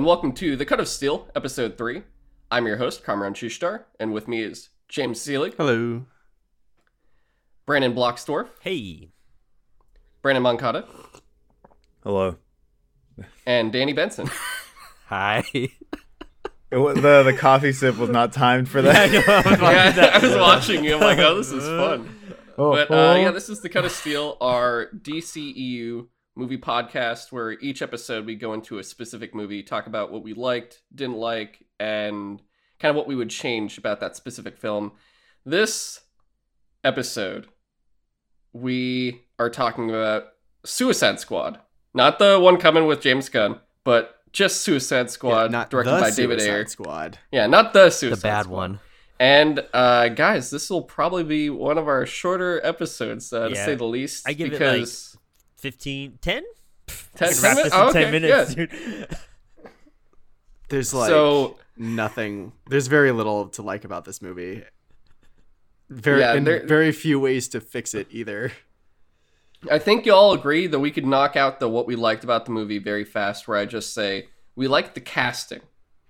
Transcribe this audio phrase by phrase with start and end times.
[0.00, 2.02] and welcome to The Cut of Steel, Episode 3.
[2.50, 6.06] I'm your host, Kamron Shushtar, and with me is James Seelig, Hello.
[7.66, 9.10] Brandon Blocksdorf, Hey.
[10.22, 10.86] Brandon Moncada,
[12.02, 12.36] Hello.
[13.46, 14.30] and Danny Benson.
[15.08, 15.44] Hi.
[15.52, 19.10] It was, the the coffee sip was not timed for that.
[19.12, 20.94] yeah, I was watching you.
[20.94, 22.16] I'm like, oh, this is fun.
[22.56, 23.10] Oh, But oh.
[23.10, 26.06] uh, yeah, this is The Cut of Steel, our DCEU
[26.40, 30.32] movie podcast, where each episode we go into a specific movie, talk about what we
[30.32, 32.40] liked, didn't like, and
[32.78, 34.92] kind of what we would change about that specific film.
[35.44, 36.00] This
[36.82, 37.48] episode,
[38.54, 40.28] we are talking about
[40.64, 41.60] Suicide Squad.
[41.92, 46.00] Not the one coming with James Gunn, but just Suicide Squad, Yeah, not directed the
[46.00, 46.66] by David Suicide Ayer.
[46.66, 47.18] Squad.
[47.30, 48.56] Yeah, not the Suicide the bad Squad.
[48.56, 48.80] one.
[49.18, 53.74] And uh, guys, this will probably be one of our shorter episodes, uh, to say
[53.74, 54.26] the least.
[54.26, 55.09] I give it, because
[55.60, 56.42] 15, 10?
[57.16, 58.66] 10, We can wrap this Oh, okay, 10 minutes, yeah.
[58.66, 59.08] dude.
[60.68, 62.52] There's like So- nothing.
[62.68, 64.62] There's very little to like about this movie.
[65.88, 68.52] Very Yeah, and there- very few ways to fix it either.
[69.70, 72.46] I think you all agree that we could knock out the what we liked about
[72.46, 73.46] the movie very fast.
[73.46, 75.60] Where I just say we liked the casting.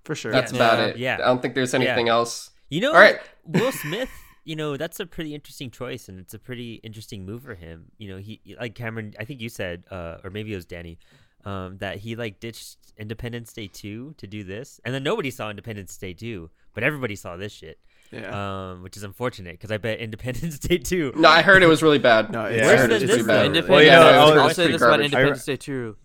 [0.04, 0.30] For sure.
[0.32, 0.56] That's Yeah.
[0.58, 0.96] about Yeah, it.
[0.98, 1.14] yeah.
[1.14, 2.50] I don't think there's anything else.
[2.68, 3.18] You know, All right.
[3.44, 4.10] Will Smith,
[4.50, 7.76] you know, that's a pretty interesting choice, and it's a pretty interesting move for him.
[7.98, 10.98] You know, he, like Kamron, I think you said, uh, or maybe it was Danny,
[11.44, 14.80] um, that he like ditched Independence Day 2 to do this.
[14.84, 17.78] And then nobody saw Independence Day 2, but everybody saw this shit.
[18.10, 18.30] yeah.
[18.72, 21.12] Um, which is unfortunate because I bet Independence Day 2.
[21.16, 22.32] No, I heard it was really bad.
[22.32, 23.46] No, I it's- heard it was this bad.
[23.46, 25.04] Independence Well, you Yeah, know, no, was I'll- I'll say this about garbage.
[25.06, 25.96] Independence Day 2.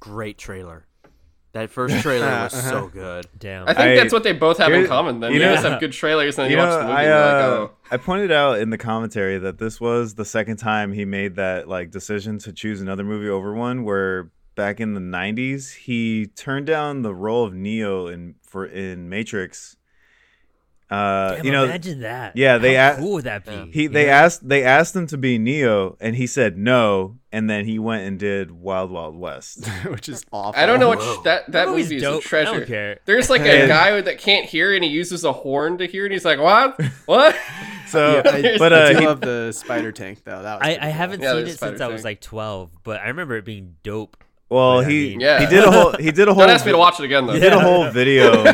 [0.00, 0.86] Great trailer.
[1.52, 2.70] That first trailer was Uh-huh.
[2.70, 3.26] so good.
[3.38, 3.64] Damn.
[3.68, 5.20] I think I- that's what they both have in common.
[5.20, 6.86] Then you you know- just have good trailers, and then you you, know, watch the
[6.86, 9.80] movie, I and you're uh, like, oh, I pointed out in the commentary that this
[9.80, 13.84] was the second time he made that like decision to choose another movie over one.
[13.84, 19.08] Where back in the '90s, he turned down the role of Neo in for in
[19.10, 19.76] Matrix.
[20.92, 22.36] Uh, Damn, you know, imagine that.
[22.36, 23.70] yeah, they How a- cool would that be?
[23.72, 24.12] He they know?
[24.12, 28.06] asked they asked him to be Neo, and he said no, and then he went
[28.06, 29.66] and did Wild Wild West.
[29.86, 30.60] Which is awful.
[30.60, 31.22] I don't know what Whoa.
[31.22, 32.22] that that movie's movie is dope.
[32.24, 32.50] a treasure.
[32.50, 32.98] I don't care.
[33.06, 36.04] There's like a And- guy that can't hear, and he uses a horn to hear,
[36.04, 36.78] and he's like, "What?
[37.06, 37.36] What?"
[37.86, 40.42] So, Yeah, I, but I uh, do he, love the spider tank though.
[40.42, 42.70] That was I, I haven't Yeah, seen there's it since Spider I was like 12,
[42.84, 44.16] but I remember it being dope.
[44.48, 45.40] well, I he mean- Yeah.
[45.40, 47.26] he did a whole he did a whole Don't ask me to watch it again
[47.26, 47.34] though.
[47.34, 48.44] he did a whole video.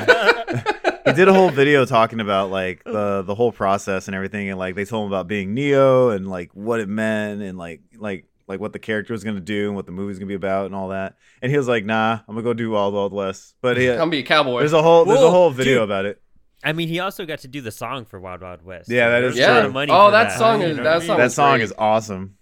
[1.06, 4.59] He did a whole video talking about like the the whole process and everything, and
[4.59, 8.26] like they told him about being Neo and like what it meant and like like
[8.47, 10.75] like what the character was gonna do and what the movie's gonna be about and
[10.75, 11.16] all that.
[11.42, 14.10] And he was like, "Nah, I'm gonna go do Wild Wild West." But he, Come
[14.10, 14.60] be a cowboy.
[14.60, 15.82] there's a whole there's a whole video dude.
[15.84, 16.20] about it.
[16.64, 18.91] I mean, he also got to do the song for Wild Wild West.
[18.91, 19.66] Yeah, that there is was a lot true.
[19.69, 21.06] of money Oh, for that song you is- know that what I mean?
[21.06, 21.64] song That song great.
[21.64, 22.34] is awesome.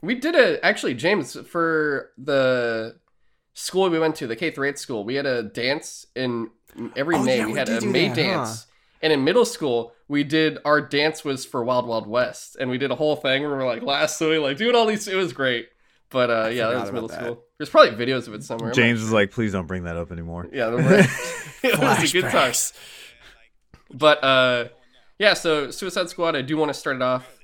[0.00, 2.96] We did a actually James for the
[3.54, 5.04] school we went to, the K through eighth school.
[5.04, 6.50] We had a dance in
[6.96, 7.38] every Oh, May.
[7.38, 8.66] yeah, we we had a May that, dance,
[9.02, 12.78] and in middle school we did our dance was for Wild Wild West, and we
[12.78, 15.08] did a whole thing where we were like lassoing, like doing all these.
[15.08, 15.68] It was great.
[16.10, 17.20] But uh, yeah, that was middle that.
[17.20, 17.44] school.
[17.56, 18.72] There's probably videos of it somewhere.
[18.72, 19.18] James not was sure.
[19.20, 20.78] like, "Please don't bring that up anymore." yeah, the
[21.62, 22.52] it was a good time.
[22.52, 22.72] Flashbacks.
[23.94, 24.68] But uh,
[25.18, 27.38] yeah, so Suicide Squad, I do want to start it off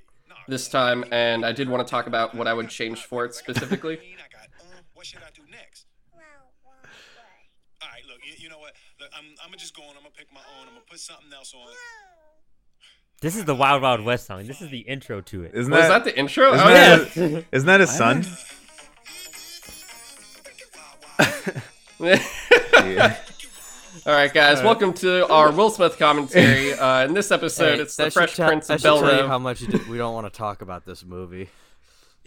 [0.48, 3.34] this time, and I did want to talk about what I would change for it
[3.34, 3.94] specifically.
[4.18, 5.86] I got, uh, what should I do next?
[7.80, 8.72] All right, look, you, you know what?
[8.97, 9.90] Look, I'm, I'm gonna just go on.
[9.90, 10.66] I'm gonna pick my own.
[10.68, 11.66] I'm gonna put something else on.
[13.20, 14.46] This is the Wild Wild West song.
[14.46, 15.52] This is the intro to it.
[15.54, 16.52] Isn't Was that, that the intro?
[16.54, 17.22] isn't Oh, that yeah.
[17.28, 18.24] his- isn't that his son?
[22.00, 23.16] Yeah.
[24.06, 26.72] All right, guys, welcome to our Will Smith commentary.
[26.72, 29.26] Uh, in this episode, Hey, it's the Fresh should Prince of Bel Air.
[29.26, 31.48] how much we don't want to talk about this movie.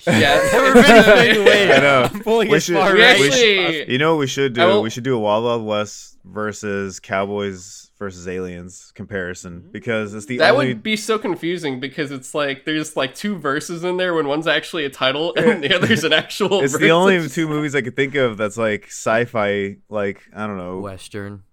[0.07, 2.22] Yeah, I know.
[2.23, 3.20] pulling We it should- far we right.
[3.22, 3.91] actually.
[3.91, 4.61] You know what we should do?
[4.66, 9.72] will- We should do a Wild Wild West versus Cowboys versus Aliens comparison mm-hmm.
[9.72, 10.70] because it's the That only.
[10.70, 14.47] would be so confusing because it's like there's like two verses in there when one's
[14.47, 16.61] actually a title and the other's an actual.
[16.61, 16.81] it's verse.
[16.81, 20.79] the only two movies I could think of that's like sci-fi, like I don't know,
[20.79, 21.43] Western.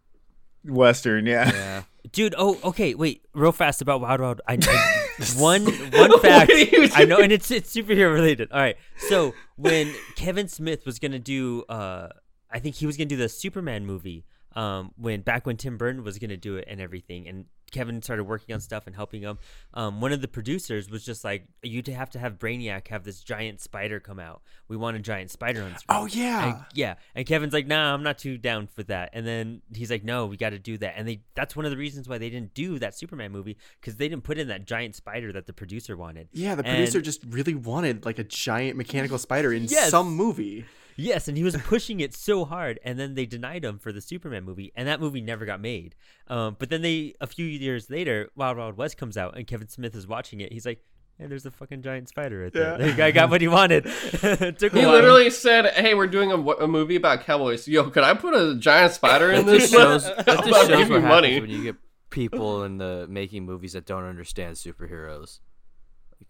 [0.64, 1.26] Western.
[1.26, 1.50] Yeah.
[1.52, 1.82] Yeah.
[2.12, 4.40] Dude, oh, okay, wait, real fast about Wild Wild.
[4.46, 8.50] I, I one one fact What are you I know, and it's it's superhero related.
[8.52, 8.76] All right,
[9.08, 12.08] so when Kevin Smith was gonna do, uh,
[12.50, 14.24] I think he was gonna do the Superman movie.
[14.54, 18.24] Um, when back when Tim Burton was gonna do it and everything, and Kevin started
[18.24, 19.38] working on stuff and helping him.
[19.74, 23.20] Um, one of the producers was just like, "You have to have Brainiac have this
[23.20, 24.42] giant spider come out.
[24.68, 26.46] We want a giant spider on screen." Oh yeah.
[26.56, 26.94] And- yeah.
[27.14, 29.10] And Kevin's like, nah, I'm not too down for that.
[29.12, 30.94] And then he's like, no, we got to do that.
[30.96, 33.96] And they that's one of the reasons why they didn't do that Superman movie because
[33.96, 36.28] they didn't put in that giant spider that the producer wanted.
[36.32, 39.90] yeah, the And- producer just really wanted like a giant mechanical spider in Yes.
[39.90, 40.64] some movie.
[41.00, 44.00] Yes, and he was pushing it so hard, and then they denied him for the
[44.00, 45.94] Superman movie, and that movie never got made.
[46.26, 49.68] Um, but then they, a few years later, Wild Wild West comes out, and Kevin
[49.68, 50.52] Smith is watching it.
[50.52, 50.82] He's like,
[51.16, 52.78] "Hey, there's a fucking giant spider right there.
[52.80, 52.86] Yeah.
[52.88, 54.90] The guy got what he wanted." It Took He while.
[54.90, 57.68] literally said, "Hey, we're doing a, a movie about cowboys.
[57.68, 59.70] Yo, could I put a giant spider in this?
[59.70, 61.76] just shows, that I'll just shows what money." happens when you get
[62.10, 65.38] people in the making movies that don't understand superheroes.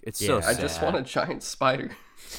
[0.03, 0.47] It's so Yeah.
[0.49, 1.91] I just want a giant spider.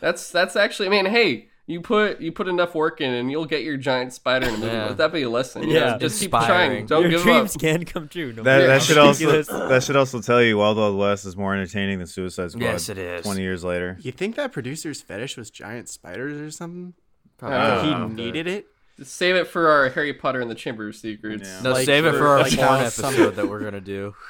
[0.00, 0.86] that's that's actually.
[0.88, 4.12] I mean, hey, you put you put enough work in, and you'll get your giant
[4.12, 4.72] spider in a movie.
[4.72, 4.86] Yeah.
[4.86, 5.62] Let that be a lesson.
[5.68, 5.92] you Yeah.
[5.92, 5.98] know?
[5.98, 6.86] just keep trying.
[6.86, 7.60] Don't Your give dreams up.
[7.60, 8.32] can come true.
[8.32, 11.54] No That, that should also that should also tell you Wild Wild West is more
[11.54, 12.62] entertaining than Suicide Squad.
[12.62, 13.22] Yes, it is.
[13.24, 13.96] Twenty years later.
[14.00, 16.94] You think that producer's fetish was giant spiders or something?
[17.38, 17.56] Probably
[17.92, 18.66] Uh, he needed it.
[19.02, 21.48] Save it for our Harry Potter and the Chamber of Secrets.
[21.48, 21.62] Yeah.
[21.62, 24.14] No, Like save it for- for our like porn how episode that we're gonna do.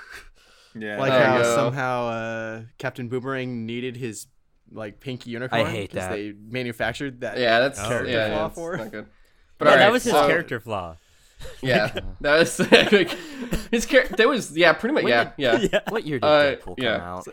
[0.76, 0.98] Yeah.
[0.98, 4.26] Like how somehow uh, Captain Boomerang needed his
[4.74, 5.66] like pink unicorn.
[5.66, 6.10] hate 'cause that.
[6.10, 7.38] They manufactured that.
[7.38, 7.88] Yeah, that's Oh.
[7.88, 8.76] Character yeah, flaw yeah, for?
[8.76, 9.06] not good.
[9.58, 10.96] But Yeah, all that was his so- character flaw.
[11.62, 11.92] Yeah,
[12.22, 13.10] that was like,
[13.70, 14.16] his character.
[14.16, 15.58] That was yeah, pretty much yeah, did- yeah.
[15.72, 15.80] Yeah.
[15.88, 17.12] What year did Uh, Deadpool come yeah.
[17.14, 17.28] out?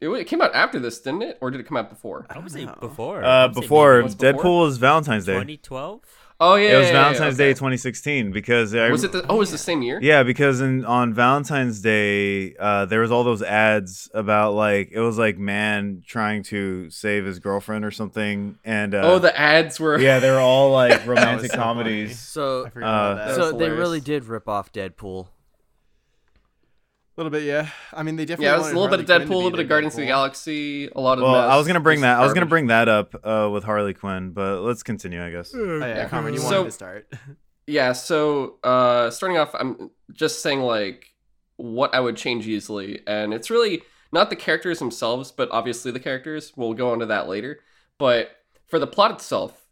[0.00, 2.26] It, it came out after this, didn't it, or did it come out before?
[2.28, 3.24] I would say before.
[3.24, 4.32] uh, before was before?
[4.42, 5.32] Deadpool was Valentine's Day.
[5.34, 6.00] 2012.
[6.40, 7.50] Oh yeah, It was yeah, yeah, Valentine's okay.
[7.50, 9.24] Day 2016 because I, Was it the?
[9.28, 10.00] Oh, it was the same year?
[10.02, 14.98] Yeah, because in, on Valentine's Day, uh, there was all those ads about like it
[15.00, 19.78] was like man trying to save his girlfriend or something, and uh, Oh, the ads
[19.78, 19.98] were.
[19.98, 22.18] yeah, they were all like romantic so comedies.
[22.18, 23.26] So, Uh, about that.
[23.28, 25.28] That so was they really did rip off Deadpool.
[27.16, 27.68] A little bit, yeah.
[27.92, 28.46] I mean, they definitely.
[28.46, 29.68] Yeah, it was a wanted little bit of Harley Deadpool, a little bit of the
[29.68, 31.22] Guardians of the Galaxy, a lot of.
[31.22, 32.18] Well, mess, I was gonna bring just that.
[32.18, 35.54] I was gonna bring that up uh, with Harley Quinn, but let's continue, I guess.
[35.54, 37.12] Oh, yeah, Carmen, you So- wanted to start.
[37.66, 41.14] Yeah, so uh starting off I'm just saying like
[41.56, 43.80] what I would change easily and it's really
[44.12, 46.52] not the characters themselves, but obviously the characters.
[46.56, 47.60] We'll go into that later.
[47.98, 48.32] But
[48.66, 49.63] for the plot itself,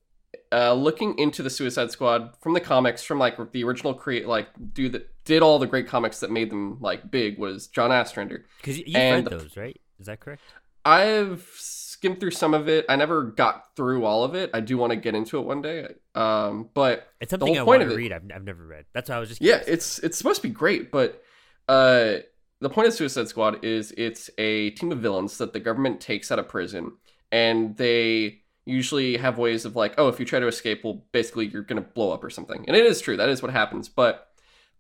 [0.51, 4.49] uh looking into the Suicide Squad from the comics from like the original create like
[4.73, 8.45] do that did all the great comics that made them like big was John Ostrander.
[8.59, 9.81] Because you And read those, right?
[9.99, 10.43] Is that correct?
[10.85, 12.85] I've skimmed through some of it.
[12.89, 14.51] I never got through all of it.
[14.53, 15.89] I do want to get into it one day.
[16.15, 18.13] Um but It's the something I point want to it, read.
[18.13, 18.87] I've, I've never read.
[18.93, 19.41] That's why I was just.
[19.41, 19.69] Yeah, curious.
[19.69, 21.23] it's it's supposed to be great, but
[21.69, 22.17] uh,
[22.61, 26.31] the point of Suicide Squad is it's a team of villains that the government takes
[26.33, 26.93] out of prison,
[27.31, 31.47] and they usually have ways of like, oh, if you try to escape, well, basically
[31.47, 34.29] you're gonna blow up or something, and it is true that is what happens, but.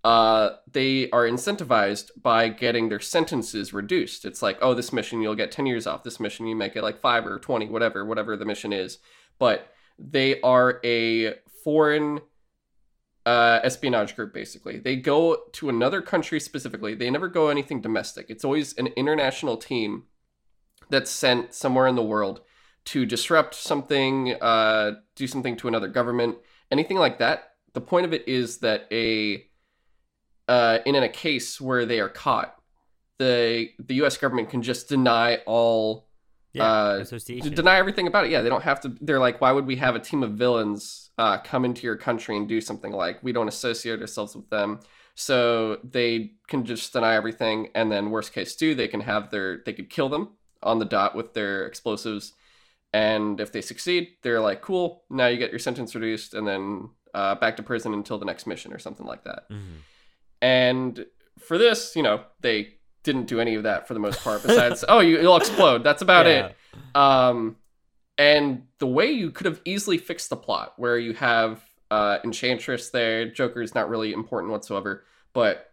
[0.04, 4.24] Uh, they are incentivized by getting their sentences reduced.
[4.24, 6.02] It's like, oh, this mission you'll get ten years off.
[6.02, 8.98] This mission you make it like five or twenty, whatever, whatever the mission is.
[9.38, 12.20] But they are a foreign
[13.24, 18.26] uh, espionage group basically they go to another country specifically they never go anything domestic
[18.28, 20.04] it's always an international team
[20.90, 22.40] that's sent somewhere in the world
[22.84, 26.36] to disrupt something uh, do something to another government
[26.70, 29.46] anything like that the point of it is that a
[30.48, 32.56] uh, in a case where they are caught
[33.18, 36.08] the the us government can just deny all
[36.52, 36.64] yeah.
[36.64, 37.54] uh, association.
[37.54, 38.30] deny everything about it.
[38.30, 38.96] Yeah, they don't have to.
[39.00, 42.36] They're like, why would we have a team of villains uh, come into your country
[42.36, 44.80] and do something like we don't associate ourselves with them?
[45.14, 49.62] So they can just deny everything, and then worst case too, they can have their
[49.64, 50.30] they could kill them
[50.62, 52.34] on the dot with their explosives,
[52.92, 56.90] and if they succeed, they're like, cool, now you get your sentence reduced, and then
[57.14, 59.48] uh, back to prison until the next mission or something like that.
[59.50, 59.76] Mhm.
[60.40, 61.06] And
[61.38, 64.42] for this, you know, they didn't do any of that for the most part.
[64.42, 65.82] Besides, oh, you, you'll explode.
[65.84, 66.46] That's about Yeah.
[66.48, 66.56] it.
[66.96, 67.56] Um,
[68.18, 72.90] and the way you could have easily fixed the plot, where you have uh, Enchantress
[72.90, 75.70] there, Joker's not really important whatsoever, but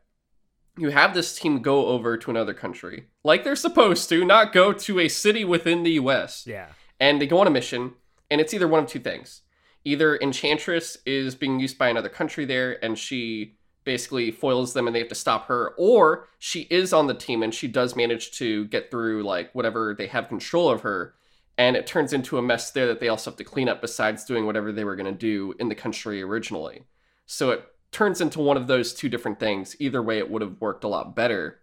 [0.78, 4.72] you have this team go over to another country, like they're supposed to, not go
[4.74, 6.68] to a city within the U.S Yeah.
[7.00, 7.94] And they go on a mission
[8.30, 9.42] and it's either one of two things.
[9.86, 14.96] Either enchantress is being used by another country there and she basically foils them and
[14.96, 18.32] they have to stop her or she is on the team and she does manage
[18.32, 21.16] to get through like whatever they have control of her
[21.58, 24.24] and it turns into a mess there that they also have to clean up besides
[24.24, 26.84] doing whatever they were going to do in the country originally.
[27.26, 29.76] So it turns into one of those two different things.
[29.80, 31.59] Either way it would have worked a lot better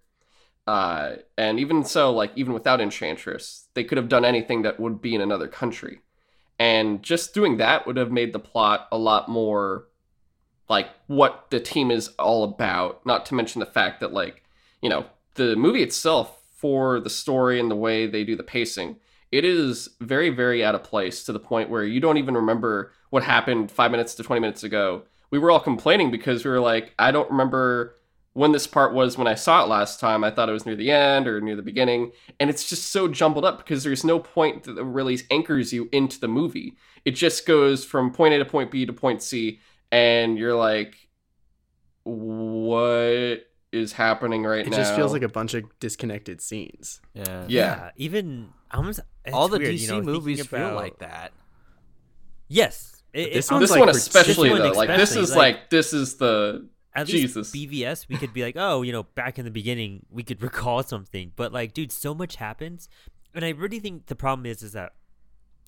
[0.66, 5.00] uh, and even so, like even without Enchantress, they could have done anything that would
[5.00, 6.00] be in another country,
[6.58, 9.86] and just doing that would have made the plot a lot more
[10.68, 13.06] like what the team is all about.
[13.06, 14.42] Not to mention the fact that like
[14.82, 18.96] you know the movie itself for the story and the way they do the pacing,
[19.30, 22.92] it is very very out of place to the point where you don't even remember
[23.10, 25.02] what happened five minutes to twenty minutes ago.
[25.30, 27.96] We were all complaining because we were like, I don't remember
[28.36, 30.22] when this part was when I saw it last time.
[30.22, 33.08] I thought it was near the end or near the beginning, and it's just so
[33.08, 36.76] jumbled up because there's no point that really anchors you into the movie.
[37.06, 41.08] It just goes from point A to point B to point C, and you're like,
[42.02, 44.76] what is happening right It now?
[44.76, 47.00] It just feels like a bunch of disconnected scenes.
[47.14, 47.44] Yeah.
[47.48, 47.90] yeah.
[47.96, 49.00] even almost
[49.32, 51.32] All the weird, DC you know, thinking movies feel like that.
[52.48, 55.30] Yes, it, This it- one's This like one especially this one though, like this is
[55.30, 57.54] like- like this is the at Jesus.
[57.54, 60.42] least BVS, we could be like, oh, you know, back in the beginning, we could
[60.48, 61.32] recall something.
[61.36, 62.88] But like, dude, so much happens,
[63.34, 64.94] and I really think the problem is, is that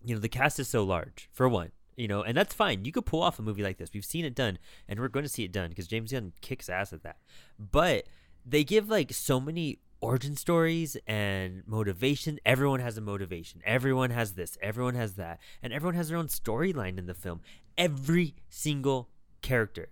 [0.05, 2.85] you know the cast is so large for one, you know, and that's fine.
[2.85, 3.91] You could pull off a movie like this.
[3.93, 4.59] We've seen it done,
[4.89, 7.19] and we're going to see it done because James Gunn kicks ass at that.
[7.59, 8.05] But
[8.47, 12.39] they give like so many origin stories and motivation.
[12.47, 13.61] Everyone has a motivation.
[13.65, 14.57] Everyone has this.
[14.63, 17.41] Everyone has that, and everyone has their own storyline in the film.
[17.77, 19.11] Every single
[19.43, 19.91] character.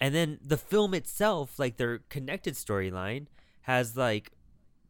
[0.00, 3.26] And then the film itself, like their connected storyline,
[3.62, 4.32] has like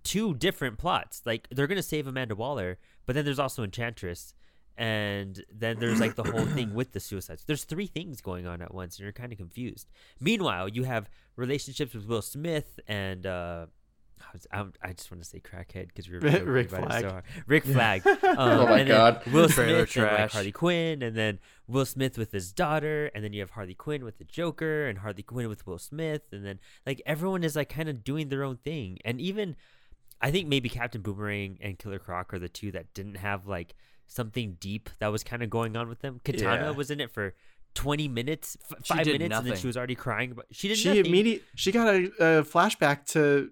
[0.03, 1.23] two different plots.
[1.25, 4.35] Like they're gonna save Amanda Waller, but then there's also Enchantress,
[4.77, 7.45] and then there's like the whole thing with the suicides.
[7.45, 9.89] There's three things going on at once, and you're kind of confused.
[10.21, 13.67] Meanwhile, you have relationships with Will Smith and uh,
[14.21, 17.01] I, was, I'm, I just want to say crackhead because we were Rick Flag.
[17.03, 17.25] so hard.
[17.47, 18.03] Rick Flag.
[18.25, 19.23] Um, Oh my God.
[19.33, 20.33] Will Smith and like.
[20.33, 24.05] Harley Quinn, and then Will Smith with his daughter, and then you have Harley Quinn
[24.05, 27.69] with the Joker, and Harley Quinn with Will Smith, and then like everyone is like
[27.69, 29.57] kind of doing their own thing, and even
[30.21, 33.75] I think maybe Captain Boomerang and Killer Croc are the two that didn't have like
[34.07, 36.21] something deep that was kind of going on with them.
[36.25, 36.71] Katana Yeah.
[36.71, 37.35] was in it for.
[37.75, 40.79] 20 minutes f- 5 did minutes and then she was already crying but she didn't.
[40.79, 43.51] She immediately she got a, a flashback to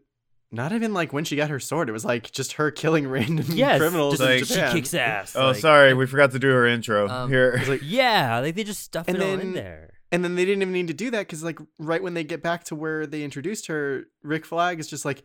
[0.55, 1.89] not even like when she got her sword.
[1.89, 5.49] It was like just her killing random yes criminals just, like- she kicks ass Oh,
[5.49, 7.09] like- sorry, we forgot to do her intro.
[7.09, 7.53] Um, Here.
[7.59, 10.37] It's like- yeah like they just stuff And it all in then- there and then
[10.37, 12.75] they didn't even need to do that because like right when they get back to
[12.77, 15.25] where they introduced her, Rick Flag is just like.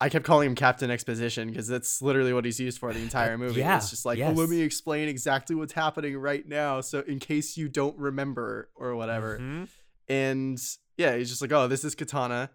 [0.00, 3.38] I kept calling him Captain Exposition because that's literally what he's used for the entire
[3.38, 3.60] movie.
[3.60, 4.36] Yeah, it's just like, yes.
[4.36, 8.68] oh, let me explain exactly what's happening right now, so in case you don't remember
[8.74, 9.38] or whatever.
[9.38, 9.68] Mhm.
[10.08, 10.58] and
[10.96, 12.50] yeah, he's just like, "Oh, this is Katana.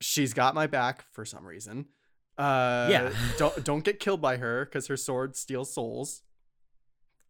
[0.00, 1.86] She's got my back for some reason.
[2.38, 3.12] Uh, Yeah.
[3.38, 6.22] don't don't get killed by her because her sword steals souls.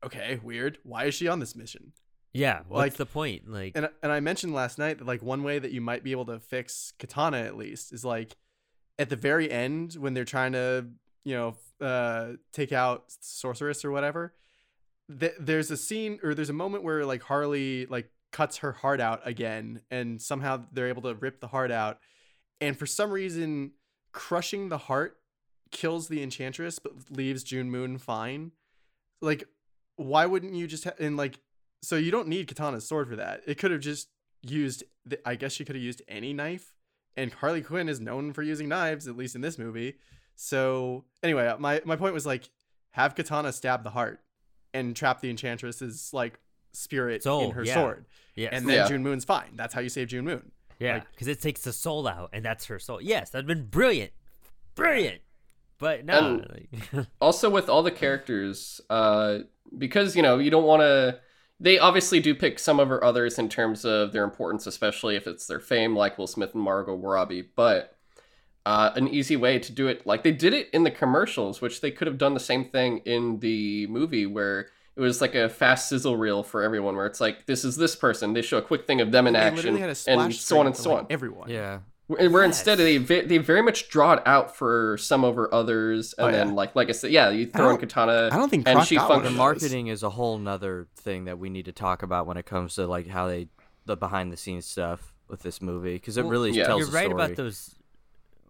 [0.04, 0.78] Okay, weird.
[0.82, 1.92] Why is she on this mission?
[2.32, 3.48] Yeah, what's Like- the point?
[3.50, 6.12] Like, And and I mentioned last night that like one way that you might be
[6.12, 8.36] able to fix Katana at least is like
[8.98, 10.86] at the very end when they're trying to
[11.24, 14.32] you know uh take out sorceress or whatever.
[15.18, 19.00] Th- there's a scene or there's a moment where like Harley like cuts her heart
[19.00, 21.98] out again and somehow they're able to rip the heart out
[22.60, 23.72] and for some reason
[24.12, 25.16] crushing the heart
[25.70, 28.52] kills the enchantress but leaves June Moon fine.
[29.20, 29.44] Like
[29.96, 31.38] why wouldn't you just ha- and like
[31.82, 33.42] so you don't need Katana's sword for that.
[33.46, 34.08] It could have just
[34.42, 36.72] used the, I guess she could have used any knife
[37.16, 39.94] and Harley Quinn is known for using knives at least in this movie.
[40.36, 42.50] So anyway, uh, my my point was like
[42.92, 44.20] have Katana stab the heart
[44.74, 46.38] and trap the enchantress's like
[46.72, 47.74] spirit Soul, in her yeah.
[47.74, 48.06] sword.
[48.34, 48.88] yes, And then Yeah.
[48.88, 49.50] June Moon's fine.
[49.54, 50.52] That's how you save June Moon.
[50.80, 53.00] Yeah, like- because it takes the soul out, and that's her soul.
[53.00, 54.12] Yes, that'd been brilliant,
[54.74, 55.20] brilliant.
[55.78, 59.38] But no, like, also with all the characters uh
[59.78, 61.18] because you know you don't want to
[61.58, 65.26] they obviously do pick some of her others in terms of their importance especially if
[65.26, 67.96] it's their fame like will smith and margot robbie but
[68.66, 71.80] uh, an easy way to do it like they did it in the commercials which
[71.80, 74.68] they could have done the same thing in the movie where
[75.00, 77.96] it was like a fast sizzle reel for everyone where it's like this is this
[77.96, 80.34] person they show a quick thing of them in They action literally had a and
[80.34, 81.48] so on and so like, on Everyone.
[81.48, 81.78] Yeah.
[82.06, 86.28] where where instead they they very much draw it out for some over others, and
[86.28, 86.54] Oh, then yeah.
[86.54, 88.28] like like I said, yeah, you throw in Katana.
[88.32, 89.36] I don't think and she The functions.
[89.36, 92.74] marketing is a whole nother thing that we need to talk about when it comes
[92.74, 93.48] to like how they
[93.86, 96.66] the behind the scenes stuff with this movie because it Well, really yeah.
[96.66, 97.24] tells you're a right story.
[97.24, 97.74] about those.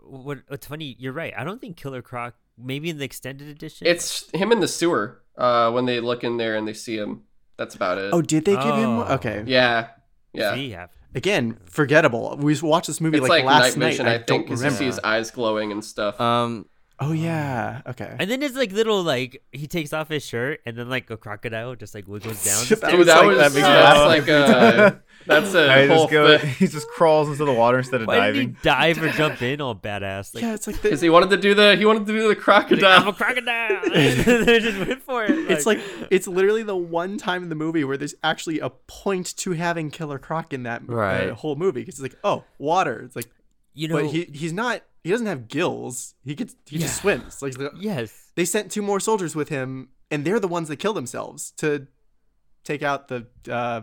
[0.02, 0.97] What what's funny?
[0.99, 1.33] You're right.
[1.37, 2.35] I don't think Killer Croc.
[2.62, 3.87] Maybe in the extended edition.
[3.87, 7.23] It's him in the sewer uh, when they look in there and they see him.
[7.57, 8.11] That's about it.
[8.13, 9.15] Oh, did they give him Oh.
[9.15, 9.45] Okay.
[9.47, 9.89] yeah,
[10.33, 10.55] yeah.
[10.55, 10.87] See, yeah.
[11.15, 12.37] Again, forgettable.
[12.39, 14.13] We watched this movie It's like, like, last night vision, night.
[14.13, 14.79] I, I, think, don't because you remember.
[14.79, 16.19] see his eyes glowing and stuff.
[16.21, 16.67] Um,
[17.02, 17.80] Oh yeah.
[17.87, 18.14] Okay.
[18.19, 21.16] And then it's like little like he takes off his shirt and then like a
[21.16, 22.62] crocodile just like wiggles down.
[22.80, 24.90] That was that like- was that makes me that's laugh like a uh,
[25.26, 28.26] that's a I whole just go, he just crawls into the water instead of Why
[28.26, 28.57] did he diving.
[28.62, 30.35] dive or jump in all badass?
[30.35, 32.37] Like, yeah, it's like Because he wanted to do the he wanted to do the
[32.37, 33.00] crocodile.
[33.00, 33.80] I'm a crocodile.
[33.80, 34.45] crocodile.
[34.45, 35.30] they just went for it.
[35.50, 35.80] it's like
[36.11, 39.90] it's literally the one time in the movie where there's actually a point to having
[39.90, 43.00] Killer Croc in that uh, whole movie because it's like oh water.
[43.07, 43.30] It's like
[43.73, 43.97] you know.
[44.02, 46.14] but he he's not he doesn't have gills.
[46.25, 47.40] He gets he just swims.
[47.42, 48.33] Like yes.
[48.37, 51.87] they sent two more soldiers with him and they're the ones that kill themselves to
[52.64, 53.83] take out the uh,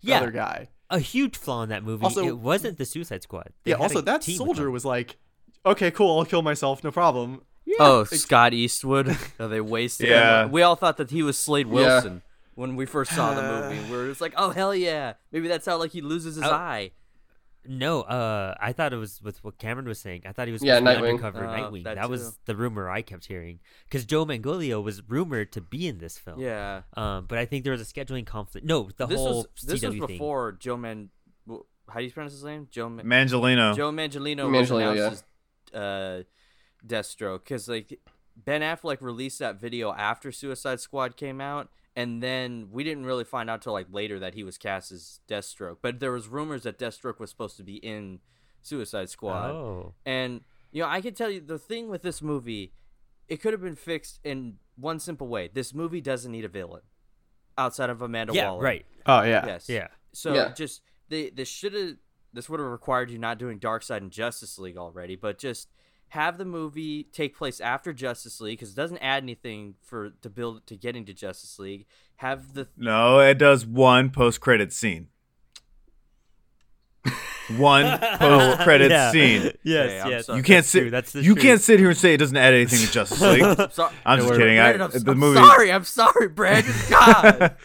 [0.00, 0.18] Yeah.
[0.18, 0.68] other guy.
[0.90, 2.04] a huge flaw in that movie.
[2.04, 3.50] Also- it wasn't the Suicide Squad.
[3.64, 3.78] They yeah.
[3.78, 5.16] Also, that soldier was like,
[5.64, 7.76] "Okay, cool, I'll kill myself, no problem." Yeah.
[7.80, 9.16] Oh, Scott Eastwood.
[9.38, 10.12] They wasted him.
[10.14, 10.46] Yeah.
[10.46, 11.72] We all thought that he was Slade Yeah.
[11.72, 12.22] Wilson
[12.54, 13.90] when we first saw the movie.
[13.90, 15.14] We were just like, oh hell yeah.
[15.30, 16.50] Maybe that's how like he loses his Oh.
[16.52, 16.90] eye.
[17.64, 20.22] No, uh, I thought it was with what Kamron was saying.
[20.26, 21.08] I thought he was Yeah, to be Nightwing.
[21.10, 21.84] undercover Oh, Nightwing.
[21.84, 25.86] that That, was the rumor I kept hearing because Joe Manganiello was rumored to be
[25.86, 26.40] in this film.
[26.40, 26.82] Yeah.
[26.96, 28.66] Um, but I think there was a scheduling conflict.
[28.66, 30.06] No, the this whole was this CW was thing.
[30.08, 31.10] before Joe Man.
[31.48, 32.66] wh- How do you pronounce his name?
[32.70, 32.88] Joe.
[32.88, 33.74] Man- Mangelino.
[33.76, 35.24] Joe Mangelino was Manganiello, announced
[35.72, 36.22] as uh,
[36.86, 38.00] Deathstroke because like
[38.36, 43.24] Ben Affleck released that video after Suicide Squad came out, and then we didn't really
[43.24, 45.78] find out till like later that he was cast as Deathstroke.
[45.82, 48.20] But there was rumors that Deathstroke was supposed to be in
[48.62, 52.72] Suicide Squad, Oh, and you know I can tell you the thing with this movie,
[53.28, 55.50] it could have been fixed in one simple way.
[55.52, 56.82] This movie doesn't need a villain
[57.58, 58.62] outside of Amanda yeah, Waller.
[58.62, 58.86] right.
[59.04, 59.44] Oh yeah.
[59.46, 59.68] Yes.
[59.68, 59.88] Yeah.
[60.12, 60.52] So Yeah.
[60.52, 61.96] just they this should have
[62.32, 65.68] this would have required you not doing Darkseid and Justice League already, but just
[66.12, 70.28] have the movie take place after Justice League because it doesn't add anything for to
[70.28, 71.86] build to getting to Justice League.
[72.16, 75.08] Have the No, it does one post credit scene.
[77.56, 79.10] one post credit Yeah.
[79.10, 79.52] scene.
[79.64, 80.26] Yes, Okay, yes.
[80.26, 80.36] sorry.
[80.38, 80.80] You can't sit.
[80.80, 81.42] true, That's the you truth.
[81.44, 83.72] can't sit here and say it doesn't add anything to Justice League.
[83.72, 84.58] sorry, I'm just kidding.
[84.58, 85.38] I, Brandon, I'm, the I'm movie.
[85.40, 85.72] sorry.
[85.72, 86.74] I'm sorry, Brandon.
[86.90, 87.56] God.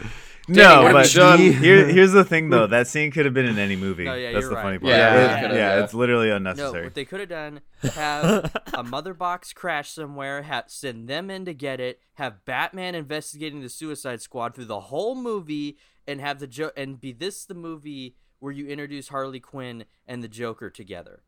[0.47, 1.37] No, but Sean.
[1.39, 2.67] here, here's the thing though.
[2.67, 4.05] That scene could have been in any movie.
[4.05, 4.63] No, yeah, That's the right.
[4.63, 4.89] funny part.
[4.91, 5.83] Yeah, It- it yeah, yeah.
[5.83, 6.85] it's literally No, unnecessary.
[6.85, 7.61] what they could have done
[7.93, 12.95] have a mother box crash somewhere, have send them in to get it, have Batman
[12.95, 15.77] investigating the Suicide Squad through the whole movie,
[16.07, 20.23] and have the jo- and be this the movie where you introduce Harley Quinn and
[20.23, 21.23] the Joker together,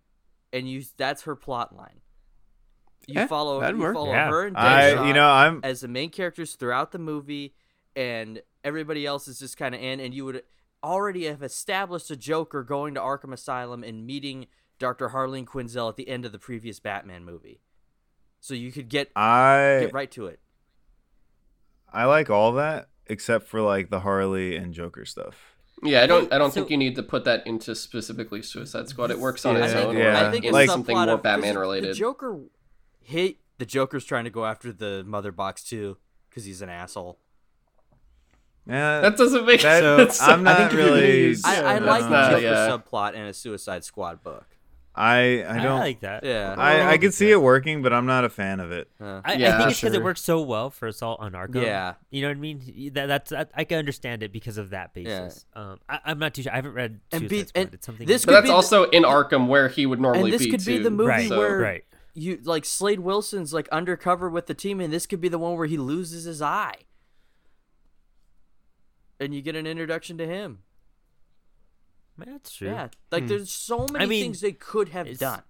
[0.53, 1.99] and you that's her plot line.
[3.07, 3.95] You Yeah, follow that'd you work.
[3.95, 4.29] follow Yeah.
[4.29, 7.55] her and I, you know, I'm as the main characters throughout the movie,
[7.95, 10.43] and everybody else is just kind of in, and you would
[10.83, 14.47] already have established a Joker going to Arkham Asylum and meeting
[14.79, 15.09] Dr.
[15.09, 17.59] Harleen Quinzel at the end of the previous Batman movie.
[18.39, 20.39] So you could get I get right to it.
[21.91, 25.55] I like all that except for like the Harley and Joker stuff.
[25.83, 26.31] Yeah, I don't.
[26.31, 29.11] I don't So- think you need to put that into specifically Suicide Squad.
[29.11, 29.65] It works on Yeah.
[29.65, 29.95] its own.
[29.95, 31.91] think- or I I think in it's like- something more of- Batman related.
[31.91, 32.39] The Joker
[33.01, 35.97] hate the Joker's trying to go after the mother box too
[36.29, 37.19] because he's an asshole.
[38.69, 40.21] Yeah, that doesn't make that- sense.
[40.21, 41.21] I'm I not think you're gonna really.
[41.27, 42.69] use- I, I like that's the not- Joker yeah.
[42.69, 44.45] subplot in a Suicide Squad book.
[44.95, 45.65] I I I, don't.
[45.65, 46.23] I like that.
[46.25, 46.55] Yeah.
[46.57, 48.89] I I can see it working, but I'm not a fan of it.
[48.99, 50.01] Uh, I, Yeah, I think it's because sure.
[50.01, 51.61] it works so well for Assault on Arkham.
[51.63, 51.93] Yeah.
[52.09, 52.91] you know what I mean.
[52.93, 55.45] That, that's that, I can understand it because of that basis.
[55.53, 56.51] Um, I, I'm not too sure.
[56.51, 57.61] I haven't read And Suicide be- Squad.
[57.61, 58.07] and it's something.
[58.07, 60.45] this but could that's be the- also in Arkham where he would normally be this
[60.45, 61.83] be could be the movie Right, where right.
[62.13, 65.55] you like Slade Wilson's like undercover with the team, and this could be the one
[65.55, 66.75] where he loses his eye,
[69.19, 70.59] and you get an introduction to him.
[72.17, 72.67] that's true.
[72.69, 73.29] Yeah, like hmm.
[73.29, 75.41] there's so many mean, things they could have it's- done.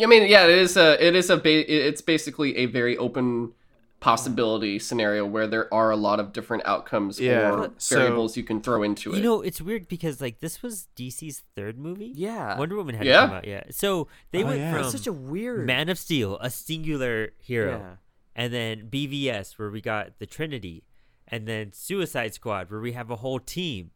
[0.00, 1.04] I mean, yeah, it is a.
[1.04, 1.36] It is a.
[1.36, 3.52] Ba- it's basically a very open
[3.98, 8.44] possibility scenario where there are a lot of different outcomes Yeah, or so- variables you
[8.44, 9.16] can throw into it.
[9.16, 12.12] You know, it's weird because like this was DC's third movie.
[12.14, 12.56] Yeah.
[12.56, 13.26] Wonder Woman had Yeah.
[13.26, 13.46] come out.
[13.46, 14.72] Yeah, so they Oh, went yeah.
[14.80, 15.66] from such a weird.
[15.66, 17.96] Man of Steel, a singular hero, Yeah.
[18.36, 20.84] and then BVS where we got the Trinity,
[21.30, 23.90] and then Suicide Squad where we have a whole team,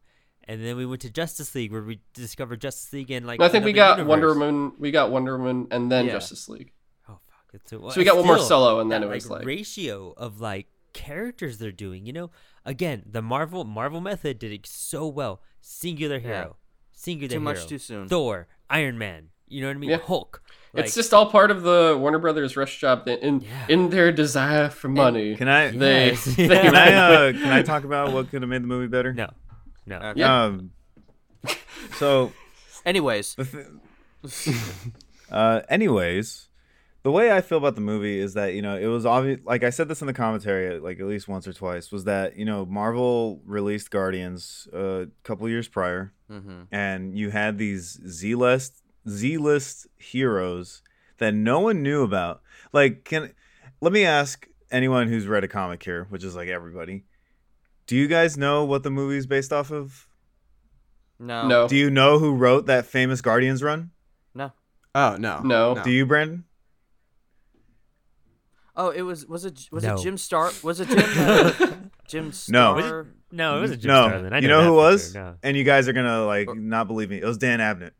[0.44, 3.40] and then we went to Justice League where we discovered Justice League and like.
[3.40, 4.28] I think we another got Wonder.
[4.34, 4.72] Woman.
[4.78, 6.12] We got Wonder Woman, and then Yeah.
[6.12, 6.72] Justice League.
[7.08, 7.54] Oh fuck!
[7.54, 10.12] It's a, So we got one more solo, and then that, it was like- ratio
[10.16, 12.06] of like characters they're doing.
[12.06, 12.30] You know,
[12.64, 15.40] again, the Marvel Marvel method did it so well.
[15.60, 16.56] Singular hero,
[16.92, 18.06] singular Too much too soon.
[18.08, 19.30] Thor, Iron Man.
[19.48, 19.90] You know what I mean?
[19.90, 19.98] Yeah.
[19.98, 20.42] Hulk.
[20.74, 23.66] Like, it's just all part of the Warner Brothers rush job in Yeah.
[23.68, 25.36] in their desire for money.
[25.36, 25.70] Can I?
[25.70, 26.24] they, Yes.
[26.36, 26.92] they Can I?
[26.94, 29.12] Uh, can I talk about what could have made the movie better?
[29.12, 29.30] no,
[29.86, 29.96] no.
[29.96, 30.20] Okay.
[30.20, 30.42] Yeah.
[30.44, 30.70] Um.
[31.96, 32.32] So
[32.84, 33.44] Anyways, the
[34.28, 34.56] th-
[35.30, 36.48] uh, anyways,
[37.02, 39.40] the way I feel about the movie is that you know it was obvious.
[39.44, 42.36] Like I said this in the commentary, like at least once or twice, was that
[42.36, 46.66] you know Marvel released Guardians a couple years prior, mhm.
[46.72, 50.82] and you had these Z list Z list heroes
[51.18, 52.42] that no one knew about.
[52.72, 53.32] Like, can
[53.80, 57.04] let me ask anyone who's read a comic here, which is like everybody.
[57.86, 60.08] Do you guys know what the movie's based off of?
[61.18, 63.90] no, no, Do you know who wrote that famous Guardians run?
[64.34, 64.52] no.
[64.94, 65.40] Oh no.
[65.40, 65.80] No.
[65.82, 66.44] Do you, Brandon?
[68.76, 69.94] Oh, it was was it was No.
[69.94, 70.50] it Jim Star?
[70.62, 70.98] Was it Jim?
[71.16, 71.52] Uh,
[72.06, 72.78] Jim No.
[72.80, 73.00] Star?
[73.00, 74.08] it- no, it was a Jim no.
[74.08, 74.32] Starlin.
[74.32, 75.12] I you know, know who was?
[75.12, 75.20] Sure.
[75.22, 75.34] No.
[75.42, 77.18] And you guys are gonna like not believe me.
[77.20, 77.90] It was Dan Abnett.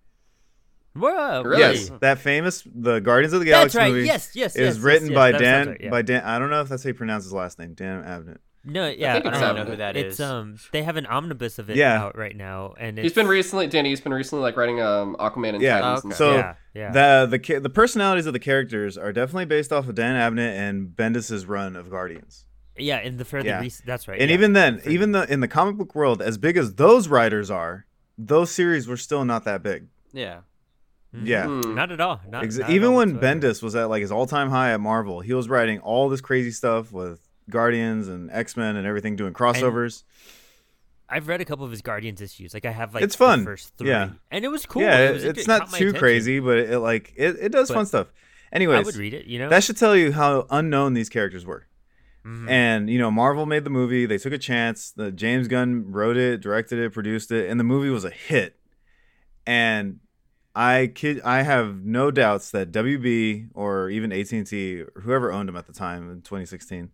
[0.96, 1.60] Whoa, Really?
[1.60, 3.92] Yes, that famous the Guardians of the That's Galaxy right.
[3.92, 5.90] movie Yes, yes, is yes, written yes, by yes, Dan right, yeah.
[5.90, 6.22] by Dan.
[6.24, 7.74] I don't know if that's how you pronounce his last name.
[7.74, 8.38] Dan Abnett.
[8.66, 9.42] No, yeah, think it's out.
[9.42, 10.12] I don't know who that is.
[10.14, 12.00] it's um they have an omnibus of it Yeah.
[12.02, 13.90] out right now, and it's, He's been recently, Danny.
[13.90, 16.16] He's been recently like writing um Aquaman and Yeah, Titans and okay.
[16.18, 16.90] So yeah, yeah.
[16.92, 20.88] the the the personalities of the characters are definitely based off of Dan Abnett and
[20.96, 22.46] Bendis's run of Guardians.
[22.78, 23.60] yeah, in the fairly Yeah.
[23.60, 23.84] recent.
[23.86, 24.18] That's right.
[24.20, 24.34] And yeah.
[24.34, 27.50] even then, Fairly- even the in the comic book world, as big as those writers
[27.50, 27.84] are,
[28.16, 29.88] those series were still not that big.
[30.12, 30.38] Yeah.
[31.14, 31.26] Mhm.
[31.26, 31.46] Yeah.
[31.46, 31.74] Hmm.
[31.74, 32.20] not at all.
[32.28, 33.40] Not, Ex- not at even all when whatsoever.
[33.40, 36.20] Bendis was at like his all time high at Marvel, he was writing all this
[36.20, 40.02] crazy stuff with Guardians and X Men and everything, doing crossovers.
[41.08, 42.54] I've read a couple of his Guardians issues.
[42.54, 43.44] Like I have like It's the fun.
[43.44, 44.10] first three, Yeah.
[44.30, 44.82] and it was cool.
[44.82, 45.98] yeah, it was, it's it not too attention.
[45.98, 48.12] crazy, but it like it, it does But fun stuff.
[48.52, 49.26] Anyways, I would read it.
[49.26, 51.66] You know, that should tell you how unknown these characters were.
[52.26, 52.48] Mhm.
[52.48, 54.06] And you know, Marvel made the movie.
[54.06, 54.90] They took a chance.
[54.92, 58.56] The James Gunn wrote it, directed it, produced it, and the movie was a hit.
[59.46, 60.00] And
[60.54, 65.32] I kid, I have no doubts that WB or even AT and T, or whoever
[65.32, 66.90] owned them at the time in 2016,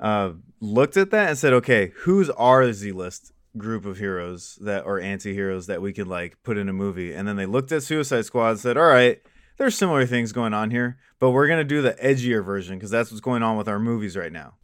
[0.00, 4.84] uh, looked at that and said, "Okay, who's our Z list group of heroes that
[4.84, 7.82] are anti-heroes that we could like put in a movie?" And then they looked at
[7.82, 9.20] Suicide Squad and said, "All right."
[9.56, 13.12] There's similar things going on here, but we're gonna do the edgier version because that's
[13.12, 14.54] what's going on with our movies right now.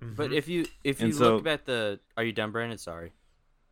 [0.00, 2.78] But if you if And you so- look at the are you done, Brandon?
[2.78, 3.12] Sorry.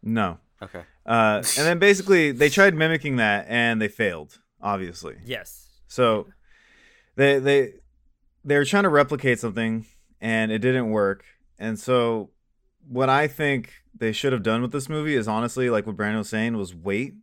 [0.03, 0.39] No.
[0.61, 0.83] Okay.
[1.07, 5.17] Uh, and then basically they tried mimicking that and they failed, obviously.
[5.25, 6.27] yes, So
[7.15, 7.75] they they
[8.45, 9.87] they were trying to replicate something
[10.21, 11.25] and it didn't work.
[11.59, 12.31] And so
[12.89, 16.19] what I think they should have done with this movie is honestly like what Brandon
[16.19, 17.15] was saying was wait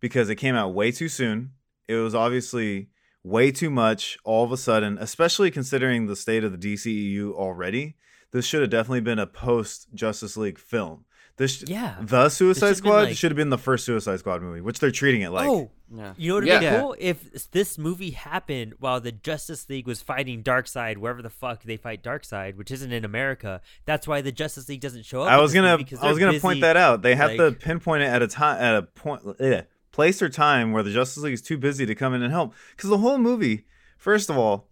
[0.00, 1.52] because it came out way too soon.
[1.86, 2.88] It was obviously
[3.24, 7.96] way too much all of a sudden, especially considering the state of the DCEU already.
[8.30, 11.04] This should have definitely been a post Justice League film.
[11.38, 11.94] This Yeah.
[12.00, 15.22] the Suicide Squad like- should have been the first Suicide Squad movie, which they're treating
[15.22, 15.48] it like.
[15.48, 16.12] oh, Yeah.
[16.18, 16.58] you know what would Yeah.
[16.58, 21.30] be cool if this movie happened while the Justice League was fighting Darkseid, wherever the
[21.30, 23.60] fuck they fight Darkseid, which isn't in America.
[23.86, 25.30] That's why the Justice League doesn't show up.
[25.30, 27.02] I was gonna movie, 'cause I was gonna point that out.
[27.02, 30.72] They have to pinpoint it at a time at a point eh, place or time
[30.72, 32.52] where the Justice League is too busy to come in and help.
[32.76, 33.64] Because the whole movie,
[33.96, 34.66] first of all,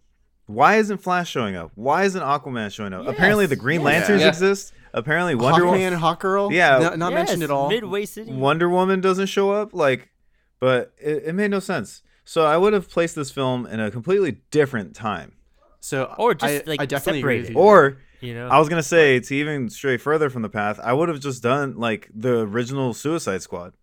[0.47, 1.71] why isn't Flash showing up?
[1.75, 3.07] Why isn't Aquaman showing up?
[3.07, 3.85] Apparently the Green yes.
[3.85, 4.27] Lanterns Yeah.
[4.29, 4.73] exist.
[4.93, 6.79] Apparently Wonder Hawkman, Woman Hawkgirl, Yeah.
[6.79, 7.69] not, not mentioned at all.
[7.69, 8.31] Midway City.
[8.31, 9.73] Wonder Woman doesn't show up.
[9.73, 10.09] Like,
[10.59, 12.01] but it, it made no sense.
[12.25, 15.33] So I would have placed this film in a completely different time.
[15.79, 17.65] So Or just, I, like, I definitely agree with separate you.
[17.67, 20.91] Or You know, I was gonna say to even stray further from the path, I
[20.93, 23.73] would have just done like the original Suicide Squad.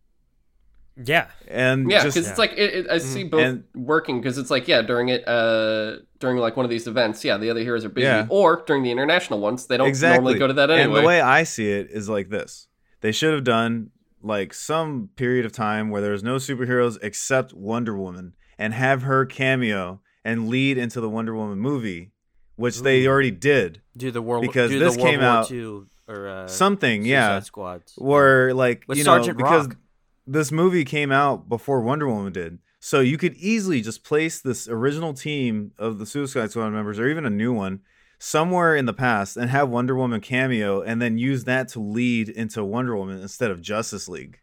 [1.02, 4.38] Yeah, and Yeah, just because it's like it, it, I see both And- working because
[4.38, 7.60] it's like yeah during it uh during like one of these events yeah the other
[7.60, 8.26] heroes are busy Yeah.
[8.28, 10.84] or during the international ones they don't exactly normally go to that anyway.
[10.84, 12.68] And the way I see it is like this:
[13.00, 13.90] they should have done
[14.22, 19.26] like some period of time where there's no superheroes except Wonder Woman, and have her
[19.26, 22.12] cameo and lead into the Wonder Woman movie,
[22.56, 23.82] which they already did.
[23.96, 27.02] Do the world Because do this the World came War out- II or uh, Something,
[27.02, 27.40] Suicide yeah.
[27.40, 27.92] Squads.
[27.98, 29.76] Where like With you know Sergeant because Rock.
[30.26, 32.58] This movie came out before Wonder Woman did.
[32.80, 37.08] So you could easily just place this original team of the Suicide Squad members, or
[37.08, 37.80] even a new one,
[38.18, 42.28] somewhere in the past, and have Wonder Woman cameo, and then use that to lead
[42.28, 44.40] into Wonder Woman instead of Justice League.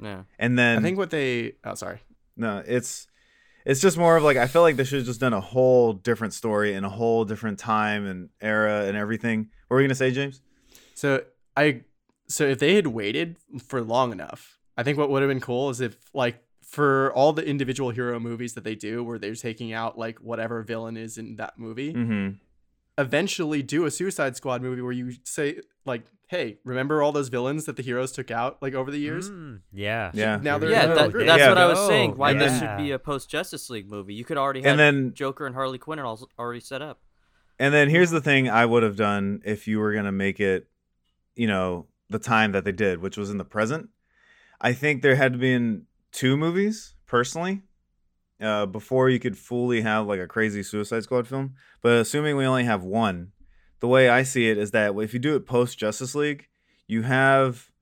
[0.00, 0.22] Yeah.
[0.38, 1.52] And then I think what they.
[1.64, 2.00] Oh, sorry.
[2.36, 3.06] no, it's
[3.64, 5.92] it's just more of like I feel like they should have just done a whole
[5.92, 9.48] different story in a whole different time and era and everything.
[9.68, 10.40] What were you gonna say, James?
[10.94, 11.22] So
[11.56, 11.82] I.
[12.26, 15.70] So if they had waited for long enough, I think what would have been cool
[15.70, 19.72] is if like for all the individual hero movies that they do, where they're taking
[19.72, 22.36] out like whatever villain is in that movie, Mm-hmm.
[22.98, 27.64] eventually do a Suicide Squad movie where you say like, "Hey, remember all those villains
[27.66, 30.38] that the heroes took out like over the years?" Mm, yeah, Yeah.
[30.42, 31.48] Now they're Yeah, that, that's Yeah.
[31.48, 32.16] what I was Oh, saying.
[32.16, 34.14] Why this should be a post Justice League movie.
[34.14, 37.00] You could already have And then Joker and Harley Quinn are all already set up.
[37.58, 40.40] And then here's the thing I would have done if you were going to make
[40.40, 40.66] it,
[41.36, 43.90] you know, the time that they did, which was in the present.
[44.64, 47.60] I think there had to be in two movies, personally,
[48.40, 51.56] uh, before you could fully have like a crazy Suicide Squad film.
[51.82, 53.32] But assuming we only have one,
[53.80, 56.48] the way I see it is that if you do it post Justice League,
[56.86, 57.72] you have,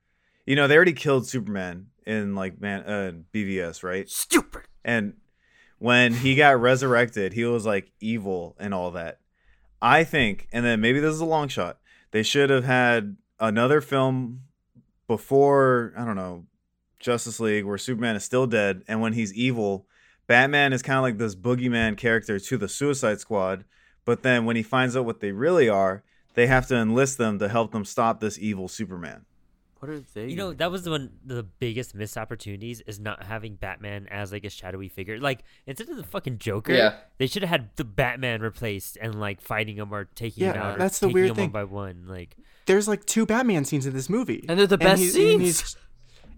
[0.45, 4.11] you know, they already killed Superman in like man uh, BVS, right?
[4.11, 4.63] Stupid.
[4.85, 5.15] And
[5.79, 9.21] when he got resurrected, he was like evil and all that.
[9.81, 11.79] I think, and then maybe this is a long shot.
[12.11, 14.41] They should have had another film
[15.07, 16.47] before, I don't know,
[17.03, 19.87] Justice League where Superman is still dead and when he's evil,
[20.27, 23.65] Batman is kind of like this boogeyman character to the Suicide Squad,
[24.05, 26.03] but then when he finds out what they really are,
[26.35, 29.27] they have to enlist them to help them stop this evil Superman.
[29.81, 30.29] What are they?
[30.29, 34.31] You know, that was one of the biggest missed opportunities is not having Batman as
[34.31, 35.19] like a shadowy figure.
[35.19, 36.95] Like instead of the fucking Joker, Yeah.
[37.19, 40.77] they should have had the Batman replaced and like fighting him or taking him out.
[40.77, 41.45] or that's the weird him thing.
[41.47, 42.05] one by one.
[42.07, 42.37] Like
[42.67, 45.77] There's like two Batman scenes in this movie, And they're the best he's- and scenes.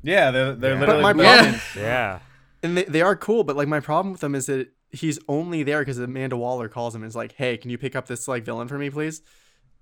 [0.04, 0.80] He's- Yeah, they're they're Yeah.
[0.80, 1.02] literally.
[1.02, 1.36] But my Yeah.
[1.42, 2.18] problem, yeah,
[2.62, 5.62] and they, they are cool, but like my problem with them is that he's only
[5.62, 8.28] there because Amanda Waller calls him and is like, "Hey, can you pick up this
[8.28, 9.22] like villain for me, please?"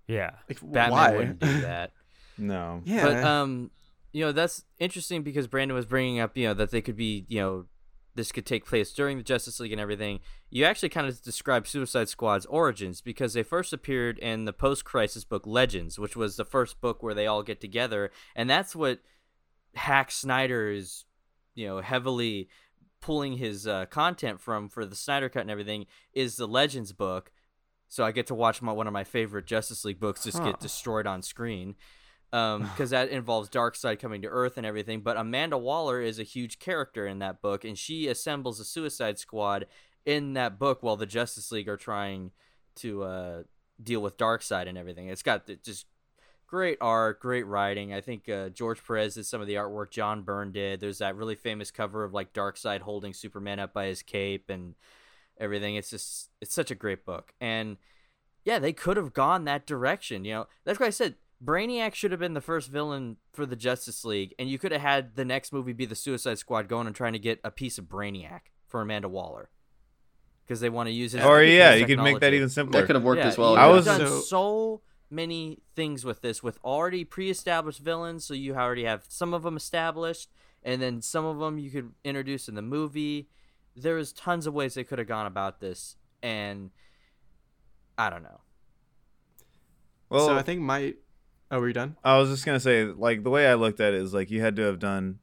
[0.09, 0.31] yeah.
[0.49, 1.17] Like, Batman why?
[1.17, 1.93] wouldn't do that.
[2.39, 2.83] no.
[2.85, 3.71] yeah, But um,
[4.13, 7.25] you know that's interesting because Brandon was bringing up you know that they could be
[7.29, 7.67] you know
[8.15, 10.21] this could take place during the Justice League and everything.
[10.51, 15.25] You actually kind of described Suicide Squad's origins because they first appeared in the post-crisis
[15.25, 18.99] book Legends, which was the first book where they all get together, and that's what
[19.75, 21.05] Hack Snyder is
[21.55, 22.49] you know heavily
[23.01, 27.33] pulling his uh, content from for the Snyder cut and everything is the Legends book.
[27.89, 30.45] So I get to watch my one of my favorite Justice League books just Huh.
[30.53, 31.75] get destroyed on screen
[32.31, 35.03] because that involves Darkseid coming to Earth and everything.
[35.03, 39.19] But Amanda Waller is a huge character in that book, and she assembles a Suicide
[39.19, 39.67] Squad
[40.07, 42.31] in that book while the Justice League are trying
[42.77, 43.43] to uh,
[43.83, 45.09] deal with Darkseid and everything.
[45.09, 45.87] It's got just
[46.53, 47.95] great art, great writing.
[47.95, 49.91] I think uh, George Perez did some of the artwork.
[49.91, 50.81] John Byrne did.
[50.81, 54.75] There's that really famous cover of like Darkseid holding Superman up by his cape and
[55.41, 55.77] everything.
[55.77, 57.79] It's just it's such a great book, and
[58.45, 60.27] yeah, they could have gone that direction.
[60.27, 63.57] You know, that's why I said Brainiac should have been the first villain for the
[63.57, 66.87] Justice League, and you could have had the next movie be the Suicide Squad going
[66.87, 69.49] and trying to get a piece of Brainiac for Amanda Waller
[70.45, 71.25] because they want to use it.
[71.25, 72.81] Or yeah, you could make that even simpler.
[72.83, 73.57] That could have worked Yeah, as well.
[73.57, 74.81] I was- done So- so
[75.13, 79.57] many things with this with already pre-established villains, so you already have some of them
[79.57, 80.31] established,
[80.63, 83.29] and then some of them you could introduce in the movie.
[83.77, 86.71] There is tons of ways they could have gone about this, and
[87.97, 88.41] I don't know.
[90.09, 90.95] well, so I think my.
[91.51, 91.97] Oh, were you done?
[92.03, 94.41] I was just gonna say, like the way I looked at it is like you
[94.41, 95.19] had to have done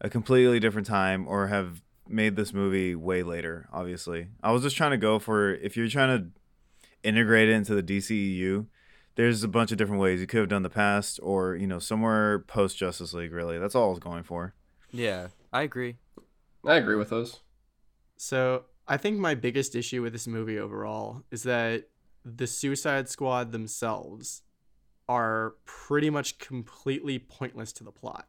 [0.00, 3.68] a completely different time or have made this movie way later.
[3.72, 6.26] Obviously, I was just trying to go for if you're trying to
[7.02, 8.66] integrate it into the DCEU.
[9.14, 11.78] There's a bunch of different ways you could have done the past, or you know,
[11.78, 13.32] somewhere post Justice League.
[13.32, 14.54] Really, that's all I was going for.
[14.90, 15.96] Yeah, I agree.
[16.64, 17.40] I agree with those.
[18.16, 21.88] So I think my biggest issue with this movie overall is that
[22.24, 24.42] the Suicide Squad themselves
[25.08, 28.28] are pretty much completely pointless to the plot.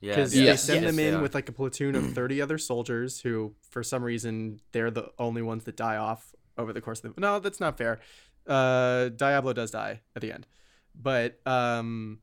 [0.00, 0.40] Yeah, because Yeah.
[0.40, 1.22] they Yes, send yes, them in are.
[1.22, 5.42] with like a platoon of 30 other soldiers who for some reason they're the only
[5.42, 7.98] ones that die off over the course of the no that's not fair
[8.48, 10.46] uh diablo does die at the end
[10.94, 12.20] but um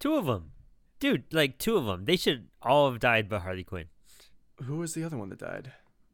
[0.00, 0.52] Two of them,
[1.00, 1.24] dude.
[1.32, 2.04] Like two of them.
[2.04, 3.86] They should all have died but Harley Quinn.
[4.62, 5.72] who was the other one that died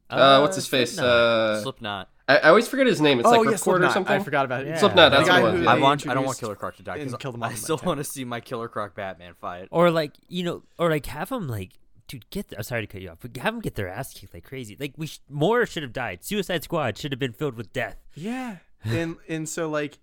[0.09, 0.93] Uh, what's his face?
[0.93, 1.11] Slipknot.
[1.11, 2.09] Uh, Slipknot.
[2.27, 3.19] I, I always forget his name.
[3.19, 4.15] It's like oh yeah Ripcord or something.
[4.15, 4.77] i forgot about it Yeah.
[4.77, 5.61] Slipknot, that's guy the one.
[5.61, 6.07] who I want.
[6.07, 8.03] I don't want Killer Croc to die and because killed him I still want to
[8.03, 9.67] see my Killer Croc Batman fight.
[9.69, 11.73] Or like you know, or like have him like,
[12.07, 12.51] dude, get.
[12.57, 14.75] I'm sorry to cut you off, but have them get their ass kicked like crazy.
[14.79, 16.23] Like we sh- more should have died.
[16.23, 17.97] Suicide Squad should have been filled with death.
[18.15, 19.97] Yeah, and and so like,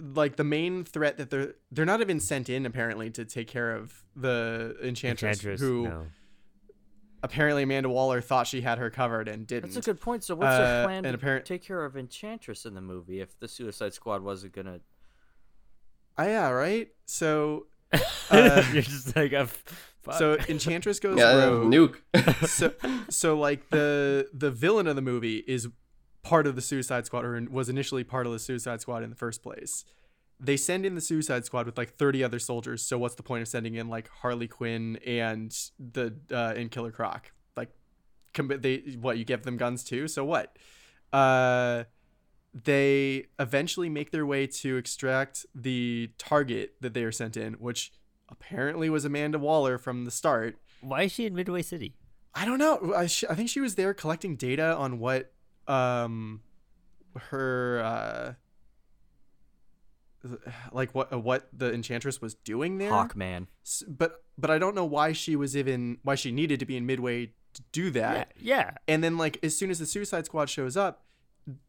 [0.00, 3.74] like the main threat that they're they're not even sent in apparently to take care
[3.74, 6.06] of the enchantress, Enchantress, who no.
[7.22, 9.72] apparently Amanda Waller thought she had her covered and didn't.
[9.74, 10.24] That's a good point.
[10.24, 13.20] So what's Uh, their plan and to apparent- take care of Enchantress in the movie
[13.20, 14.80] if the Suicide Squad wasn't gonna?
[16.18, 16.88] Ah, yeah, right.
[17.06, 17.66] So
[18.30, 19.46] Uh, You're just like a.
[19.46, 20.14] Fuck.
[20.18, 21.72] so Enchantress goes Yeah, rogue.
[21.72, 22.46] nuke.
[22.48, 22.72] so
[23.10, 25.68] so like the the villain of the movie is
[26.26, 29.16] part of the Suicide Squad or was initially part of the Suicide Squad in the
[29.16, 29.84] first place.
[30.40, 32.82] They send in the Suicide Squad with like 30 other soldiers.
[32.84, 36.90] So what's the point of sending in like Harley Quinn and the uh and Killer
[36.90, 37.30] Croc?
[37.56, 37.70] Like
[38.34, 40.08] com- they what you give them guns too?
[40.08, 40.56] So what?
[41.12, 41.84] Uh
[42.52, 47.92] they eventually make their way to extract the target that they are sent in, which
[48.28, 50.56] apparently was Amanda Waller from the start.
[50.80, 51.94] why is she in Midway City?
[52.34, 52.92] I don't know.
[52.94, 55.32] I, sh- I think she was there collecting data on what
[55.68, 56.40] um
[57.30, 58.32] her uh
[60.72, 62.90] like what uh, what the enchantress was doing there.
[62.90, 63.46] Hawkman.
[63.86, 66.86] But but I don't know why she was even why she needed to be in
[66.86, 68.32] Midway to do that.
[68.38, 68.70] Yeah, yeah.
[68.88, 71.04] And then like as soon as the Suicide Squad shows up,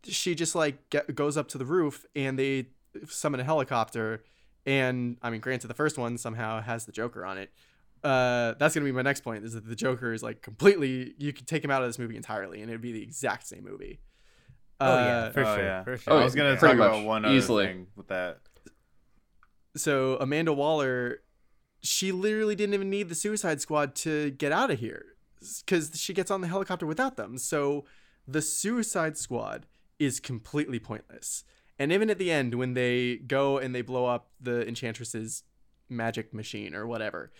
[0.04, 2.68] she just like get, goes up to the roof and they
[3.08, 4.24] summon a helicopter.
[4.66, 7.52] And I mean, granted, the first one somehow has the Joker on it.
[8.04, 9.44] Uh, that's gonna be my next point.
[9.44, 12.16] Is that the Joker is like completely you could take him out of this movie
[12.16, 14.00] entirely, and it'd be the exact same movie.
[14.80, 15.84] Oh yeah, Uh, for oh, sure, yeah.
[15.84, 16.14] for sure.
[16.14, 17.66] Oh, I was gonna pretty talk about much, one other easily.
[17.66, 18.40] thing with that.
[19.76, 21.22] so Amanda Waller,
[21.82, 25.06] she literally didn't even need the Suicide Squad to get out of here
[25.66, 27.38] because she gets on the helicopter without them.
[27.38, 27.86] So
[28.28, 29.66] the Suicide Squad
[30.00, 31.44] is completely pointless.
[31.80, 35.44] And even at the end, when they go and they blow up the Enchantress's
[35.90, 37.32] magic machine or whatever.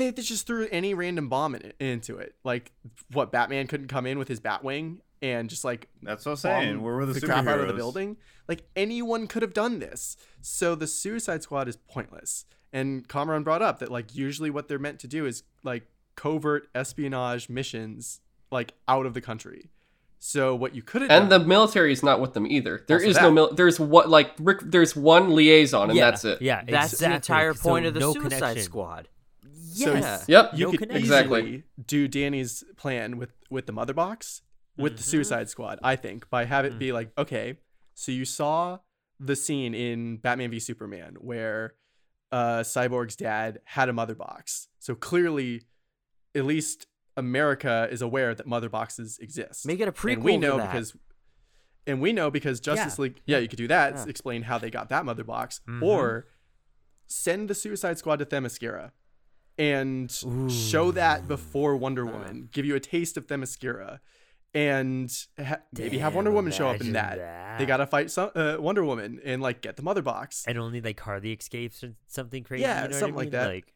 [0.00, 2.34] They, they just threw any random bomb in into it.
[2.42, 2.72] Like
[3.12, 6.74] what Batman couldn't come in with his Batwing and just like That's what I'm saying.
[6.76, 8.16] bomb Where were the, crap out of the building.
[8.48, 10.16] Like anyone could have done this.
[10.40, 12.46] So the Suicide Squad is pointless.
[12.72, 15.84] And Kamron brought up that like usually what they're meant to do is like
[16.16, 19.70] covert espionage missions like out of the country.
[20.18, 22.84] So what you could have And the military is not with them either.
[22.86, 23.22] There is that.
[23.22, 26.42] no mil- there's what like Rick, there's one liaison and yeah, that's it.
[26.42, 27.16] Yeah, That's the exactly.
[27.16, 28.62] entire So point of the no Suicide connection.
[28.62, 29.08] Squad.
[29.72, 30.22] So Yeah.
[30.26, 30.50] Yep.
[30.54, 31.02] you No could connection.
[31.02, 31.64] Exactly.
[31.86, 34.42] do Danny's plan with with the mother box
[34.76, 35.06] with the Mhm.
[35.06, 35.78] Suicide Squad.
[35.82, 36.68] I think by have Mm.
[36.68, 37.58] it be like, okay,
[37.94, 38.78] so you saw
[39.18, 41.74] the scene in Batman v Superman where
[42.32, 44.68] uh, Cyborg's dad had a mother box.
[44.78, 45.62] So clearly,
[46.34, 49.66] at least America is aware that mother boxes exist.
[49.66, 50.72] Make it a prequel and we know to that.
[50.72, 50.96] because.
[51.88, 53.02] And we know because Justice Yeah.
[53.02, 53.94] League, yeah, you could do that.
[53.96, 54.04] Yeah.
[54.06, 55.82] Explain how they got that mother box, Mhm.
[55.82, 56.28] or
[57.08, 58.92] send the Suicide Squad to Themyscira
[59.60, 60.10] and
[60.50, 62.48] show that before Wonder Woman.
[62.50, 63.98] Give you a taste of Themyscira,
[64.54, 67.58] and ha- maybe have Wonder Woman show up in imagine that.
[67.58, 70.44] They gotta fight some uh, Wonder Woman and like get the mother box.
[70.48, 72.62] and only like Harley escapes or something crazy.
[72.62, 73.48] Yeah, you know something I like that.
[73.48, 73.72] Like,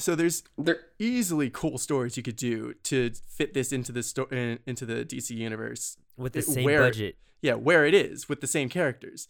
[0.00, 4.28] So there's There easily cool stories you could do to fit this into the sto-
[4.32, 5.96] uh, into the DC universe.
[6.16, 7.16] with the it- same where- budget.
[7.40, 9.28] Yeah, where it is with the same characters,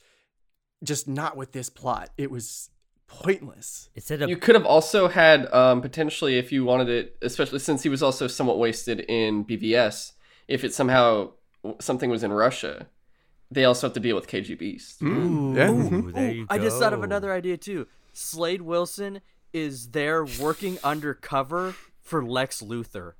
[0.83, 2.09] just not with this plot.
[2.17, 2.71] It was
[3.09, 3.91] pointless.
[3.95, 7.83] Instead of you could have also had um, potentially if you wanted it, especially since
[7.83, 10.13] he was also somewhat wasted in BVS.
[10.47, 11.33] If it somehow
[11.81, 12.87] something was in Russia,
[13.51, 14.99] they also have to deal with KGBs.
[14.99, 15.71] Mm, yeah.
[15.71, 17.87] Ooh, there Ooh, you I just thought of another idea too.
[18.13, 19.21] Slade Wilson
[19.53, 23.15] is there working undercover for Lex Luthor.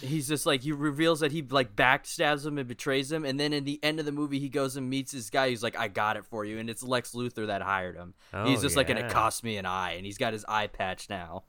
[0.00, 3.52] He's just like he reveals that he like backstabs him and betrays him, and then
[3.52, 5.48] in the end of the movie he goes and meets this guy.
[5.48, 8.14] He's like, "I got it for you," and it's Lex Luthor that hired him.
[8.44, 10.66] he's Oh, just like, "And it cost me an eye," and he's got his eye
[10.68, 11.44] patch now.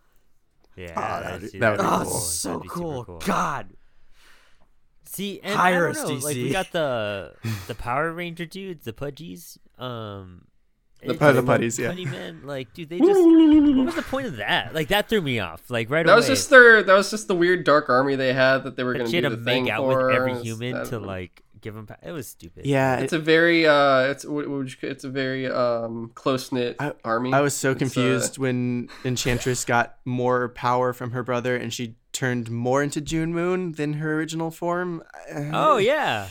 [0.75, 1.97] Yeah, Ah, that'd that'd- that would be that'd Oh, cool.
[2.05, 3.19] that'd so be super cool.
[3.25, 3.73] God,
[5.05, 7.33] See, and Hire I us, don't know, like we got the
[7.67, 10.47] the Power Ranger dudes, the Pudgies, um,
[11.05, 11.89] The it's Pud- the just yeah.
[11.89, 14.73] putty men, like, dude, they just what was the point of that?
[14.73, 15.69] Like, that threw me off.
[15.69, 16.17] Like right That away.
[16.17, 16.83] was just their.
[16.83, 19.21] That was just the weird dark army they had that they were going to do
[19.21, 20.07] to the thing make out for.
[20.07, 21.07] with every human I to know.
[21.07, 21.87] like give them.
[22.01, 22.65] It was stupid.
[22.65, 23.65] Yeah, It's it- a very.
[23.67, 27.33] uh It's what would you, it's a very um close knit army.
[27.33, 31.73] I was so It's, uh, confused when Enchantress got more power from her brother and
[31.73, 35.03] she turned more into June Moon than her original form.
[35.53, 36.27] Oh yeah,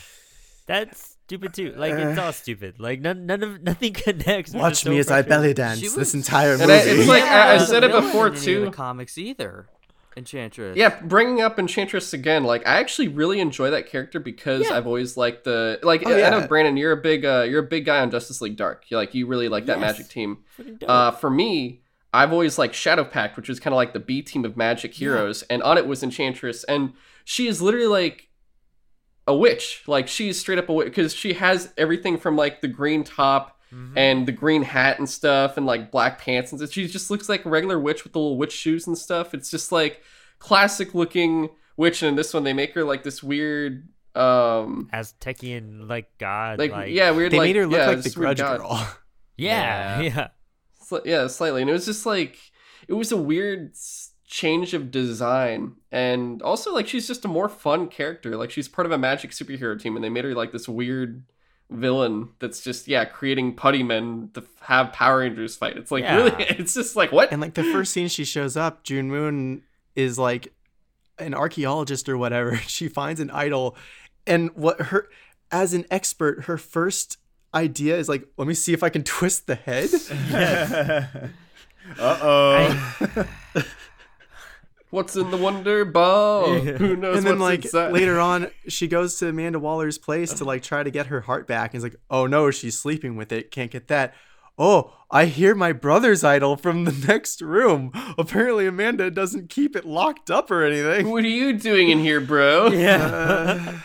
[0.66, 1.74] that's stupid too.
[1.76, 2.22] Like it's Uh.
[2.24, 2.78] all stupid.
[2.78, 4.52] Like none, none of nothing connects.
[4.52, 5.28] which is Watch so me as I frustrating.
[5.28, 6.72] belly dance She this was- entire And movie.
[6.72, 8.64] I- it's like- I- I said it before, in any of too.
[8.66, 9.68] The comics either.
[10.14, 10.76] Enchantress.
[10.76, 14.76] Yeah, bringing up Enchantress again, like I actually really enjoy that character because Yeah.
[14.76, 16.02] I've always liked the like.
[16.04, 16.46] Oh, I know yeah.
[16.46, 18.84] Brandon, you're a big uh, you're a big guy on Justice League Dark.
[18.90, 19.92] You like you really like that Yes.
[19.92, 20.38] Magic team.
[20.58, 20.90] Freaking dope.
[20.90, 21.80] Uh, for me,
[22.12, 24.92] I've always liked Shadow Pact, which was kind of like the B team of Magic
[24.92, 26.92] heroes, and on it was Enchantress, and
[27.24, 28.28] she is literally like
[29.26, 29.82] a witch.
[29.86, 33.58] Like she's straight up a witch because she has everything from like the green top
[33.72, 33.92] Mhm.
[33.96, 36.72] and the green hat and stuff and like black pants and stuff.
[36.72, 39.32] She just looks like a regular witch with the little witch shoes and stuff.
[39.32, 40.02] It's just like
[40.38, 42.02] classic looking witch.
[42.02, 46.58] And in this one, they make her like this weird, um, Aztecian like god.
[46.58, 47.32] like, Like, yeah, weird.
[47.32, 48.58] they like, made her look yeah, like the this Grudge god.
[48.58, 48.88] Girl.
[49.38, 50.28] yeah, yeah.
[50.84, 51.62] Sli- yeah, slightly.
[51.62, 52.36] And it was just like
[52.88, 54.01] it was a weird s-
[54.32, 58.34] change of design, and also like she's just a more fun character.
[58.34, 61.22] Like she's part of a magic superhero team, and they made her like this weird
[61.70, 65.76] villain that's just yeah creating putty men to f- have Power Rangers fight.
[65.76, 66.16] It's like Yeah.
[66.16, 67.30] really, it's just like what?
[67.30, 69.62] And like the first scene she shows up, June Moon
[69.94, 70.52] is like
[71.18, 72.56] an archaeologist or whatever.
[72.66, 73.76] She finds an idol,
[74.26, 75.08] and what her
[75.50, 77.18] as an expert, her first
[77.54, 79.90] idea is like, let me see if I can twist the head.
[81.98, 83.26] uh oh.
[84.92, 86.54] What's in the Wonder Ball?
[86.58, 86.72] Yeah.
[86.72, 87.92] Who knows and then what's like inside?
[87.92, 91.46] later on, she goes to Amanda Waller's place to like try to get her heart
[91.48, 91.72] back.
[91.72, 93.50] And it's like, oh no, she's sleeping with it.
[93.50, 94.12] Can't get that.
[94.58, 97.90] Oh, I hear my brother's idol from the next room.
[98.18, 101.08] Apparently, Amanda doesn't keep it locked up or anything.
[101.10, 102.66] What are you doing in here, bro?
[102.72, 103.06] Yeah.
[103.06, 103.78] Uh,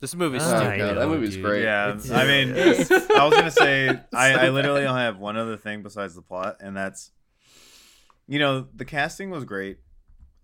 [0.00, 0.66] This movie's Oh, stupid.
[0.68, 1.44] I God, that movie's dude.
[1.44, 1.62] great.
[1.64, 5.36] Yeah, It's- I mean, I was gonna say I, So I literally only have one
[5.36, 7.10] other thing besides the plot, and that's,
[8.26, 9.78] you know, the casting was great.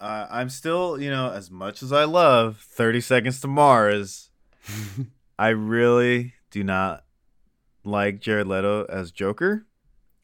[0.01, 4.31] Uh, I'm still, you know, as much as I love Thirty Seconds to Mars,
[5.39, 7.05] I really do not
[7.85, 9.67] like Jared Leto as Joker,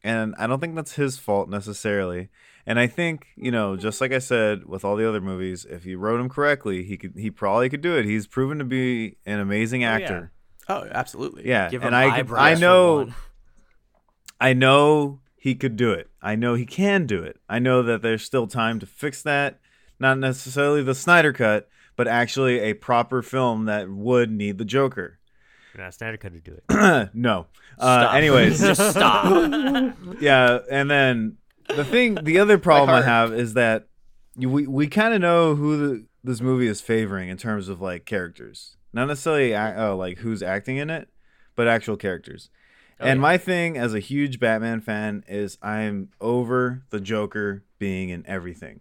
[0.03, 2.29] and I don't think that's his fault necessarily.
[2.65, 5.85] And I think, you know, just like I said with all the other movies, if
[5.85, 8.03] you wrote him correctly, he could, he probably could do it.
[8.03, 9.93] He's proven to be an amazing Oh, yeah.
[9.95, 10.31] actor.
[10.67, 11.47] oh, absolutely.
[11.47, 13.09] Yeah, Give and him I I know.
[14.41, 16.09] I know he he could do it.
[16.21, 17.39] I know he can do it.
[17.47, 19.59] I know that there's still time to fix that.
[19.99, 25.19] Not necessarily the Snyder cut, but actually a proper film that would need the Joker.
[25.77, 27.09] Nah, Snyder cut could do it.
[27.13, 27.47] no.
[27.79, 29.25] Uh, anyways, Just stop.
[30.19, 31.37] yeah, and then
[31.75, 33.87] the thing, the other problem I have is that
[34.35, 38.05] we we kind of know who the, this movie is favoring in terms of like
[38.05, 41.07] characters, not necessarily ac- oh, like who's acting in it,
[41.55, 42.49] but actual characters.
[42.99, 43.21] Oh, and yeah.
[43.21, 48.79] my thing as a huge Batman fan is I'm over the Joker being in everything.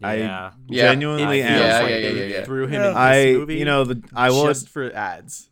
[0.00, 0.08] Yeah.
[0.08, 0.50] I Yeah.
[0.68, 1.60] genuinely I am.
[1.60, 2.44] Yeah, like yeah, yeah, yeah.
[2.44, 2.88] threw him Yeah.
[2.88, 5.50] in this I movie you know the I will just for ads.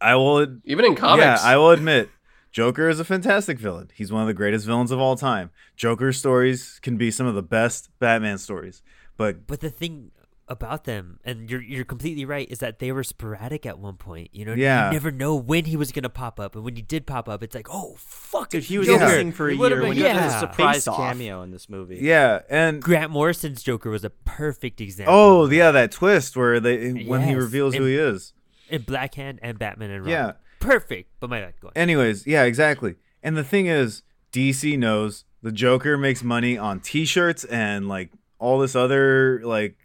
[0.00, 1.24] I will Even in comics.
[1.24, 2.08] Yeah, I will admit,
[2.52, 3.90] Joker is a fantastic villain.
[3.94, 5.50] He's one of the greatest villains of all time.
[5.76, 8.82] Joker stories can be some of the best Batman stories.
[9.16, 10.10] But But the thing
[10.50, 14.28] about them, and you're you're completely right, is that they were sporadic at one point.
[14.32, 14.86] You know, Yeah.
[14.88, 17.42] you never know when he was gonna pop up, and when he did pop up,
[17.42, 18.98] it's like, oh fuck, Dude, he was Yeah.
[18.98, 20.36] missing for a year have when been he good yeah.
[20.36, 20.96] a surprise face off.
[20.98, 21.98] cameo in this movie.
[22.02, 25.14] yeah, and Grant Morrison's Joker was a perfect example.
[25.14, 28.32] oh yeah, that twist where they when he Yes, reveals who he is.
[28.68, 30.12] in Black Hand and Batman and Robin.
[30.12, 30.32] Yeah.
[30.58, 31.10] perfect.
[31.20, 31.72] But my bad, go on.
[31.76, 32.96] Anyways, yeah, exactly.
[33.22, 38.58] And the thing is, DC knows the Joker makes money on T-shirts and like all
[38.58, 39.76] this other like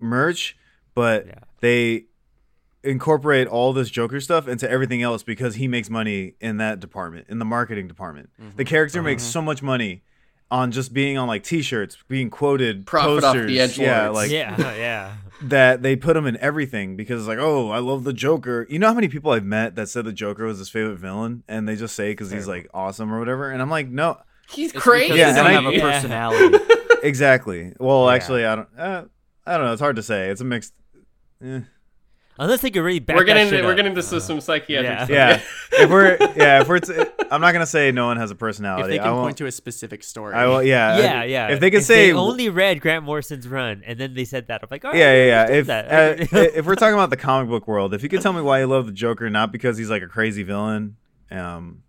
[0.00, 0.56] merch,
[0.94, 1.34] but Yeah.
[1.60, 2.04] they
[2.82, 7.26] incorporate all this Joker stuff into everything else because he makes money in that department,
[7.28, 8.30] in the marketing department.
[8.56, 10.02] The character makes so much money
[10.48, 13.78] on just being on like T-shirts, being quoted, Profit off posters, the edgelords.
[13.84, 15.12] yeah, like yeah, yeah.
[15.42, 18.64] that they put him in everything because it's like, oh, I love the Joker.
[18.70, 21.42] You know how many people I've met that said the Joker was his favorite villain,
[21.48, 24.18] and they just say because he's like awesome or whatever, and I'm like, no,
[24.48, 25.18] He's It's crazy.
[25.18, 25.92] Yeah, they and don't I- have a Yeah.
[25.92, 26.58] personality.
[27.02, 27.72] exactly.
[27.80, 28.14] Well, Yeah.
[28.14, 29.02] actually, I don't, uh,
[29.46, 29.72] I don't know.
[29.72, 30.28] It's hard to say.
[30.30, 30.72] It's a mixed.
[31.44, 31.60] eh.
[32.38, 33.76] Unless they could really back We're getting that shit into, we're up.
[33.78, 35.08] getting into some psychiatric.
[35.08, 35.38] yeah.
[35.38, 35.48] stuff.
[35.72, 36.92] Yeah, if we're yeah, if we're, t-
[37.30, 38.82] I'm not gonna say no one has a personality.
[38.82, 40.34] If they I can won't- point to a specific story.
[40.34, 40.62] I will.
[40.62, 41.48] Yeah, yeah, yeah.
[41.48, 44.48] If they could if say they only read Grant Morrison's run, and then they said
[44.48, 45.50] that, I'm like, all right, Yeah, yeah, yeah.
[45.56, 45.90] If that.
[46.34, 48.60] uh, if we're talking about the comic book world, if you could tell me why
[48.60, 50.96] you love the Joker, not because he's like a crazy villain,
[51.30, 51.84] um,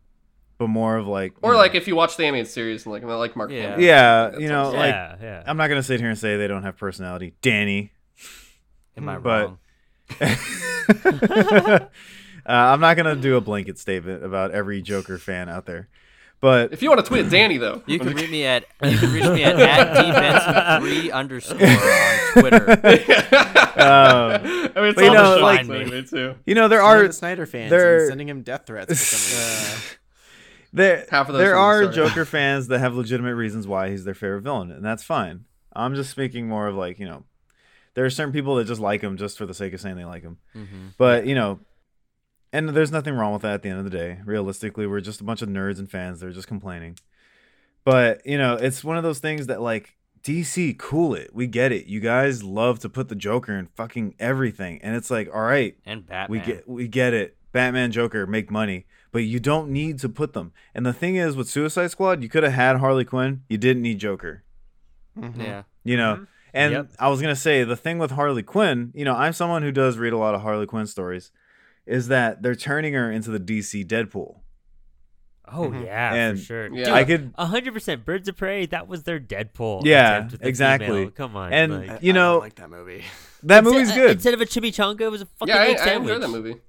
[0.57, 2.93] but more of like, you Or know- like if you watch the animated series and
[2.93, 3.51] like I like Mark.
[3.51, 3.71] Yeah.
[3.71, 3.79] Hamill.
[3.85, 4.79] yeah, you know, awesome.
[4.79, 5.43] like yeah, yeah.
[5.45, 7.91] I'm not gonna sit here and say they don't have personality, Danny.
[8.95, 9.59] Am I But- wrong?
[11.69, 11.79] uh,
[12.45, 15.89] I'm not gonna do a blanket statement about every Joker fan out there,
[16.39, 18.97] but If you want to tweet at Danny though, You can reach me at you
[18.97, 19.97] can reach me at, at
[20.81, 22.71] dbenson3 underscore on Twitter.
[23.77, 24.41] um, I
[24.75, 26.35] mean, it's But you know, the like- shots anyway, too.
[26.45, 28.89] you know there One of are the Snyder fans they're- and sending him death threats
[28.89, 29.97] for some reason.
[30.73, 31.87] There Half of those there are.
[31.87, 35.45] Joker fans that have legitimate reasons why he's their favorite villain, and that's fine.
[35.73, 37.23] I'm just speaking more of like you know,
[37.93, 40.05] there are certain people that just like him just for the sake of saying they
[40.05, 40.37] like him.
[40.55, 40.87] Mm-hmm.
[40.97, 41.59] But you know,
[42.53, 43.53] and there's nothing wrong with that.
[43.53, 46.19] At the end of the day, realistically, we're just a bunch of nerds and fans.
[46.19, 46.97] They're just complaining.
[47.83, 51.33] But you know, it's one of those things that like DC, cool it.
[51.33, 51.85] We get it.
[51.85, 55.77] You guys love to put the Joker in fucking everything, and it's like, all right,
[55.85, 56.39] And Batman.
[56.39, 57.37] we get we get it.
[57.53, 58.85] Batman, Joker make money,
[59.17, 60.51] but you don't need to put them.
[60.75, 63.41] And the thing is, with Suicide Squad, you could have had Harley Quinn.
[63.49, 64.43] You didn't need Joker.
[65.17, 65.41] Mhm.
[65.43, 65.63] Yeah.
[65.83, 66.27] You know.
[66.53, 66.89] And Yep.
[66.99, 68.91] I was gonna say the thing with Harley Quinn.
[68.93, 71.31] You know, I'm someone who does read a lot of Harley Quinn stories.
[71.87, 74.41] Is that they're turning her into the DC Deadpool?
[75.49, 75.85] oh Mhm.
[75.85, 76.67] yeah, And for sure.
[76.75, 76.83] Yeah.
[76.85, 78.05] Dude, I could hundred percent.
[78.05, 78.67] Birds of Prey.
[78.67, 79.81] That was their Deadpool.
[79.85, 80.87] Yeah, attempt with the exactly.
[80.87, 81.09] female.
[81.11, 83.03] Come on, And- like, I- You I don't know- like that movie.
[83.43, 84.11] that instead- movie's uh, good.
[84.11, 86.13] Instead of a chimichanga, it was a fucking Yeah, I, egg I sandwich.
[86.15, 86.61] enjoyed that movie.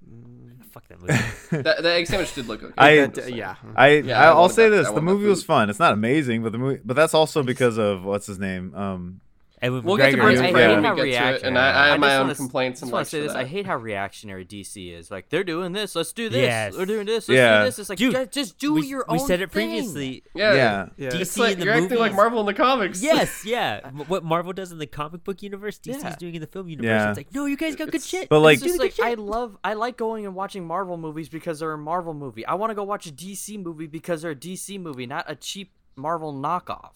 [0.79, 1.63] Fuck that movie.
[1.63, 2.75] That, the egg sandwich did look okay.
[2.79, 3.57] I- That- uh, yeah.
[3.75, 5.71] I, Yeah, I I will say that- this: I the movie was fun.
[5.71, 8.75] It's not amazing, but the movie, but that's also because of what's his name.
[8.75, 9.21] Um,
[9.63, 10.21] Ewan We'll get to McGregor.
[10.23, 10.81] Birds I hate Yeah.
[10.83, 12.83] how we get to it, reaction- and I, I have I my own wanna complaints
[12.83, 13.33] I and just want to say this.
[13.33, 13.39] that.
[13.39, 15.11] I hate how reactionary DC is.
[15.11, 15.95] Like they're doing this.
[15.97, 16.43] Let's do this.
[16.43, 16.77] Yes.
[16.77, 17.29] We're doing this.
[17.29, 17.59] Let's Yeah.
[17.61, 17.79] do this.
[17.79, 19.23] It's like Dude, just do we, your we own.
[19.23, 20.23] We said it previously.
[20.35, 21.09] Yeah, yeah, Yeah.
[21.11, 23.03] DC It's like in the you're acting like Marvel in the comics.
[23.03, 23.91] Yes, yeah.
[24.07, 26.17] What Marvel does in the comic book universe, DC's Yeah.
[26.17, 26.87] doing in the film universe.
[26.87, 27.09] Yeah.
[27.11, 28.29] It's like, no, you guys got good shit.
[28.29, 31.61] But, like- It's just like I love I like going and watching Marvel movies because
[31.61, 32.47] they're a Marvel movie.
[32.47, 35.35] I want to go watch a DC movie because they're a DC movie, not a
[35.35, 36.93] cheap Marvel knockoff.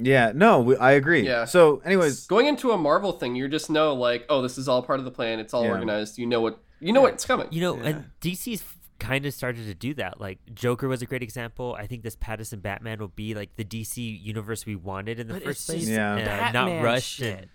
[0.00, 0.32] Yeah.
[0.34, 1.26] No, we, I agree.
[1.26, 1.44] Yeah.
[1.44, 4.82] So, anyways, Going into a Marvel thing, you just know like, oh, this is all
[4.82, 5.38] part of the plan.
[5.40, 5.70] It's all Yeah.
[5.70, 6.18] organized.
[6.18, 7.48] You know what you know what's coming.
[7.50, 7.82] You know, Yeah.
[7.88, 8.62] and DC's
[9.00, 10.20] kind of started to do that.
[10.20, 11.76] Like Joker was a great example.
[11.78, 15.34] I think this Pattinson Batman will be like the DC universe we wanted in the
[15.34, 15.80] But first it's place.
[15.82, 16.16] just Yeah.
[16.16, 17.10] and, uh, Batman not rushed.
[17.14, 17.48] shit.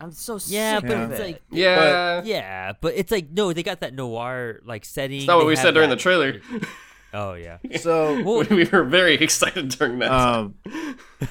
[0.00, 1.24] I'm so yeah, sick but of it's it.
[1.26, 2.22] like yeah.
[2.24, 5.18] yeah, but it's like no, they got that noir like setting.
[5.18, 6.40] It's not what we said during that- the trailer.
[7.12, 7.58] Oh yeah.
[7.80, 10.10] so Well, we were very excited during that.
[10.12, 10.54] Um,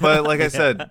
[0.02, 0.90] but like I said,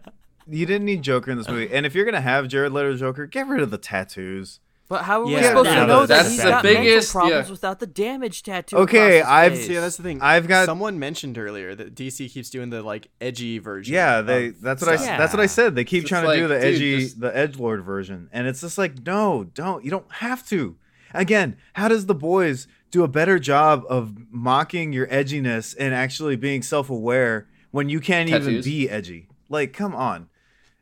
[0.48, 1.72] you didn't need Joker in this movie.
[1.72, 4.60] And if you're gonna have Jared Leto's Joker, get rid of the tattoos.
[4.88, 6.82] But how are we Yeah, supposed yeah, to know that that's he's the got mental
[6.82, 7.50] biggest- problems yeah.
[7.52, 8.76] without the damage tattoo?
[8.78, 9.66] Okay, I've- face?
[9.66, 10.22] See, that's the thing.
[10.22, 13.92] I've got- someone mentioned earlier that DC keeps doing the like edgy version.
[13.92, 14.46] Yeah, they.
[14.46, 14.96] of That's what I.
[14.96, 15.18] stuff.
[15.18, 15.74] That's what I said.
[15.74, 18.46] They keep It's trying to do the dude, edgy, just- the edge lord version, and
[18.46, 19.84] it's just like, no, don't.
[19.84, 20.76] You don't have to.
[21.12, 26.36] Again, how does the boys do a better job of mocking your edginess and actually
[26.36, 29.28] being self-aware when you can't even be edgy?
[29.48, 30.28] Like, come on.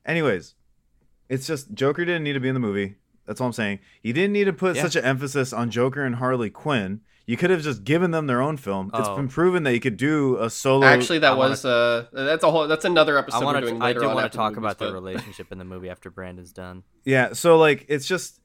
[0.05, 0.55] Anyways,
[1.29, 2.97] it's just Joker didn't need to be in the movie.
[3.27, 3.81] That's all I'm saying.
[4.03, 4.83] You didn't need to put Yeah.
[4.83, 7.01] such an emphasis on Joker and Harley Quinn.
[7.29, 8.89] You could have just given them their own film.
[8.95, 10.87] It's been proven that you could do a solo.
[10.87, 13.61] Actually, that I wanna- was uh, that's a whole that's another episode I we're want
[13.67, 13.85] doing to.
[13.85, 14.15] I later do on.
[14.15, 16.85] want to talk movies, about the relationship in the movie after Brandon's done.
[17.05, 18.39] Yeah, so like it's just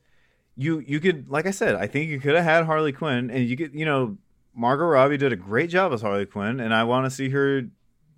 [0.56, 3.48] you you could like I said, I think you could have had Harley Quinn and
[3.48, 4.18] you could you know
[4.56, 7.64] Margot Robbie did a great job as Harley Quinn and I want to see her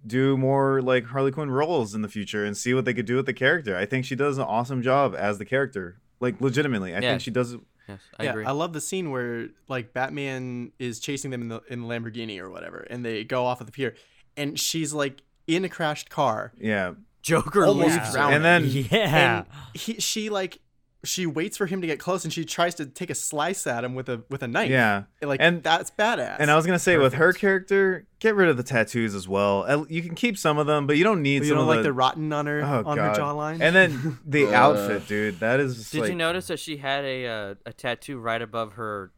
[0.06, 3.16] do more like Harley Quinn roles in the future and see what they could do
[3.16, 3.78] with the character.
[3.78, 6.02] I think she does an awesome job as the character.
[6.20, 7.12] Like legitimately, I Yeah.
[7.12, 7.56] think she does
[7.88, 8.46] Yes, I yeah, agree.
[8.46, 12.40] I love the scene where like Batman is chasing them in the in the Lamborghini
[12.40, 13.94] or whatever, and they go off of the pier,
[14.38, 16.94] and she's like in a crashed car, yeah.
[17.22, 18.12] Joker almost leaves her.
[18.14, 18.36] drowning.
[18.38, 19.38] And then yeah.
[19.40, 20.60] and he she like
[21.06, 23.84] she waits for him to get close, and she tries to take a slice at
[23.84, 24.70] him with a with a knife.
[24.70, 25.04] yeah.
[25.22, 26.38] like And- that's badass.
[26.40, 29.86] And I was gonna say with her character, get rid of the tattoos as well.
[29.90, 31.68] You can keep some of them, but you don't need But you some don't of
[31.68, 33.18] like the, the rotten on her oh, on God.
[33.18, 33.60] her jawline.
[33.62, 34.52] And then the Uh.
[34.54, 35.40] outfit, dude.
[35.42, 38.74] That is Did like, you notice that she had a uh, a tattoo right above
[38.74, 39.12] her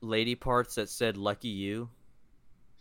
[0.00, 1.88] lady parts that said "Lucky You"?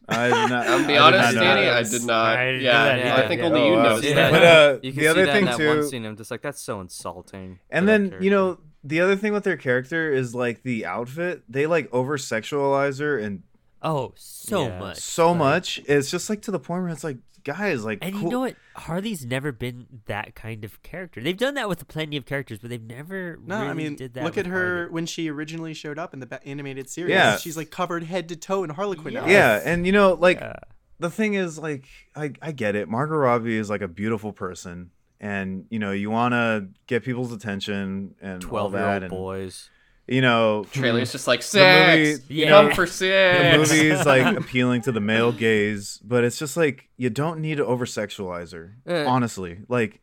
[0.07, 0.67] I did not.
[0.67, 1.67] I'll be I did honest, not Danny.
[1.69, 2.37] I did not.
[2.37, 3.23] I didn't yeah, that either.
[3.23, 3.47] I think Yeah.
[3.47, 3.83] only Oh, you wow.
[3.83, 4.31] noticed See that.
[4.31, 6.05] But, uh, you can the see other that thing in that one too- scene.
[6.05, 7.59] I'm just like, that's so insulting.
[7.69, 11.43] And then you know the other thing with their character is like the outfit.
[11.49, 13.43] They like over sexualize her and
[13.81, 14.79] Oh, so Yeah.
[14.79, 14.97] much.
[14.97, 15.81] so Like- much.
[15.87, 18.39] It's just like to the point where it's like, guys, like, And cool- you know
[18.41, 18.55] what?
[18.75, 21.21] Harley's never been that kind of character.
[21.21, 24.15] They've done that with plenty of characters, but they've never no, really I mean, did
[24.15, 24.23] that.
[24.25, 24.91] look at her Harley.
[24.91, 27.11] when she originally showed up in the animated series.
[27.11, 27.37] Yeah.
[27.37, 29.13] she's like covered head to toe in Harlequin.
[29.13, 29.25] Yeah.
[29.27, 30.55] yeah, and you know, like Yeah.
[30.99, 31.85] the thing is, like,
[32.15, 32.89] I I get it.
[32.89, 34.91] Margot Robbie is like a beautiful person,
[35.21, 39.09] and you know, you want to get people's attention and twelve year that, old and
[39.11, 39.69] boys.
[40.07, 42.25] You know, Trailer's just like The movie- sex.
[42.29, 42.49] Yeah.
[42.49, 43.71] Come for the sex.
[43.71, 47.65] movie's like appealing to the male gaze, but it's just like you don't need to
[47.65, 48.77] over sexualize her.
[48.85, 49.05] Eh.
[49.05, 50.01] Honestly, like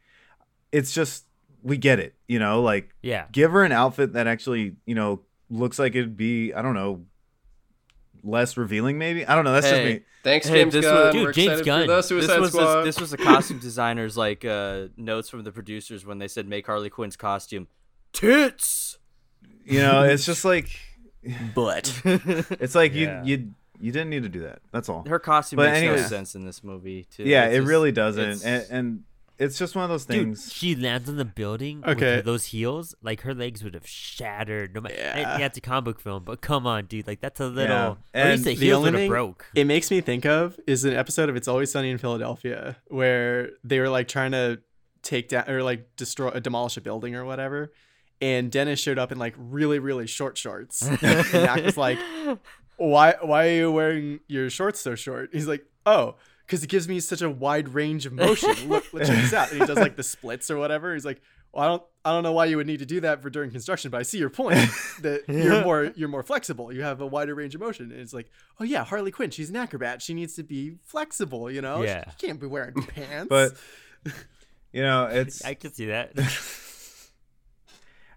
[0.72, 1.24] it's just
[1.62, 3.26] we get it, you know, like Yeah.
[3.30, 7.04] give her an outfit that actually, you know, looks like it'd be, I don't know,
[8.24, 9.24] less revealing maybe.
[9.26, 10.00] I don't know, that's just me.
[10.24, 10.94] Thanks, Hey, James this Gunn.
[11.06, 11.80] was- Dude, We're James Gunn.
[11.82, 12.74] for the This was Squad.
[12.80, 16.46] the, this was the costume designers like uh, notes from the producers when they said
[16.48, 17.66] make Harley Quinn's costume
[18.12, 18.98] tits.
[19.64, 20.70] You know, it's just like
[21.54, 23.22] but it's like Yeah.
[23.24, 23.50] you you
[23.80, 24.60] you didn't need to do that.
[24.72, 25.04] That's all.
[25.08, 27.04] Her costume But makes no sense in this movie.
[27.04, 27.24] Too.
[27.24, 28.22] Yeah, It's it just- really doesn't.
[28.22, 29.04] it's- And, and
[29.38, 30.52] it's just one of those Dude, things.
[30.52, 32.16] she lands on the building with Okay.
[32.16, 32.94] her- those heels.
[33.02, 34.72] Like her legs would have shattered.
[34.74, 34.94] No matter.
[34.94, 35.38] Yeah.
[35.38, 35.46] Yeah.
[35.46, 37.08] it's a comic book film, but come on, dude.
[37.08, 37.74] Like that's a little.
[37.74, 37.88] Yeah.
[37.88, 39.46] Or at And least the the heels only would have thing- broke.
[39.54, 43.50] it makes me think of is an episode of It's Always Sunny in Philadelphia where
[43.64, 44.60] they were like trying to
[45.02, 47.72] take down or like destroy demolish a building or whatever.
[48.22, 50.80] And Dennis showed up in like really, really short shorts.
[51.02, 51.02] and
[51.32, 51.98] Mac was like,
[52.76, 55.30] Why why are you wearing your shorts so short?
[55.32, 56.14] He's like, Oh,
[56.46, 58.50] because it gives me such a wide range of motion.
[58.68, 59.50] Look, look check this out.
[59.52, 60.94] And he does like the splits or whatever.
[60.94, 61.20] He's like,
[61.52, 63.50] well, I don't, I don't know why you would need to do that for during
[63.50, 64.56] construction, but I see your point
[65.00, 66.72] that you're more, you're more flexible.
[66.72, 67.90] You have a wider range of motion.
[67.92, 70.00] And it's like, oh yeah, Harley Quinn, she's an acrobat.
[70.00, 71.50] She needs to be flexible.
[71.50, 72.04] You know, Yeah.
[72.18, 73.28] she can't be wearing pants.
[73.28, 73.52] But
[74.72, 76.12] you know, it's I can see that.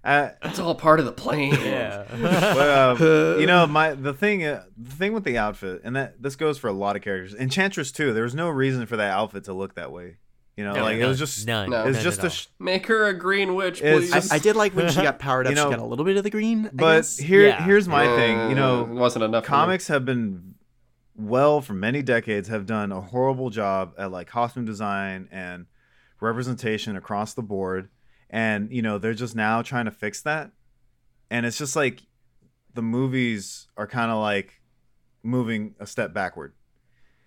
[0.06, 1.52] Uh, It's all part of the plan.
[1.54, 2.06] yeah.
[2.22, 6.22] but, um, you know, my the thing uh, the thing with the outfit, and that
[6.22, 7.34] this goes for a lot of characters.
[7.34, 8.14] Enchantress too.
[8.14, 10.18] There was no reason for that outfit to look that way.
[10.58, 11.70] You know, No, like it was just none.
[11.72, 11.84] No.
[11.86, 12.30] it just at a.
[12.30, 14.14] Sh- Make her a green witch, please.
[14.14, 15.50] I, just- I did like when she got powered up.
[15.52, 16.68] You know- she got a little bit of the green.
[16.68, 17.18] I but guess.
[17.18, 17.66] here Yeah.
[17.66, 18.38] here's my thing.
[18.38, 19.44] You Uh, know, wasn't enough.
[19.44, 20.54] comics have been
[21.18, 25.66] well for many decades have done a horrible job at like costume design and
[26.22, 27.90] representation across the board
[28.36, 30.52] and you know they're just now trying to fix that
[31.32, 32.02] and it's just like
[32.74, 34.62] the movies are kind of like
[35.24, 36.54] moving a step backward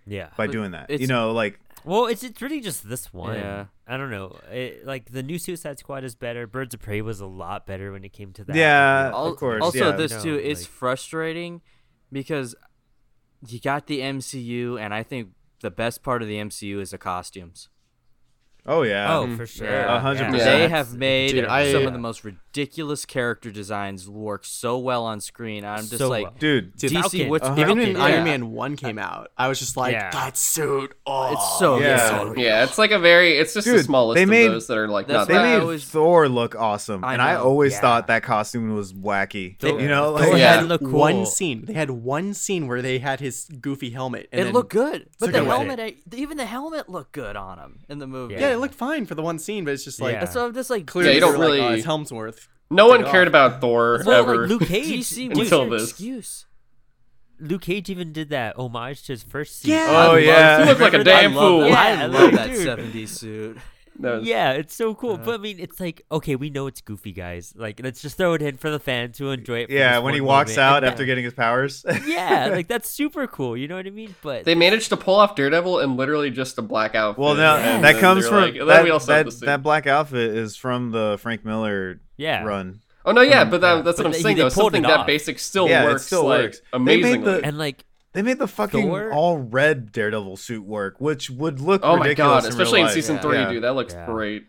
[0.06, 0.28] yeah.
[0.36, 3.36] by But doing that you know like Well, it's it's really just this one.
[3.36, 3.66] Yeah.
[3.86, 4.36] I don't know.
[4.50, 6.46] It, like the new Suicide Squad is better.
[6.46, 8.56] Birds of Prey was a lot better when it came to that.
[8.56, 9.96] Yeah, Al- of course, Also, yeah.
[9.96, 11.62] this No, too, it's like- frustrating
[12.12, 12.54] because
[13.46, 15.30] you got the MCU, and I think
[15.62, 17.68] the best part of the MCU is the costumes.
[18.68, 19.16] Oh yeah.
[19.16, 19.66] Oh, for sure.
[19.68, 19.96] Yeah.
[19.96, 20.30] A hundred Yeah.
[20.30, 20.58] percent.
[20.58, 25.04] They have made Dude, I- some of the most ridiculous character designs work so well
[25.04, 25.64] on screen.
[25.64, 26.34] I'm just So like, well.
[26.38, 26.76] dude.
[26.76, 27.28] Dude, DC, Falcon.
[27.30, 27.60] what's Uh-huh.
[27.60, 28.24] even when Falcon, Iron.
[28.24, 30.10] Man one came out, I was just like, Yeah.
[30.10, 30.94] that suit.
[31.06, 32.24] Oh, It's so Yeah.
[32.24, 32.38] good.
[32.38, 33.38] Yeah, it's like a very.
[33.38, 35.28] It's just a Dude, small list they of made- those that are like That's not
[35.28, 35.42] They that.
[35.42, 37.80] Made always- Thor look awesome, I and I always Yeah.
[37.80, 39.58] thought that costume was wacky.
[39.58, 40.56] Thor- you know, like, They Yeah.
[40.56, 40.90] had look cool.
[40.90, 41.64] one scene.
[41.64, 44.28] They had one scene where they had his goofy helmet.
[44.32, 47.98] And It looked good, but the helmet, even the helmet looked good on him in
[47.98, 48.34] the movie.
[48.34, 50.24] Yeah, it looked fine for the one scene, but it's just like Yeah.
[50.26, 51.86] So I'm just like, clearly Yeah, you don't they were like, oh, really- oh, his
[51.86, 52.48] Hemsworth.
[52.70, 53.30] No one cared off.
[53.30, 54.36] about Thor Well, ever.
[54.42, 55.00] like Luke Cage.
[55.08, 55.90] DC Until this.
[55.90, 56.44] excuse.
[57.40, 59.70] Luke Cage even did that homage to his first scene.
[59.72, 59.86] Yeah.
[59.90, 60.58] Oh, I yeah.
[60.62, 61.22] He looked like a Remember that?
[61.22, 61.60] damn I love fool.
[61.60, 61.96] that.
[61.98, 63.56] Yeah, I love that 70s suit.
[64.00, 65.14] That was- Yeah, it's so cool.
[65.14, 67.52] Uh, but I mean, it's like okay, we know it's goofy, guys.
[67.56, 69.70] Like, let's just throw it in for the fans who enjoy it.
[69.70, 70.58] yeah, when he walks moment.
[70.58, 71.84] out And after that- getting his powers.
[72.06, 73.56] yeah, like that's super cool.
[73.56, 74.14] You know what I mean?
[74.22, 77.20] But They managed to pull off Daredevil in literally just a black outfit.
[77.20, 79.86] well, now and that comes from like, then that, we also that, the that black
[79.86, 82.80] outfit is from the Frank Miller yeah, run.
[83.04, 84.36] Oh no, yeah, but that, that's But what I'm saying.
[84.36, 86.60] though, something that basic still Yeah, it still like, works.
[86.72, 87.32] They made amazingly.
[87.40, 87.84] the- and like
[88.14, 89.12] They made the fucking Thor?
[89.12, 93.16] all red Daredevil suit work, which would look oh my god, in especially in season
[93.16, 93.22] Yeah.
[93.22, 93.50] three, Yeah.
[93.52, 93.62] dude.
[93.64, 94.06] That looks Yeah.
[94.06, 94.46] great.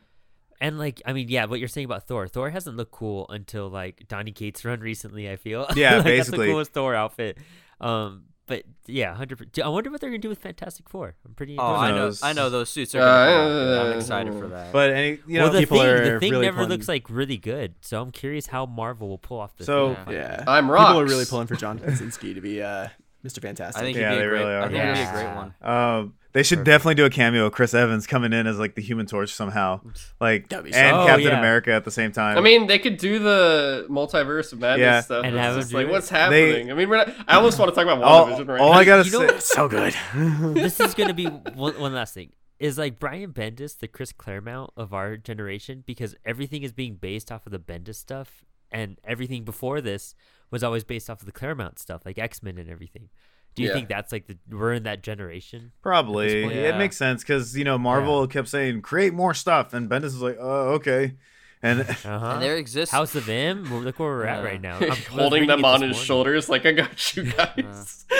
[0.61, 2.27] and like I mean, yeah, what you're saying about Thor.
[2.27, 5.29] Thor hasn't looked cool until like Donny Cates' run recently.
[5.29, 5.65] I feel.
[5.75, 6.15] Yeah, like, basically.
[6.15, 7.37] that's the coolest Thor outfit.
[7.79, 9.57] Um, but yeah, hundred.
[9.63, 11.15] I wonder what they're gonna do with Fantastic Four.
[11.25, 11.55] I'm pretty.
[11.57, 11.63] Oh.
[11.75, 12.11] I know.
[12.23, 12.99] I know those suits are.
[12.99, 13.77] Gonna come out good.
[13.77, 14.73] Uh, I'm excited for that.
[14.73, 16.87] But any, you know, well, the people thing, are the thing really never pulling- looks
[16.87, 17.75] like really good.
[17.81, 19.67] So I'm curious how Marvel will pull off this.
[19.67, 20.15] So- thing.
[20.15, 20.43] Yeah.
[20.47, 22.87] I'm People are really pulling for John Krasinski to be uh,
[23.25, 23.41] Mr.
[23.41, 23.81] Fantastic.
[23.81, 24.39] I think Yeah, he'd be they a great.
[24.39, 24.61] really are.
[24.61, 25.53] I think he'd be a great one.
[25.61, 27.47] Um, they should definitely do a cameo.
[27.47, 29.81] of Chris Evans coming in as like the Human Torch somehow,
[30.21, 30.95] like That'd and.
[30.95, 31.39] Oh, Captain yeah.
[31.39, 32.37] America at the same time.
[32.37, 35.01] I mean, they could do the multiverse of madness Yeah.
[35.01, 35.25] stuff.
[35.25, 36.15] And It's have just like, do what's it.
[36.15, 36.71] happening?
[36.71, 38.79] I mean, we're not, I almost want to talk about all, WandaVision right all now.
[38.79, 39.95] I gotta You know- say, so good.
[40.55, 42.31] this is gonna be one, one last thing.
[42.59, 47.31] Is like Brian Bendis the Chris Claremont of our generation because everything is being based
[47.31, 50.13] off of the Bendis stuff, and everything before this
[50.51, 53.09] was always based off of the Claremont stuff, like X Men and everything.
[53.55, 53.73] Do you Yeah.
[53.75, 55.71] think that's like the we're in that generation?
[55.81, 59.89] probably point, it makes sense because you know Marvel kept saying create more stuff, and
[59.89, 61.15] Bendis is like, oh okay,
[61.61, 62.09] and Uh-huh.
[62.33, 62.91] And there exists.
[62.91, 63.63] House of M.
[63.83, 64.49] Look where we're at Yeah.
[64.49, 64.77] right now.
[64.79, 66.05] I'm- holding reading them on his morning.
[66.05, 68.05] shoulders, like I got you guys.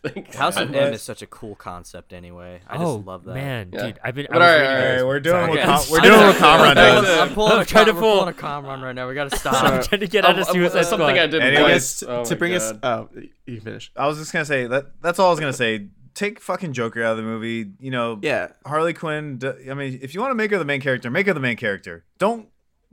[0.00, 0.86] Thanks, House of guys.
[0.88, 2.12] M is such a cool concept.
[2.12, 3.34] Anyway, I oh just love that.
[3.34, 3.86] man, Yeah.
[3.86, 4.26] dude, I've been.
[4.30, 5.64] But all right, all right, this- we're doing what Okay.
[5.66, 7.16] com- we're I'm doing pulling- what com run I'm, was does.
[7.18, 7.20] it.
[7.20, 9.08] I'm pulling I'm a trying to pull- We're pulling a com run right now.
[9.08, 9.54] We gotta stop.
[9.54, 9.88] I'm stop.
[9.88, 12.10] trying to get out of um, Suicide something I didn't Anyways, like.
[12.10, 12.72] Anyways, Oh to my bring us.
[12.72, 12.80] God.
[12.84, 13.08] Oh,
[13.46, 13.92] you can finish.
[13.96, 15.88] I was just gonna say that that's all I was gonna say.
[16.14, 17.70] Take fucking Joker out of the movie.
[17.78, 18.48] You know, Yeah.
[18.66, 19.40] Harley Quinn.
[19.70, 21.56] I mean, if you want to make her the main character, make her the main
[21.56, 22.04] character.
[22.18, 22.48] Don't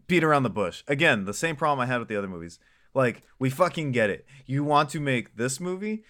[0.07, 0.83] beat around the bush.
[0.87, 2.59] Again, the same problem I had with the other movies.
[2.93, 4.25] Like, we fucking get it.
[4.45, 6.03] You want to make this movie.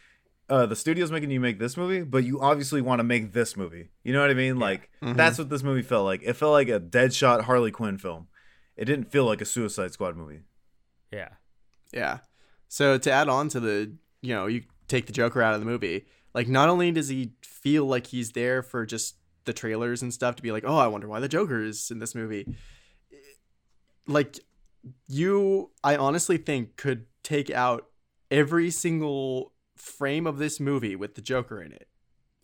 [0.48, 3.58] Uh, the studio's making you make this movie, but you obviously want to make this
[3.58, 3.90] movie.
[4.04, 4.60] You know what I mean?
[4.60, 5.16] Like, Mhm.
[5.16, 6.22] that's what this movie felt like.
[6.24, 8.28] It felt like a Deadshot Harley Quinn film.
[8.78, 10.42] It didn't feel like a Suicide Squad movie.
[11.12, 11.30] Yeah.
[11.92, 12.20] Yeah.
[12.68, 15.66] So to add on to the, you know, you take the Joker out of the
[15.66, 19.16] movie, like not only does he feel like he's there for just
[19.46, 22.00] the trailers and stuff to be like, oh, I wonder why the Joker is in
[22.00, 22.56] this movie.
[24.08, 24.40] Like
[25.08, 27.88] you, I honestly think could take out
[28.30, 31.88] every single frame of this movie with the Joker in it,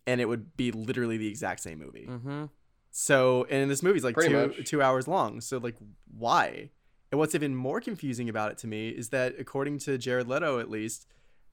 [0.06, 2.06] and it would be literally the exact same movie.
[2.08, 2.44] Mm-hmm.
[2.90, 4.68] So, and this movie's like Pretty two much.
[4.68, 5.40] two hours long.
[5.40, 5.76] So, like,
[6.16, 6.70] why?
[7.10, 10.58] And what's even more confusing about it to me is that, according to Jared Leto,
[10.58, 11.06] at least,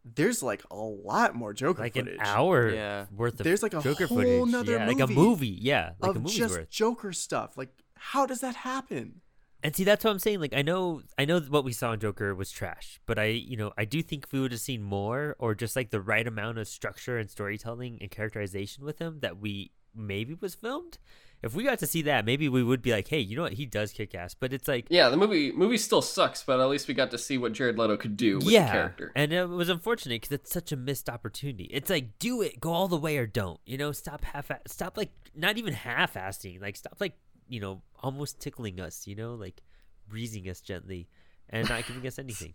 [0.04, 3.06] there's like a lot more Joker Like footage an hour Yeah.
[3.16, 4.52] worth of There's, like, a Joker whole footage.
[4.52, 5.58] nother yeah, like a movie movie.
[5.62, 6.70] Yeah, like a of movie's just worth.
[6.70, 7.58] Joker stuff.
[7.58, 9.22] Like, how does that happen?
[9.64, 10.40] And see, that's what I'm saying.
[10.40, 13.58] Like, I know, I know what we saw in Joker was trash, but I, you
[13.58, 16.26] know, I do think if we would have seen more, or just like the right
[16.26, 20.98] amount of structure and storytelling and characterization with him that we maybe was filmed.
[21.42, 23.54] If we got to see that, maybe we would be like, hey, you know what?
[23.54, 24.34] He does kick ass.
[24.34, 27.18] But it's like, Yeah, the movie movie still sucks, but at least we got to
[27.18, 29.12] see what Jared Leto could do with yeah, the character.
[29.16, 31.64] and it was unfortunate because it's such a missed opportunity.
[31.72, 33.60] It's like, do it, go all the way, or don't.
[33.66, 36.62] You know, stop half, stop like not even half-assing.
[36.62, 37.14] Like, stop like
[37.50, 39.06] you know, almost tickling us.
[39.08, 39.62] You know, like
[40.08, 41.08] breezing us gently
[41.50, 42.54] and not giving us anything.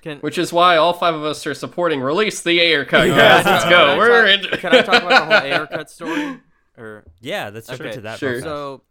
[0.00, 3.08] Can, Which is why all five of us are supporting release the Ayer cut.
[3.08, 3.16] Yeah.
[3.42, 3.44] guys.
[3.46, 3.86] Let's go.
[3.90, 4.58] I We're talk- in.
[4.58, 6.40] Can I talk about the whole Ayer cut story?
[6.78, 8.18] Or Yeah, let's jump Okay, into that.
[8.18, 8.32] sure.
[8.34, 8.42] real.
[8.42, 8.82] So,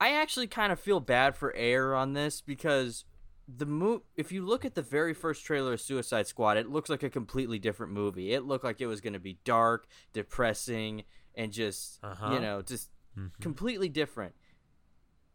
[0.00, 3.04] I actually kind of feel bad for Ayer on this because
[3.48, 6.90] the mo- if you look at the very first trailer of Suicide Squad, it looks
[6.90, 8.32] like a completely different movie.
[8.32, 11.04] It looked like it was going to be dark, depressing,
[11.34, 12.32] and just Uh-huh.
[12.32, 13.40] you know, just Mhm.
[13.40, 14.34] completely different.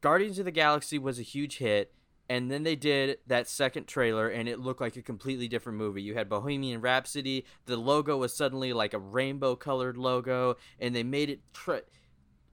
[0.02, 1.94] Guardians of the Galaxy was a huge hit,
[2.30, 6.02] and then they did that second trailer, and it looked like a completely different movie.
[6.02, 7.46] You had Bohemian Rhapsody.
[7.66, 11.42] The logo was suddenly like a rainbow colored logo, and they made it.
[11.54, 11.86] Tr-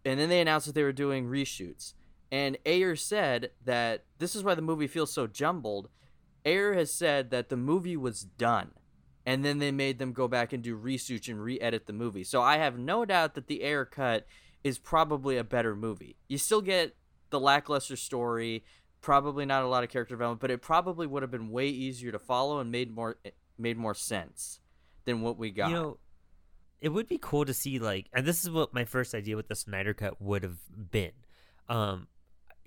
[0.04, 1.94] and then they announced that they were doing reshoots.
[2.30, 5.88] And Ayer said that this is why the movie feels so jumbled.
[6.44, 8.72] Ayer has said that the movie was done,
[9.24, 12.24] and then they made them go back and do reshoots and re-edit the movie.
[12.24, 14.26] So I have no doubt that the Ayer cut
[14.64, 16.16] is probably a better movie.
[16.28, 16.96] You still get
[17.30, 18.64] the lackluster story,
[19.00, 22.12] probably not a lot of character development, but it probably would have been way easier
[22.12, 23.18] to follow and made more
[23.58, 24.60] made more sense
[25.04, 25.70] than what we got.
[25.70, 25.98] You know,
[26.80, 29.48] it would be cool to see like, and this is what my first idea with
[29.48, 30.58] the Snyder Cut would have
[30.90, 31.12] been.
[31.68, 32.08] Um,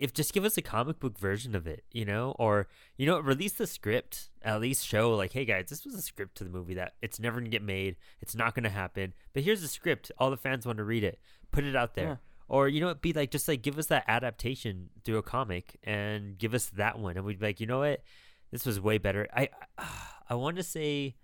[0.02, 3.20] if just give us a comic book version of it, you know, or you know,
[3.20, 4.30] release the script.
[4.42, 7.20] At least show like, hey guys, this was a script to the movie that it's
[7.20, 7.98] never gonna get made.
[8.20, 9.14] It's not gonna happen.
[9.32, 10.12] But here's the script.
[10.18, 11.20] All the fans want to read it.
[11.52, 12.06] Put it out there.
[12.06, 12.16] Yeah.
[12.48, 15.78] Or you know, it'd be like just like give us that adaptation through a comic
[15.84, 18.02] and give us that one, and we'd be like, you know what,
[18.50, 19.28] this was way better.
[19.34, 19.50] I
[20.30, 21.16] I want to say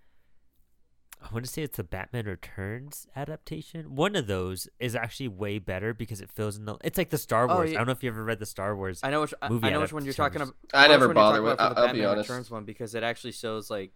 [1.20, 3.96] I want to say it's the Batman Returns adaptation.
[3.96, 6.76] One of those is actually way better because it fills in the.
[6.84, 7.70] It's like the Star Oh, Wars.
[7.72, 7.76] yeah.
[7.76, 9.00] I don't know if you ever read the Star Wars.
[9.02, 10.54] I know which I, movie I know which one you're talking about.
[10.72, 12.28] I know never one bother with- about for the I- I'll be Batman honest.
[12.30, 13.92] Returns one because it actually shows like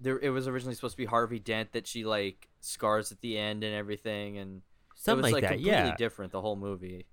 [0.00, 0.18] there.
[0.18, 3.62] It was originally supposed to be Harvey Dent that she like scars at the end
[3.62, 4.62] and everything, and
[4.96, 5.48] Something it was like, like, that.
[5.56, 5.96] completely Yeah.
[5.96, 7.06] different the whole movie.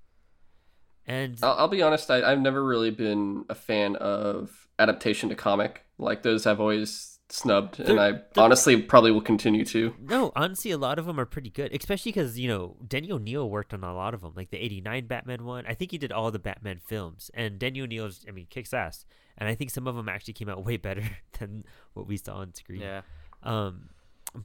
[1.08, 2.10] And I'll, I'll be honest.
[2.12, 5.84] I, I've never really been a fan of adaptation to comic.
[5.98, 8.00] Like those, I've always snubbed, and They're-
[8.36, 9.96] I honestly probably will continue to.
[10.00, 13.50] no, honestly, a lot of them are pretty good, especially because you know Denny O'Neil
[13.50, 15.66] worked on a lot of them, like the '89 Batman one.
[15.68, 19.06] I think he did all the Batman films, and Denny O'Neil's, I mean, kicks ass.
[19.38, 21.04] And I think some of them actually came out way better
[21.40, 21.64] than
[21.94, 22.82] what we saw on screen.
[22.82, 23.02] Yeah,
[23.42, 23.90] Um,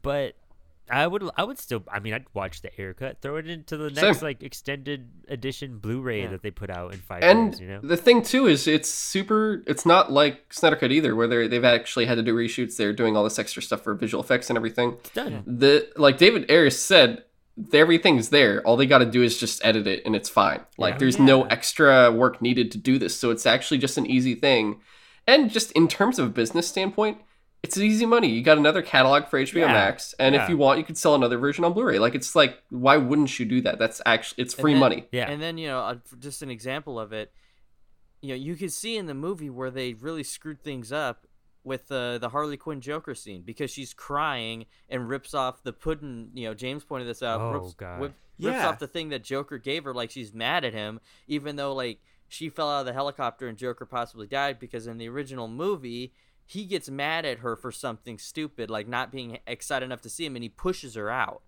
[0.03, 0.37] but
[0.89, 3.76] I would, I would still, I mean, I'd watch the Ayer cut, throw it into
[3.76, 4.05] the Same.
[4.05, 6.28] next like extended edition Blu-ray Yeah.
[6.30, 7.61] that they put out in five And years.
[7.61, 9.64] You know, the thing too is, it's super.
[9.66, 12.76] It's not like Snyder Cut either, where they're, they've actually had to do reshoots.
[12.76, 14.95] They're doing all this extra stuff for visual effects and everything.
[15.01, 15.43] it's done.
[15.47, 17.24] The like David Ayers said,
[17.72, 18.61] everything's there.
[18.62, 20.61] All they got to do is just edit it, and it's fine.
[20.78, 20.99] Like Yeah.
[20.99, 24.80] there's no extra work needed to do this, so it's actually just an easy thing.
[25.26, 27.18] And just in terms of a business standpoint,
[27.67, 28.29] it's easy money.
[28.29, 29.73] You got another catalog for HBO Yeah.
[29.73, 30.43] Max, and Yeah.
[30.45, 31.99] if you want, you could sell another version on Blu-ray.
[31.99, 33.79] Like it's like, why wouldn't you do that?
[33.79, 35.09] That's actually it's free then- money.
[35.12, 35.31] Yeah.
[35.31, 37.33] And then you know, uh, just an example of it,
[38.21, 41.27] you know, you could see in the movie where they really screwed things up
[41.64, 46.31] with the the Harley Quinn Joker scene because she's crying and rips off the pudding.
[46.35, 47.41] You know, James pointed this out.
[47.41, 48.01] Oh, rips, God.
[48.01, 51.57] whip- rips off the thing that Joker gave her, like she's mad at him, even
[51.57, 51.99] though like
[52.29, 56.12] she fell out of the helicopter and Joker possibly died because in the original movie.
[56.49, 60.25] He gets mad at her for something stupid, like not being excited enough to see
[60.25, 61.43] him, and he pushes her out.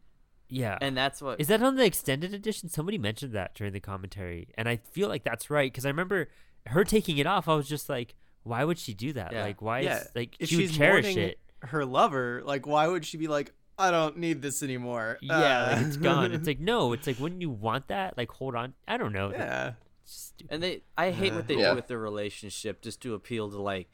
[0.48, 0.76] yeah.
[0.80, 2.68] And that's what Is that on the extended edition?
[2.68, 6.28] Somebody mentioned that during the commentary, and I feel like that's right because I remember
[6.66, 7.46] her taking it off.
[7.48, 9.32] I was just like, why would she do that?
[9.32, 9.42] Yeah.
[9.42, 11.38] Like, why yeah, is like if she would she's cherish it?
[11.62, 15.18] her lover, like why would she be like, I don't need this anymore?
[15.22, 16.32] Yeah, Uh, like it's gone.
[16.32, 18.16] It's like no, it's like wouldn't you want that?
[18.18, 18.74] Like hold on.
[18.88, 19.30] I don't know.
[19.30, 19.72] yeah.
[20.02, 20.52] It's stupid.
[20.54, 21.70] And they, I hate what they Yeah.
[21.70, 23.88] do with their relationship just to appeal to like,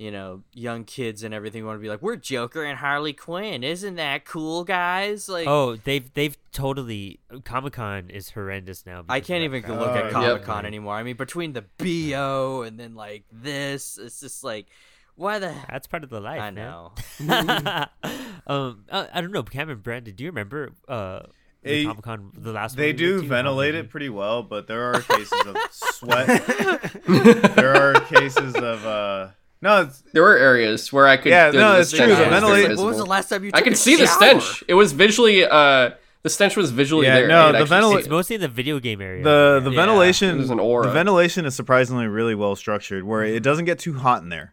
[0.00, 1.66] you know, young kids and everything.
[1.66, 5.28] Want to be like, we're Joker and Harley Quinn, isn't that cool, guys?
[5.28, 9.04] Like, Oh, they've they've totally Comic Con is horrendous now.
[9.10, 9.78] I can't even crap.
[9.78, 10.10] look Oh, at.
[10.10, 10.94] Comic Con anymore.
[10.94, 14.68] I mean, between the bo and then like this, it's just like,
[15.16, 15.52] why the?
[15.52, 15.68] heck?
[15.70, 16.40] That's part of the life.
[16.40, 16.54] I man.
[16.54, 16.92] know.
[18.46, 20.14] um, I, I don't know, Kamron Brandon.
[20.14, 21.20] Do you remember uh
[21.62, 24.42] Hey, the Comic Con the last They one we went do ventilate it pretty well,
[24.42, 26.26] but there are cases of sweat.
[27.54, 29.28] there are cases of uh
[29.62, 31.30] no, it's, There were areas where I could.
[31.30, 33.50] Yeah, the- no, the it's true, the was very When was the last time you?
[33.52, 34.64] I took could a see the stench.
[34.68, 35.44] It was visually.
[35.44, 35.90] uh
[36.22, 37.28] The stench was visually Yeah, there.
[37.28, 39.24] no, the actually ventil- It's mostly in the video game area.
[39.24, 39.76] the the Yeah.
[39.80, 40.86] ventilation There's an aura.
[40.86, 44.52] the ventilation is surprisingly really well structured where it doesn't get too hot in there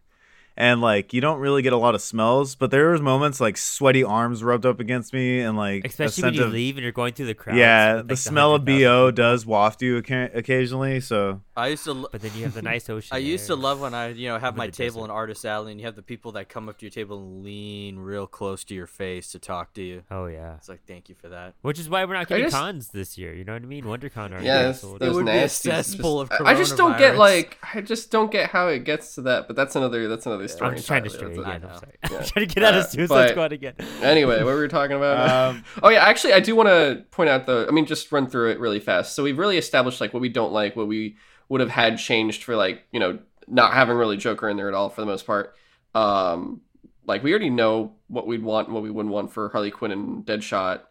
[0.58, 3.56] and like you don't really get a lot of smells but there was moments like
[3.58, 6.92] sweaty arms rubbed up against me and like Especially when you of- leave and you're
[6.92, 7.56] going through the crowd.
[7.58, 11.94] yeah the smell of bo does waft you occa- occasionally so I used to.
[11.94, 13.16] lo- But then you have the nice ocean.
[13.16, 15.06] I used to love when I, you know, have my table desert.
[15.06, 17.44] in Artist Alley, and you have the people that come up to your table and
[17.44, 20.04] lean real close to your face to talk to you.
[20.12, 20.54] Oh yeah.
[20.58, 21.56] It's like, thank you for that.
[21.64, 23.34] Which is why we're not getting just- cons this year.
[23.34, 23.86] You know what I mean?
[23.86, 25.00] WonderCon already Yeah, canceled.
[25.00, 25.72] those would be a nasty.
[25.72, 27.58] cesspool of I I just don't get like.
[27.74, 29.48] I just don't get how it gets to that.
[29.48, 30.08] But that's another.
[30.08, 30.70] That's another story.
[30.72, 31.46] I'm just trying to That's again.
[31.46, 31.94] I'm sorry.
[32.12, 32.18] Yeah.
[32.18, 33.74] I'm trying to get out of Uh, Suicide but- Squad again.
[34.02, 35.30] Anyway, what were we talking about?
[35.56, 37.66] um Oh yeah, actually, I do want to point out the.
[37.68, 39.16] I mean, just run through it really fast.
[39.16, 41.18] So we've really established like what we don't like, what we
[41.50, 44.74] would have had changed for like you know not having really Joker in there at
[44.74, 45.56] all for the most part.
[45.96, 46.62] Um,
[47.06, 49.92] like we already know what we'd want and what we wouldn't want for Harley Quinn
[49.92, 50.82] and Deadshot,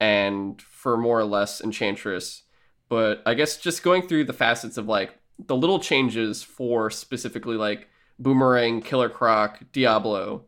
[0.00, 2.42] and for more or less Enchantress.
[2.88, 7.56] But I guess just going through the facets of like the little changes for specifically
[7.56, 7.88] like
[8.18, 10.44] Boomerang, Killer Croc, Diablo.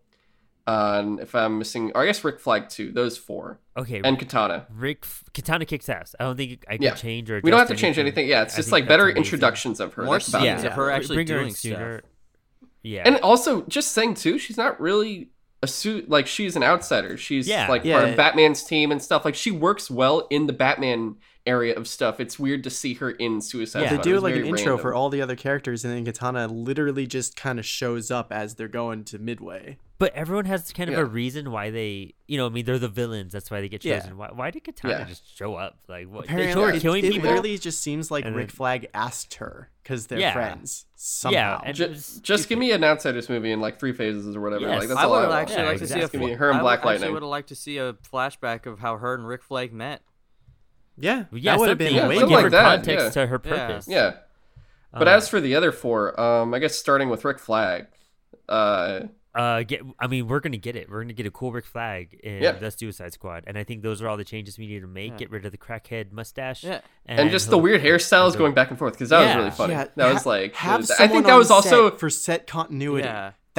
[0.67, 2.93] Uh, if I'm missing, or I guess Rick Flag too.
[2.93, 4.67] Those four Okay, and Katana.
[4.73, 5.05] Rick
[5.35, 6.15] Katana kicks ass.
[6.21, 6.95] I don't think I can Yeah.
[6.95, 7.41] change or.
[7.43, 8.29] We don't have to adjust change anything.
[8.29, 9.17] Yeah, it's I just like better amazing.
[9.25, 10.05] introductions of her.
[10.05, 10.67] More scenes it.
[10.67, 12.01] of her actually Bring her in doing stuff.
[12.83, 15.31] Yeah, And also, just saying too, she's not really
[15.63, 16.09] a suit.
[16.09, 17.17] Like she's an outsider.
[17.17, 17.69] She's Yeah.
[17.69, 17.99] like Yeah.
[17.99, 19.25] part of Batman's team and stuff.
[19.25, 21.17] Like she works well in the Batman
[21.51, 22.21] area of stuff.
[22.21, 23.97] It's weird to see her in Suicide Yeah.
[23.97, 27.07] They do like an very intro for all the other characters, and then Katana literally
[27.07, 29.79] just kind of shows up as they're going to Midway.
[29.99, 31.03] but everyone has kind of Yeah.
[31.03, 33.33] a reason why they, you know, I mean, they're the villains.
[33.35, 33.99] That's why they get Yeah.
[34.01, 34.17] chosen.
[34.17, 35.05] Why, why did Katana Yeah.
[35.05, 35.77] just show up?
[35.89, 36.25] Like, what?
[36.25, 37.29] Apparently, show her it, killing it people.
[37.29, 40.33] literally just seems like And Rick then- Flag asked her because they're Yeah.
[40.33, 41.61] friends somehow.
[41.67, 44.63] and- Ju- it just give me an outsiders movie in like three phases or whatever.
[44.69, 44.79] Yes.
[44.81, 45.41] Like that's I all would I have want.
[45.43, 46.33] actually Yeah, liked to see a exactly.
[46.33, 47.13] Her and I would, actually Lightning.
[47.13, 50.01] would have liked to see a flashback of how her and Rick Flag met.
[51.01, 53.23] Yeah, yeah, that would have been Yeah, way Give something her like that, context yeah.
[53.23, 53.89] to her purpose.
[53.89, 54.15] Yeah.
[54.93, 57.87] But Uh, as for the other four, um, I guess starting with Rick Flag,
[58.49, 59.01] uh,
[59.35, 59.83] uh, get.
[60.01, 60.91] I mean, we're gonna get it.
[60.91, 62.53] We're gonna get a cool Rick Flag in Yeah.
[62.53, 65.13] the Suicide Squad, and I think those are all the changes we need to make.
[65.13, 65.17] Yeah.
[65.19, 66.65] Get rid of the crackhead mustache.
[66.65, 66.81] Yeah.
[67.07, 69.75] and, just the weird hairstyles going back and forth because that was really funny.
[69.75, 72.47] Yeah, that ha- was like, have I think that on was also set for set
[72.49, 73.09] continuity.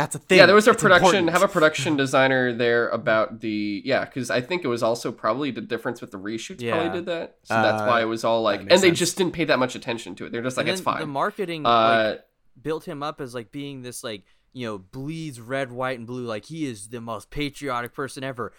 [0.01, 0.05] Yeah.
[0.05, 0.37] That's a thing.
[0.39, 0.45] yeah.
[0.47, 1.05] There was a It's production.
[1.07, 1.29] important.
[1.31, 5.51] Have a production designer there about the yeah because I think it was also probably
[5.51, 6.79] the difference with the reshoots Yeah.
[6.79, 7.37] probably did that.
[7.43, 9.59] So that's Uh, why it was all like, makes and they just didn't pay that
[9.59, 10.31] much attention to it.
[10.31, 10.99] They're just like, and it's fine.
[11.01, 12.21] The marketing uh, like,
[12.61, 14.23] built him up as like being this like
[14.53, 16.25] you know bleeds red, white, and blue.
[16.25, 18.51] Like he is the most patriotic person ever.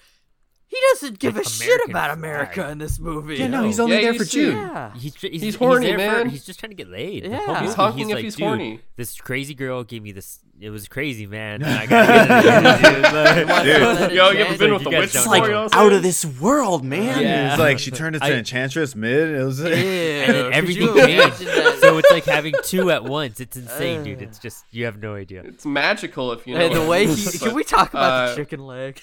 [0.66, 2.16] He doesn't give Like a shit American about flag.
[2.18, 3.36] America in this movie.
[3.36, 3.66] Yeah, no, No.
[3.66, 4.56] he's only Yeah, there you for see- June.
[4.56, 4.94] Yeah.
[4.94, 6.30] He's, he's, He's horny, there for- man.
[6.30, 7.24] he's just trying to get laid.
[7.26, 7.60] Yeah.
[7.60, 10.38] He's movie, honking if like, he's horny." This crazy girl gave me this.
[10.62, 11.60] It was crazy, man.
[11.62, 14.12] and I gotta get it, dude.
[14.16, 15.86] Yo, you ever been with you the guys witch It's like you know what I'm
[15.86, 17.20] out of this world, man.
[17.20, 17.50] Yeah.
[17.50, 19.30] It's like she turned into I- an enchantress mid.
[19.30, 21.36] It was Ew, and then could everything changed.
[21.80, 23.40] So it's like having two at once.
[23.40, 24.22] It's insane, dude.
[24.22, 25.42] It's just you have no idea.
[25.42, 26.60] It's magical if you know.
[26.60, 26.88] Hey, the it.
[26.88, 29.00] way he, But, can we talk about uh, the chicken leg?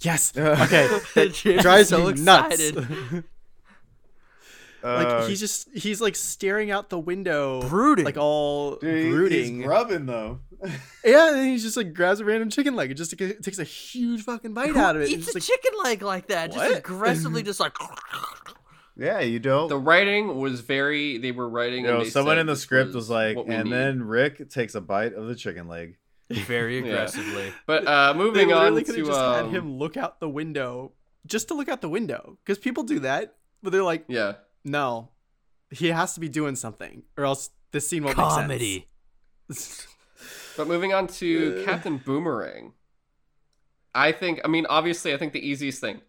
[0.00, 0.32] Yes.
[0.34, 0.88] Okay.
[1.14, 2.72] That Jim's drives so me nuts.
[4.94, 5.08] Excited.
[5.12, 8.04] like Uh, he's just he's like staring out the window, Brooding.
[8.04, 9.56] like all dude, brooding.
[9.58, 10.40] He's grubbing though.
[11.04, 13.58] yeah, and then he just like grabs a random chicken leg and just like, takes
[13.58, 15.10] a huge fucking bite Who out of it.
[15.10, 16.52] eats It's a like, chicken leg like that?
[16.52, 17.74] Just aggressively, just like.
[18.96, 19.68] yeah, you don't.
[19.68, 21.18] The writing was very.
[21.18, 21.84] They were writing.
[21.84, 24.48] you and know, they someone said in the script was like, and need." then Rick
[24.50, 25.96] takes a bite of the chicken leg.
[26.30, 26.86] very Yeah.
[26.86, 27.52] aggressively.
[27.66, 30.20] But uh, they moving on literally could to have just um, had him look out
[30.20, 30.92] the window,
[31.26, 34.34] just to look out the window, because people do that, but they're like, yeah.
[34.66, 35.08] No,
[35.70, 38.88] he has to be doing something, or else this scene won't Comedy.
[39.48, 39.86] make sense.
[40.56, 42.72] But moving on to Captain Boomerang.
[43.94, 44.40] I think.
[44.44, 46.00] I mean, obviously, I think the easiest thing,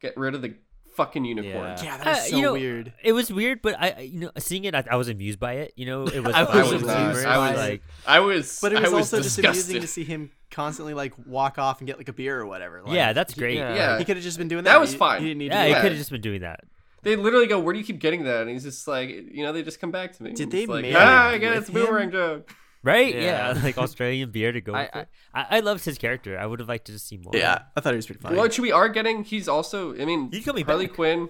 [0.00, 0.54] get rid of the
[0.96, 1.54] fucking unicorn.
[1.78, 1.82] Yeah.
[1.84, 2.92] yeah, that was Uh, so you know, weird.
[3.02, 5.52] It was weird, but I, I- you know, seeing it, I, I was amused by
[5.54, 5.72] it.
[5.76, 6.34] You know, it was.
[6.34, 7.00] I I was was, not.
[7.00, 7.24] amused.
[7.26, 8.58] I was- like, I was.
[8.60, 11.80] But it was, I was also just amusing to see him constantly like walk off
[11.80, 12.82] and get like a beer or whatever.
[12.82, 13.56] Like, yeah, that's he- great.
[13.56, 13.74] yeah.
[13.74, 13.98] Yeah.
[13.98, 14.72] He could have just been doing that.
[14.72, 15.20] That was fine.
[15.22, 16.64] He didn't need Yeah, to he could have just been doing that.
[17.02, 19.52] They literally go, "Where do you keep getting that?" And he's just like, "You know,
[19.52, 21.68] they just come back to me." Did they like, mail Ah, I get it, it's
[21.68, 22.54] a boomerang joke.
[22.84, 23.14] Right?
[23.14, 23.54] Yeah.
[23.54, 24.74] Yeah, like Australian beer to go.
[24.74, 25.08] I- with it.
[25.34, 26.38] I, I loved his character.
[26.38, 27.32] I would have liked to see more.
[27.34, 28.40] Yeah, I thought he was pretty funny.
[28.40, 29.24] Which we are getting.
[29.24, 29.94] He's also.
[30.00, 30.96] I mean, He's coming Harley back.
[30.96, 31.28] Quinn,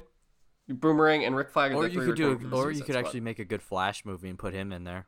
[0.68, 1.72] Boomerang, and Rick Flag.
[1.72, 3.04] Or the you could do, a, or you could Squad.
[3.06, 5.06] actually make a good Flash movie and put him in there.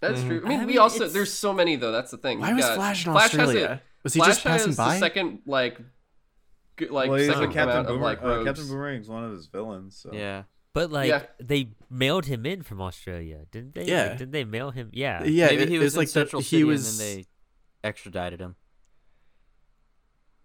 [0.00, 0.42] That's true.
[0.44, 1.90] I mean, I we mean, also it's- there's so many though.
[1.92, 2.38] That's the thing.
[2.40, 3.80] Why We've was got- Flash in Flash has Australia?
[3.84, 4.94] it- Was he Flash just passing has by?
[4.94, 5.86] The second like, good,
[6.80, 8.02] like well, he's second Captain amount of Boomerang.
[8.02, 8.44] like uh.
[8.44, 9.96] Captain Boomerang's one of his villains.
[9.96, 10.10] So.
[10.12, 10.44] Yeah.
[10.74, 11.22] But like Yeah.
[11.40, 13.80] they mailed him in from Australia, didn't they?
[13.82, 14.08] Like, Yeah.
[14.14, 14.90] didn't they mail him?
[14.92, 15.24] Yeah.
[15.24, 17.00] yeah, Maybe it, he was, was in like the, Central he City was.
[17.00, 17.16] and then
[17.82, 18.56] they extradited him.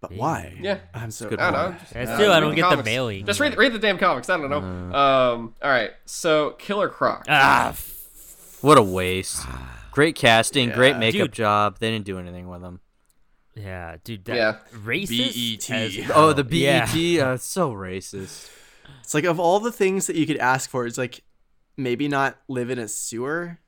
[0.01, 0.17] But Yeah.
[0.17, 0.57] why?
[0.61, 0.79] Yeah.
[0.93, 1.29] I'm so.
[1.29, 1.77] Good I don't know.
[1.79, 2.85] just- uh, still, I don't the get the comics.
[2.85, 3.25] mailing.
[3.25, 4.29] Just read read the damn comics.
[4.29, 4.57] I don't know.
[4.93, 5.33] Uh.
[5.35, 5.55] Um.
[5.61, 5.91] All right.
[6.05, 7.25] So Killer Croc.
[7.29, 9.45] Ah, f- What a waste.
[9.91, 11.33] Great casting, great makeup Dude.
[11.33, 11.77] job.
[11.79, 12.79] They didn't do anything with him.
[13.55, 14.25] Yeah, dude.
[14.25, 14.55] That Yeah.
[14.85, 15.69] racist.
[15.71, 16.11] as BET.
[16.15, 16.43] Oh, the.
[16.43, 17.29] BET, Yeah.
[17.31, 18.49] uh, so racist.
[19.01, 21.23] It's like of all the things that you could ask for, it's like
[21.77, 23.59] maybe not live in a sewer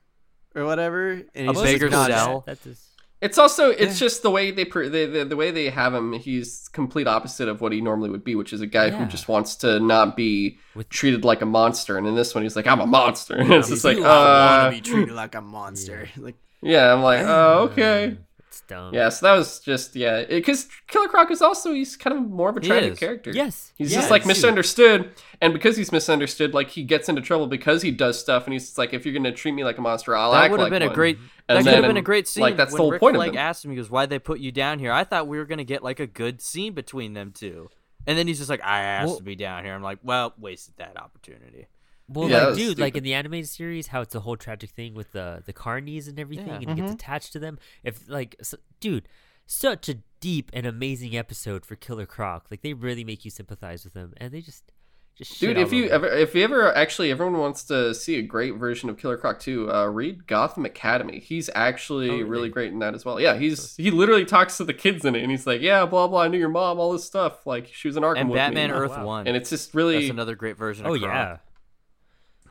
[0.55, 1.21] or whatever.
[1.33, 2.43] And A he's just not- cell.
[2.45, 2.81] That is.
[3.21, 4.05] It's also it's Yeah.
[4.07, 6.13] just the way they pre- the, the the way they have him.
[6.13, 9.27] He's complete opposite of what he normally would be, which is a guy who just
[9.29, 11.97] wants to not be With- treated like a monster.
[11.97, 14.05] And in this one, he's like, "I'm a monster." And it's You just like, do
[14.05, 16.09] uh, want to be treated like a monster.
[16.17, 16.93] Like yeah.
[16.93, 18.17] I'm like, oh, okay.
[18.65, 18.93] It's dumb.
[18.93, 22.49] Yeah, so that was just yeah, because Killer Croc is also he's kind of more
[22.49, 23.31] of a tragic character.
[23.31, 23.71] Yes.
[23.75, 24.29] He's yes, just like dude.
[24.29, 25.11] misunderstood,
[25.41, 28.77] and because he's misunderstood, like he gets into trouble because he does stuff, and he's
[28.77, 30.79] like, if you're gonna treat me like a monster, I'll That act would have like
[30.79, 31.17] been a great.
[31.47, 32.41] And that could have been a great scene.
[32.41, 33.39] Like that's when the whole Rick point Flag of him.
[33.39, 35.63] asked him, he goes, "Why'd they put you down here?" I thought we were gonna
[35.63, 37.69] get like a good scene between them two,
[38.07, 40.33] and then he's just like, "I asked Well- to be down here." I'm like, "Well,
[40.39, 41.67] wasted that opportunity."
[42.07, 44.69] Well, Yeah, like, was dude, like in the animated series, how it's a whole tragic
[44.69, 46.59] thing with the the carnies and everything, Yeah.
[46.61, 47.57] and he gets attached to them.
[47.83, 49.07] If like, s dude,
[49.47, 52.45] such a deep and amazing episode for Killer Croc.
[52.51, 54.71] Like they really make you sympathize with him, and they just
[55.15, 58.17] just shit Dude, if you over ever, if you ever actually, everyone wants to see
[58.17, 61.19] a great version of Killer Croc 2, uh, read Gotham Academy.
[61.19, 62.23] He's actually Oh, really?
[62.25, 63.19] really great in that as well.
[63.19, 66.07] Yeah, he's he literally talks to the kids in it, and he's like, "Yeah, blah
[66.07, 68.37] blah, I knew your mom, all this stuff." Like she was an Arkham And with
[68.37, 69.05] Batman me, Earth wow.
[69.05, 69.27] One.
[69.27, 70.85] and it's just really, That's another great version.
[70.85, 71.11] Of oh Croc.
[71.13, 71.37] yeah,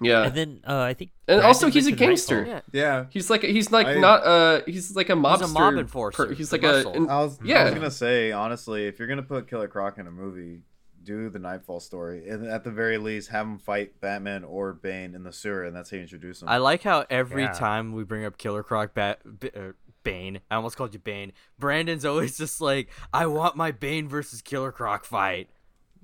[0.04, 0.24] yeah.
[0.24, 2.44] and then uh, I think And Brandon also he's a mentioned gangster.
[2.44, 2.62] Nightfall.
[2.72, 2.82] Yeah.
[2.82, 3.04] Yeah.
[3.10, 5.40] He's like he's like I- not uh he's like a mobster.
[5.42, 6.92] He's a mob enforcer, he's the like a muscle.
[6.94, 7.64] an- I was, I Yeah.
[7.64, 10.62] was gonna say honestly, if you're gonna put Killer Croc in a movie,
[11.02, 15.14] do the Nightfall story, and at the very least, have him fight Batman or Bane
[15.14, 16.48] in the sewer, and that's how you introduce him.
[16.48, 17.52] I like how every Yeah.
[17.52, 21.32] time we bring up Killer Croc, Bat, B- uh, Bane, I almost called you Bane.
[21.58, 25.50] Brandon's always just like, I want my Bane versus Killer Croc fight.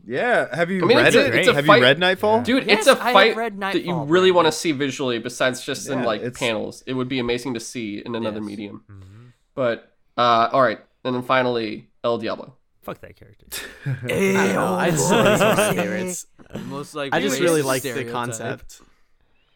[0.07, 1.35] Yeah, have you I mean, read it's a- it?
[1.35, 2.43] it's a have fight- you read Nightfall?
[2.43, 5.19] Dude, Yes, it's a I have fight read that you really want to see visually,
[5.19, 6.83] besides just in like it's- panels.
[6.87, 8.47] It would be amazing to see in another Yes.
[8.47, 8.85] medium.
[8.91, 9.27] Mm-hmm.
[9.55, 12.55] But uh, all right, and then finally El Diablo.
[12.83, 13.47] Fuck that character.
[14.05, 14.75] I know.
[14.75, 15.77] I just it's one of my boy.
[15.77, 16.27] favorites.
[16.67, 18.81] Most like I just really like the concept.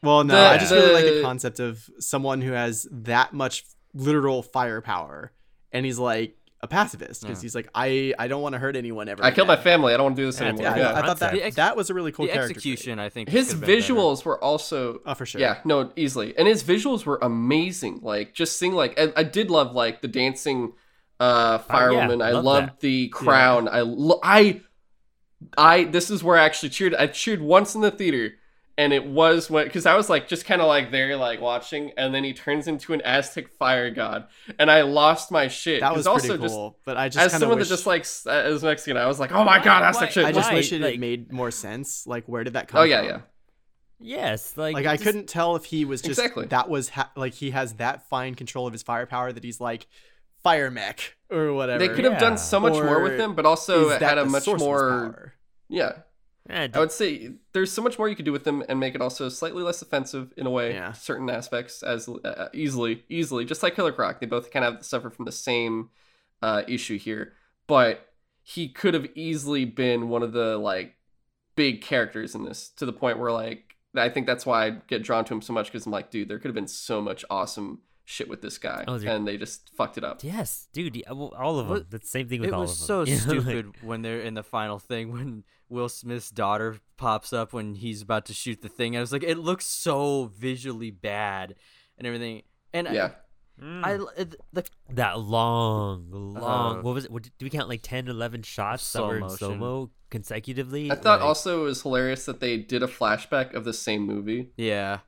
[0.02, 3.32] Well, no, The- I just really like the- the concept of someone who has that
[3.32, 3.64] much
[3.94, 5.32] literal firepower,
[5.72, 7.42] and he's like a pacifist because Yeah.
[7.42, 9.22] he's like, I, I don't want to hurt anyone ever.
[9.24, 9.94] I killed my family.
[9.94, 10.64] I don't want to do this Yeah, anymore.
[10.64, 10.98] Yeah, I- Yeah.
[10.98, 12.54] I, thought that ex- that was a really cool the character.
[12.54, 12.56] trait.
[12.56, 13.92] execution, I think, His could've been better.
[13.94, 15.40] visuals were also Oh, for sure.
[15.40, 16.36] Yeah, no, easily.
[16.36, 18.00] And his visuals were amazing.
[18.02, 20.72] Like just seeing like I, I did love like the dancing
[21.20, 22.22] uh firewoman.
[22.22, 22.80] I love loved that.
[22.80, 23.68] the crown.
[23.68, 24.62] I lo- I
[25.56, 26.94] I this is where I actually cheered.
[26.94, 28.32] I cheered once in the theater
[28.76, 31.92] and it was when because I was like just kind of like there like watching
[31.96, 34.26] and then he turns into an Aztec fire god
[34.58, 35.80] and I lost my shit.
[35.80, 38.00] That was also pretty just but I just as kind someone of that just like
[38.02, 40.24] s- uh, as Mexican, I was like, oh my god, Aztec why- shit.
[40.26, 40.54] I just Why?
[40.56, 42.06] wish it, Like- made more sense.
[42.06, 42.80] Like, where did that come?
[42.80, 43.08] oh yeah, from?
[43.08, 43.20] yeah.
[44.00, 46.46] yes, like Like I just- couldn't tell if he was just Exactly.
[46.46, 49.86] that was ha- like he has that fine control of his firepower that he's like
[50.42, 51.78] fire mech or whatever.
[51.78, 52.18] They could have Yeah.
[52.18, 54.46] done so much more with Or him, but also Is it that had a much
[54.46, 55.34] more power?
[55.68, 55.92] yeah.
[56.50, 58.94] Eh, I would say there's so much more you could do with them and make
[58.94, 60.92] it also slightly less offensive in a way, Yeah.
[60.92, 64.20] certain aspects as uh, easily, easily, just like Killer Croc.
[64.20, 65.88] They both kind of suffer from the same
[66.42, 67.32] uh, issue here,
[67.66, 70.96] but he could have easily been one of the like
[71.56, 75.02] big characters in this to the point where like I think that's why I get
[75.02, 77.24] drawn to him so much because I'm like, dude, there could have been so much
[77.30, 80.22] awesome shit with this guy, Oh, and they just fucked it up.
[80.22, 80.96] Yes, dude.
[80.96, 81.76] yeah, well, all of them.
[81.78, 83.06] What- the same thing with It all was of them.
[83.06, 86.76] so You know, like- stupid when they're in the final thing when Will Smith's daughter
[86.96, 88.96] pops up when he's about to shoot the thing.
[88.96, 91.54] I was like, it looks so visually bad
[91.98, 92.42] and everything.
[92.72, 93.12] And Yeah,
[93.62, 96.78] I, I the that long, long.
[96.78, 97.10] Uh, what was it?
[97.10, 99.36] What, did we count like 10, 11 shots that were in motion.
[99.38, 100.90] slow mo consecutively?
[100.90, 104.02] I thought Like- also it was hilarious that they did a flashback of the same
[104.02, 104.98] movie yeah.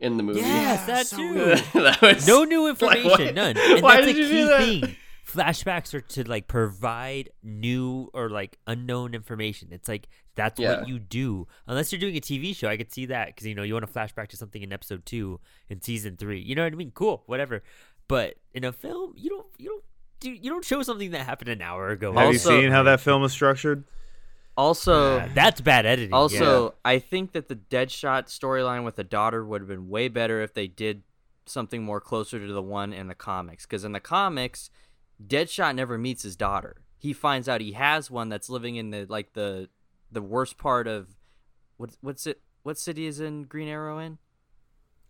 [0.00, 0.40] In the movie.
[0.40, 1.34] Yes, Yeah, that so too.
[1.80, 3.34] that was no new information, what?
[3.34, 3.56] none.
[3.58, 4.60] And Why that's did a you key do that?
[4.86, 4.96] thing.
[5.26, 9.68] Flashbacks are to like provide new or like unknown information.
[9.72, 10.78] It's like that's Yeah.
[10.80, 11.48] what you do.
[11.66, 13.86] Unless you're doing a TV show, I could see that because you know you want
[13.86, 16.40] to flashback to something in episode two in season three.
[16.40, 16.92] You know what I mean?
[16.94, 17.62] Cool, whatever.
[18.08, 19.84] But in a film, you don't you don't
[20.20, 22.12] do you don't show something that happened an hour ago.
[22.12, 23.84] Have you seen how that film is structured?
[24.56, 26.14] Also, Yeah, that's bad editing.
[26.14, 30.40] Also, I think that the Deadshot storyline with the daughter would have been way better
[30.40, 31.02] if they did
[31.44, 33.66] something more closer to the one in the comics.
[33.66, 34.70] Because in the comics,
[35.24, 36.76] Deadshot never meets his daughter.
[36.98, 39.68] He finds out he has one that's living in the like the
[40.10, 41.16] the worst part of
[41.76, 44.18] what what's it what city is in Green Arrow in?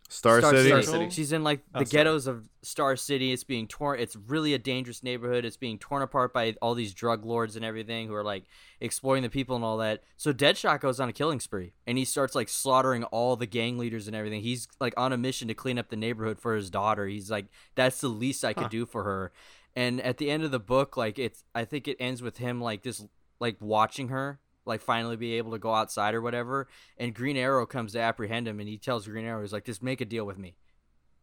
[0.09, 0.69] Star, City.
[0.69, 1.11] Star City.
[1.11, 2.05] She's in like Oh, the sorry.
[2.05, 3.33] ghettos of Star City.
[3.33, 3.99] It's being torn.
[3.99, 5.45] It's really a dangerous neighborhood.
[5.45, 8.45] It's being torn apart by all these drug lords and everything who are like
[8.81, 10.03] exploiting the people and all that.
[10.17, 13.79] So Deadshot goes on a killing spree and he starts like slaughtering all the gang
[13.79, 14.43] leaders and everything.
[14.43, 17.07] He's like on a mission to clean up the neighborhood for his daughter.
[17.07, 18.69] He's like, that's the least I could Huh.
[18.71, 19.33] do for her.
[19.75, 22.61] And at the end of the book, like it's, I think it ends with him
[22.61, 23.07] like just
[23.41, 26.69] like watching her like finally be able to go outside or whatever.
[26.99, 29.83] And Green Arrow comes to apprehend him and he tells Green Arrow, he's like, just
[29.83, 30.57] make a deal with me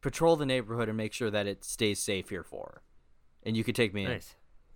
[0.03, 2.81] patrol the neighborhood and make sure that it stays safe here for her.
[3.41, 4.19] And you could take me in.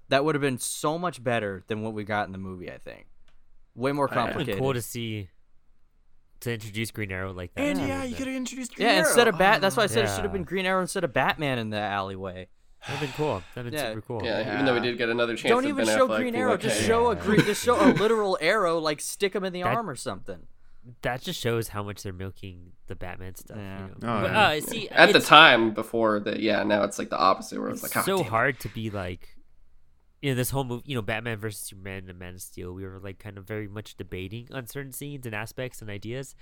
[0.09, 2.78] That would have been so much better than what we got in the movie, I
[2.78, 3.07] think.
[3.76, 4.59] Way more It would been complicated.
[4.59, 5.28] cool to see
[6.39, 7.61] to introduce Green Arrow like that.
[7.61, 8.76] And yeah, you could have introduced.
[8.76, 9.05] Green yeah, Arrow.
[9.05, 9.88] instead of Bat, that's why I Oh.
[9.88, 12.47] said it oh, should have been Green Arrow instead of Batman in the alleyway.
[12.86, 13.43] That'd been cool.
[13.55, 13.89] That'd been Yeah.
[13.89, 14.21] super cool.
[14.23, 15.49] Yeah, even though we did get another chance.
[15.51, 16.51] Don't even Ben show Affleck Green Arrow.
[16.51, 19.63] like, Just show a green, just show a literal arrow, like stick him in the
[19.63, 20.47] That- arm or something.
[21.01, 23.57] That just shows how much they're milking the Batman stuff.
[23.57, 23.80] Yeah.
[23.80, 23.93] You know?
[24.03, 24.41] Oh, but, yeah.
[24.47, 27.84] uh, see, At the time before the yeah, now it's like the opposite where it's,
[27.84, 29.36] it's like, so "God it." hard to be like
[30.21, 32.84] you know this whole movie you know batman versus superman and man of steel we
[32.84, 36.34] were like kind of very much debating on certain scenes and aspects and ideas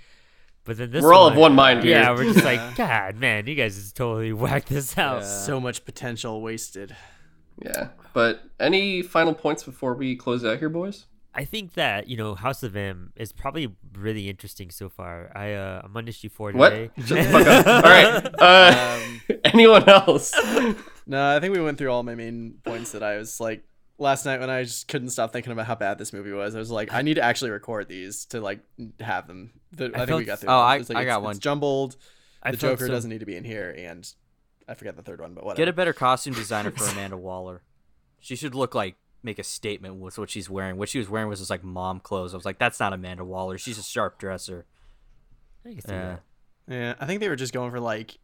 [0.66, 1.96] but then this We're all of one mind here.
[1.98, 5.26] yeah we're just like god man you guys just totally whacked this out Yeah.
[5.28, 6.94] So much potential wasted.
[7.64, 7.88] Yeah.
[8.12, 11.06] But any final points before we close out here, boys?
[11.34, 15.30] I think that you know House of M is probably really interesting so far.
[15.34, 16.70] I uh, I'm on issue four What?
[16.70, 16.90] today.
[17.04, 17.66] Shut the fuck up.
[17.84, 18.34] All right.
[18.38, 20.32] Uh, Um, anyone else?
[21.06, 23.64] No, I think we went through all my main points that I was like
[23.98, 26.54] last night when I just couldn't stop thinking about how bad this movie was.
[26.54, 28.60] I was like, I need to actually record these to like
[29.00, 29.52] have them.
[29.76, 30.50] The, I, think felt- we got through.
[30.50, 30.58] Oh.
[30.58, 31.38] I- It's like, I it's- got it's one.
[31.38, 31.96] jumbled.
[32.42, 34.12] I The felt Joker so- doesn't need to be in here, and
[34.68, 35.58] I forgot the third one, but whatever.
[35.58, 37.62] Get a better costume designer for Amanda Waller.
[38.20, 40.76] She should look like make a statement with what she's wearing.
[40.76, 42.32] What she was wearing was just like mom clothes.
[42.32, 43.58] I was like, that's not Amanda Waller.
[43.58, 44.66] She's a sharp dresser.
[45.64, 46.22] I Yeah, that.
[46.68, 48.18] Yeah, I think they were just going for like,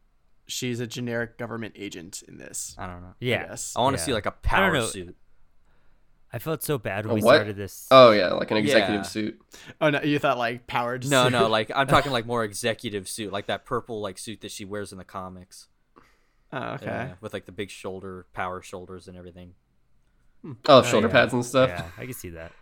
[0.47, 2.75] she's a generic government agent in this.
[2.79, 3.15] I don't know.
[3.21, 3.75] Yeah, guess.
[3.77, 4.07] I want to Yeah.
[4.07, 5.17] see like a power suit.
[6.33, 7.35] I felt so bad when A we what?
[7.35, 7.87] started this.
[7.91, 9.03] Oh yeah, like an executive Yeah.
[9.03, 9.41] suit.
[9.81, 11.09] Oh no, you thought like powered?
[11.09, 11.33] No, suit?
[11.33, 14.65] no, like I'm talking like more executive suit, like that purple like suit that she
[14.65, 15.69] wears in the comics.
[16.53, 16.87] Oh, okay.
[16.87, 19.55] Yeah, with like the big shoulder, power shoulders, and everything.
[20.43, 20.53] Hmm.
[20.69, 21.13] Oh, oh, shoulder yeah.
[21.13, 21.69] pads and stuff.
[21.69, 22.53] Yeah, I can see that.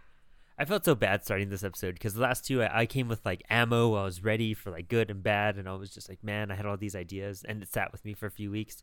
[0.59, 3.25] I felt so bad starting this episode because the last two I, I came with
[3.25, 3.95] like ammo.
[3.95, 6.57] I was ready for like good and bad, and I was just like, man, I
[6.57, 8.83] had all these ideas, and it sat with me for a few weeks.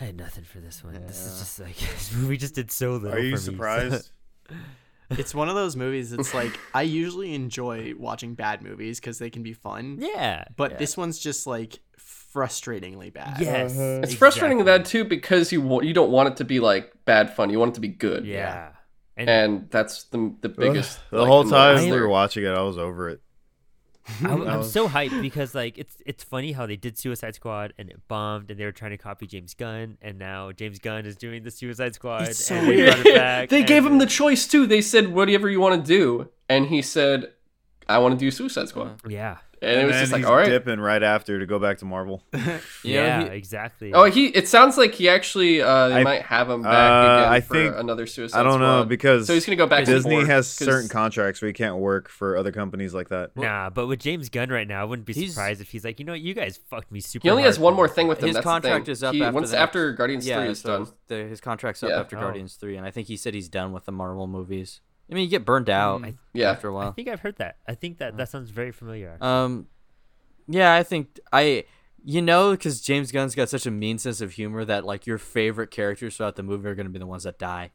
[0.00, 0.94] I had nothing for this one.
[1.06, 3.12] This is just like this movie just did so little.
[3.12, 4.10] Are you for me, so- surprised?
[5.08, 6.12] It's one of those movies.
[6.12, 9.98] It's like I usually enjoy watching bad movies because they can be fun.
[10.00, 10.76] yeah, But yeah.
[10.78, 13.40] this one's just like frustratingly bad.
[13.40, 14.00] yes, uh-huh.
[14.02, 14.82] It's frustrating exactly.
[14.82, 17.50] that too because you wa- you don't want it to be like bad fun.
[17.50, 18.26] You want it to be good.
[18.26, 18.70] Yeah,
[19.16, 20.98] and, And that's the the biggest.
[21.10, 23.20] the like, whole annoyance time we were watching it, I was over it.
[24.24, 27.90] I'm, I'm so hyped because like it's it's funny how they did Suicide Squad and
[27.90, 31.16] it bombed and they were trying to copy James Gunn and now James Gunn is
[31.16, 32.28] doing the Suicide Squad.
[32.28, 32.94] It's so and weird.
[32.94, 34.66] They, it back, they gave him the choice too.
[34.66, 37.32] They said whatever you want to do, and he said,
[37.88, 39.08] "I want to do Suicide Squad." Uh-huh.
[39.08, 40.46] yeah And, it was just like, he's all right.
[40.48, 42.22] dipping right after to go back to Marvel.
[42.84, 43.92] You know, yeah he- exactly.
[43.94, 44.26] Oh, he.
[44.26, 45.60] It sounds like he actually.
[45.62, 48.42] Uh, they I- might have him back uh, again I for think- another Suicide I
[48.42, 49.84] don't know because So he's gonna go back.
[49.84, 53.08] to Disney Ford, has 'cause- certain contracts where he can't work for other companies like
[53.08, 53.36] that.
[53.36, 56.04] Nah, but with James Gunn right now, I wouldn't be surprised if he's like, you
[56.04, 57.22] know, what, you guys fucked me super.
[57.24, 58.26] He only has one more thing with him.
[58.28, 60.60] His That's contract the is up He- after once the after Guardians yeah, Three is
[60.60, 60.92] so done.
[61.08, 62.00] The, his contract's up Yeah.
[62.00, 62.20] after Oh.
[62.20, 64.80] Guardians Three, and I think he said he's done with the Marvel movies.
[65.10, 66.50] I mean, you get burned out I- Yeah.
[66.50, 66.88] after a while.
[66.88, 67.56] I think I've heard that.
[67.66, 69.16] I think that that sounds very familiar.
[69.20, 69.66] Um,
[70.48, 71.64] yeah, I think I,
[72.04, 75.18] you know, because James Gunn's got such a mean sense of humor that like your
[75.18, 77.70] favorite characters throughout the movie are going to be the ones that die.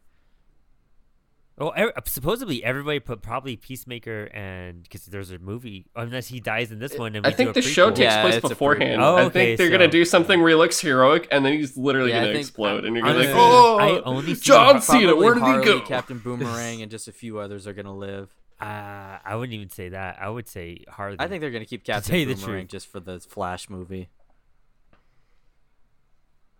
[1.61, 6.71] Oh, ev- supposedly everybody put probably Peacemaker and because there's a movie unless he dies
[6.71, 7.15] in this one.
[7.15, 8.99] And I we think do a the show takes Yeah, place beforehand.
[8.99, 9.05] prequel.
[9.21, 12.09] Oh, I think they're gonna do something where he looks heroic, and then he's literally
[12.09, 14.75] Yeah, gonna think- explode, and you're gonna be like, honestly, "Oh, I only see John
[14.77, 17.73] the- Cena, where did he Harley, go?" Captain Boomerang, and just a few others are
[17.73, 18.33] going to live.
[18.59, 20.17] Uh, I wouldn't even say that.
[20.19, 21.17] I would say Harley.
[21.19, 22.69] I think they're going to keep tell Captain you the Boomerang truth.
[22.71, 24.09] just for the Flash movie.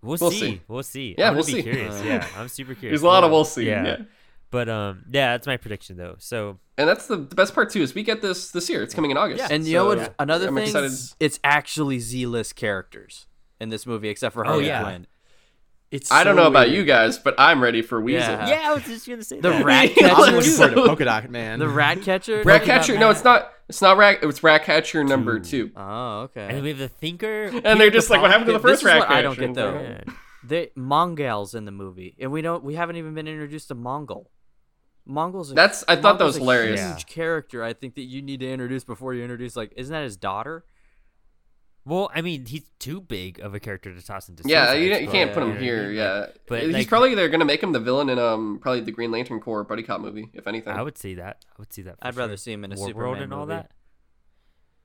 [0.01, 0.39] we'll, We'll see.
[0.39, 0.61] see.
[0.67, 1.15] We'll see.
[1.17, 1.63] Yeah, I'm we'll be see.
[1.63, 2.01] Curious.
[2.01, 2.91] Uh, yeah, I'm super curious.
[3.01, 3.33] There's a lot of Yeah.
[3.33, 3.67] we'll see.
[3.67, 3.97] Yeah.
[4.51, 6.15] But um, yeah, that's my prediction though.
[6.19, 8.83] So And that's the, the best part too is we get this this year.
[8.83, 9.39] It's coming in August.
[9.39, 9.47] Yeah.
[9.49, 10.65] And you So, know what's another I'm thing?
[10.65, 10.91] excited.
[11.19, 13.27] It's actually Z-list characters
[13.59, 14.83] in this movie, except for Oh, Harley yeah.
[14.83, 15.07] Quinn.
[15.89, 18.21] It's I don't so know about you guys, but I'm ready for Weasel.
[18.33, 18.47] Yeah.
[18.47, 19.65] yeah, I was just gonna say The that.
[19.65, 20.15] rat I'm catcher.
[20.15, 20.49] looking forward to
[20.81, 21.59] So- Polka Dot Man.
[21.59, 22.37] the rat catcher.
[22.37, 22.97] rat Ratcatcher.
[22.97, 23.51] No, it's not.
[23.69, 24.17] It's not Rat.
[24.21, 25.69] It's Ratcatcher number Two.
[25.69, 25.71] two.
[25.77, 26.47] Oh, okay.
[26.49, 27.43] And we have the Thinker.
[27.63, 29.13] And they're just like, what happened to the first this is what Ratcatcher?
[29.17, 29.71] I don't get, though.
[29.75, 30.03] Man.
[30.43, 32.63] They Mongul's in the movie, and we don't.
[32.65, 34.25] We haven't even been introduced to Mongul.
[35.05, 35.51] Mongul's.
[35.51, 36.79] A, That's- I thought that was a hilarious.
[36.79, 36.93] Yeah.
[36.95, 37.63] Huge character.
[37.63, 39.55] I think that you need to introduce before you introduce.
[39.55, 40.65] Like, isn't that his daughter?
[41.83, 44.43] Well, I mean, he's too big of a character to toss into.
[44.45, 45.87] Yeah, Suicide you, you can't put him know what I here.
[45.87, 45.95] mean?
[45.95, 48.91] Yeah, but he's like, probably they're gonna make him the villain in um probably the
[48.91, 50.73] Green Lantern Corps buddy cop movie, if anything.
[50.73, 51.43] I would see that.
[51.49, 51.99] I would see that.
[51.99, 53.53] for I'd rather see him in a War Superman World and all movie.
[53.55, 53.71] that.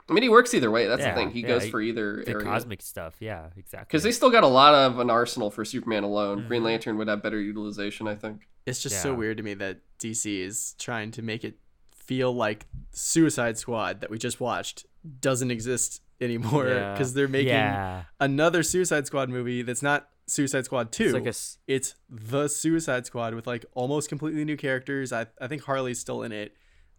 [0.09, 0.87] I mean, he works either way.
[0.87, 1.31] That's Yeah, the thing.
[1.31, 2.45] He yeah, goes he- for either The area.
[2.45, 3.17] cosmic stuff.
[3.19, 3.87] Yeah, exactly.
[3.89, 6.47] Because they still got a lot of an arsenal for Superman alone.
[6.47, 6.67] Green Mhm.
[6.67, 8.47] Lantern would have better utilization, I think.
[8.67, 11.59] It's just so weird to me that DC is trying to make it
[11.91, 14.87] feel like Suicide Squad that we just watched
[15.21, 16.93] doesn't exist anymore Yeah.
[16.93, 18.05] because they're making yeah.
[18.21, 21.05] another Suicide Squad movie that's not Suicide Squad 2.
[21.05, 21.29] It's like a.
[21.29, 25.13] s- it's the Suicide Squad with like almost completely new characters.
[25.13, 26.55] I I think Harley's still in it.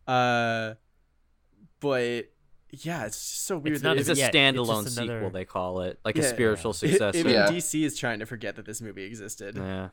[0.07, 0.75] Uh
[1.79, 2.25] but
[2.71, 3.75] yeah, it's just so weird.
[3.75, 5.29] It's not It's it- a Yeah, it's standalone sequel.
[5.29, 6.27] They call it like a Yeah.
[6.29, 7.17] spiritual it- successor.
[7.17, 7.49] even Yeah.
[7.49, 9.55] DC is trying to forget that this movie existed.
[9.55, 9.89] yeah.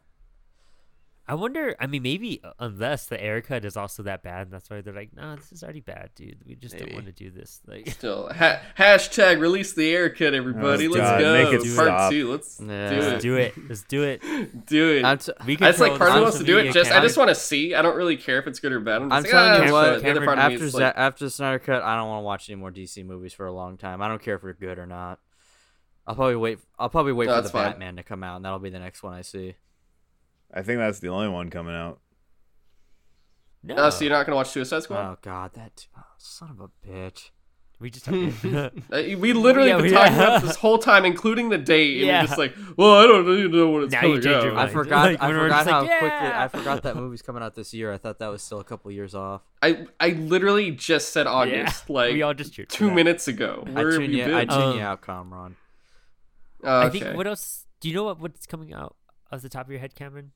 [1.27, 1.75] I wonder.
[1.81, 4.83] I mean, maybe uh, unless the Ayer cut is also that bad, and that's why
[4.83, 6.37] they're like, "No, this is already bad, dude.
[6.47, 6.87] We just Maybe.
[6.87, 10.87] don't want to do this." Like, Still, ha- hashtag release the Ayer cut, everybody.
[10.87, 11.33] Oh, Let's God, go.
[11.33, 12.11] make it Part stop.
[12.13, 12.31] two.
[12.31, 12.91] Let's Yeah.
[12.91, 13.21] do it.
[13.23, 13.55] do it.
[13.71, 14.23] Let's do it.
[14.67, 15.05] Do it.
[15.07, 16.65] I'm t- We That's like part of me wants to do it.
[16.65, 17.75] media Just I just want to see.
[17.75, 19.01] I don't really care if it's good or bad.
[19.03, 20.03] I'm, just I'm like, telling ah, you what.
[20.03, 21.97] The other Kamron, part of me after is Za- like, after the Snyder cut, I
[21.97, 24.03] don't want to watch any more DC movies for a long time.
[24.03, 25.21] I don't care if they're good or not.
[26.07, 26.59] I'll probably wait.
[26.79, 27.71] I'll probably wait No, for the fine.
[27.73, 29.55] Batman to come out, and that'll be the next one I see.
[30.55, 31.98] I think that's the only one coming out.
[33.62, 35.01] No, Uh, so you're not gonna watch Suicide Squad?
[35.12, 37.31] Oh god, that oh, son of a bitch.
[37.81, 38.44] we just talked.
[38.93, 41.97] Uh, we literally Yeah, have been we- talking about this whole time, including the date,
[41.98, 42.20] and Yeah.
[42.20, 44.56] we're just like, well, I don't even know what it's Now you coming out.
[44.59, 45.05] I forgot.
[45.12, 46.09] Like, I forgot how like, quickly.
[46.28, 46.44] yeah.
[46.44, 47.93] I forgot that movie's coming out this year.
[47.93, 49.43] I thought that was still a couple years off.
[49.62, 53.64] I I literally just said August, like we all just cheered two minutes ago.
[53.66, 54.24] I Where have tune you you.
[54.26, 54.35] been?
[54.35, 55.55] I tune Um, you out, Kamron.
[56.62, 57.16] Oh, I think.
[57.16, 57.66] What else?
[57.81, 58.94] Do you know what what's coming out
[59.32, 60.28] off the top of your head, Kamron?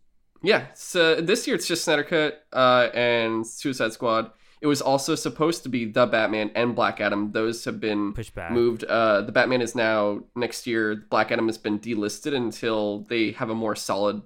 [0.43, 4.31] Yeah, so this year it's just Snyder Cut uh, and Suicide Squad.
[4.60, 7.31] It was also supposed to be The Batman and Black Adam.
[7.32, 8.51] Those have been Pushed back.
[8.51, 8.82] moved.
[8.85, 11.05] Uh, the Batman is now next year.
[11.10, 14.23] Black Adam has been delisted until they have a more solid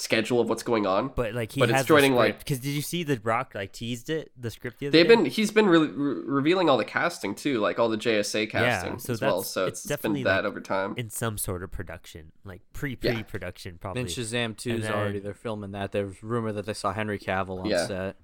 [0.00, 1.08] schedule of what's going on.
[1.14, 3.72] But like he But it's has joining, like- because did you see the Rock like
[3.72, 5.16] teased it the script the other They've day?
[5.16, 8.92] been he's been re- re- revealing all the casting too, like all the JSA casting
[8.92, 9.38] yeah, so as well.
[9.38, 10.94] that's- So it's it's, it's been definitely, that like, over time.
[10.96, 14.02] in some sort of production, like pre pre production probably.
[14.02, 15.18] And Shazam 2 is already.
[15.18, 15.90] They're filming that.
[15.90, 17.86] There's rumor that they saw Henry Cavill on Yeah.
[17.86, 18.16] set.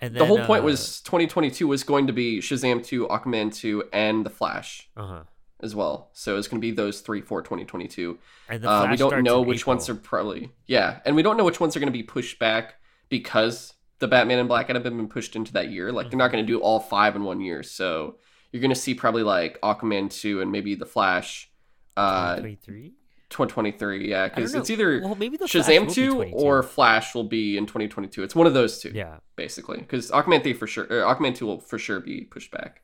[0.00, 3.54] And the whole then, point uh, was 2022 was going to be Shazam 2, Aquaman
[3.54, 5.22] 2, and The Flash uh-huh.
[5.64, 6.10] As well.
[6.12, 8.18] So it's going to be those three for 2022.
[8.48, 11.44] And the Uh, we don't know which ones are probably yeah, and we don't know
[11.44, 12.74] which ones are going to be pushed back
[13.08, 15.90] because the Batman and Black Adam have been pushed into that year.
[15.90, 18.16] Like they're not going to do all five in one year, so
[18.52, 21.50] you're going to see probably like Aquaman two and maybe the Flash,
[21.96, 22.92] uh, 2023.
[23.30, 24.08] 2023.
[24.08, 28.22] Yeah, because it's either Well, maybe the shazam 2 or Flash will be in 2022.
[28.22, 29.16] It's one of those two, yeah.
[29.34, 29.78] basically.
[29.78, 32.82] Because Aquaman three for sure, or Aquaman two will for sure be pushed back.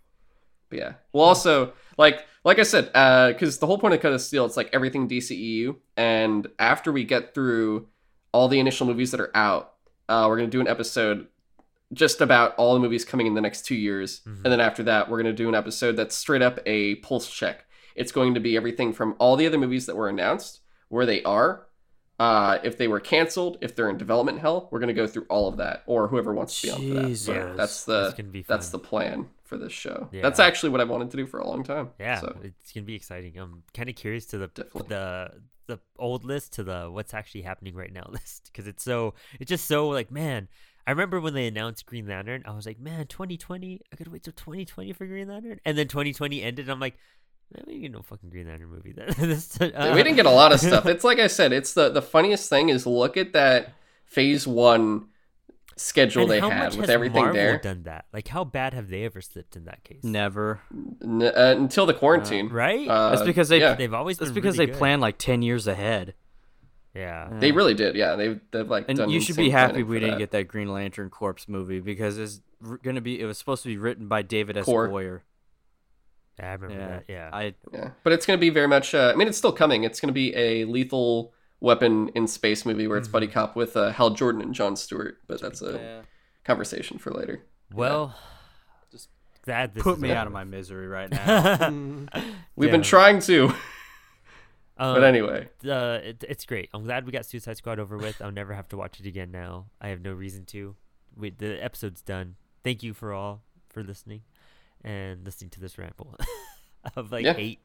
[0.71, 2.87] But yeah, well, also like like I said,
[3.35, 7.05] because the whole point of Cut of Steel, it's like everything DCEU, and after we
[7.05, 7.89] get through
[8.33, 9.75] all the initial movies that are out,
[10.09, 11.27] uh, we're gonna do an episode
[11.93, 14.45] just about all the movies coming in the next two years, Mhm.
[14.45, 17.67] and then after that, we're gonna do an episode that's straight up a pulse check.
[17.97, 21.23] It's going to be everything from all the other movies that were announced, where they
[21.25, 21.67] are,
[22.21, 24.69] uh, if they were canceled, if they're in development hell.
[24.71, 27.17] We're gonna go through all of that, or whoever wants to be on for that.
[27.17, 30.09] So that's the That's that's the plan for this show.
[30.13, 30.23] Yeah.
[30.23, 31.91] That's actually what I wanted to do for a long time.
[31.99, 33.37] Yeah, So it's gonna be exciting.
[33.37, 34.87] I'm kind of curious to the Definitely.
[34.89, 35.33] the
[35.67, 39.49] the old list to the what's actually happening right now list because it's so it's
[39.51, 40.49] just so like man.
[40.87, 44.25] I remember when they announced Green Lantern, I was like, man, 2020, I gotta wait
[44.25, 46.65] till 2020 for Green Lantern, and then 2020 ended.
[46.65, 46.97] And I'm like,
[47.67, 48.93] we didn't get no fucking Green Lantern movie.
[49.19, 50.87] this, uh, we didn't get a lot of stuff.
[50.95, 53.75] It's like I said, it's the the funniest thing is look at that
[54.05, 55.09] phase one
[55.81, 58.07] schedule and they had with everything Marvel there done that?
[58.13, 60.05] Like, how bad have they ever slipped in that case?
[60.05, 60.61] Never.
[61.03, 62.49] N- uh, until the quarantine.
[62.49, 62.87] Right?
[62.89, 64.79] Uh, That's because they- yeah, They've always That's been because really they good.
[64.79, 66.15] plan like ten years ahead.
[66.95, 67.29] Yeah.
[67.39, 67.95] they really did.
[67.95, 70.19] Yeah, they've they've like And done you should be happy we didn't that.
[70.19, 73.21] get that Green Lantern Corpse movie because it's r- gonna be.
[73.21, 74.65] It was supposed to be written by David S.
[74.65, 74.89] Core.
[74.89, 75.21] Goyer.
[76.39, 77.05] Yeah, I remember Yeah, that.
[77.09, 77.31] Yeah.
[77.33, 78.95] I Yeah, but it's going to be very much.
[78.95, 79.85] Uh, I mean, it's still coming.
[79.85, 83.35] It's going to be a lethal weapon in space movie where it's buddy Mm-hmm.
[83.35, 85.19] cop with uh, Hal Jordan and John Stewart.
[85.27, 86.01] But that's a yeah.
[86.45, 87.43] conversation for later.
[87.73, 88.15] well,
[88.91, 89.09] Just
[89.43, 91.69] glad this put me out of my misery right now.
[92.57, 93.53] We've been trying to,
[94.79, 95.47] Um, but anyway.
[95.69, 96.71] uh, it, it's great.
[96.73, 98.23] I'm glad we got Suicide Squad over with.
[98.23, 99.67] I'll never have to watch it again now.
[99.79, 100.75] I have no reason to.
[101.15, 102.37] We, the episode's done.
[102.65, 104.23] Thank you for all for listening
[104.83, 106.17] and listening to this ramble
[106.97, 107.35] of like Yeah.
[107.37, 107.59] eight.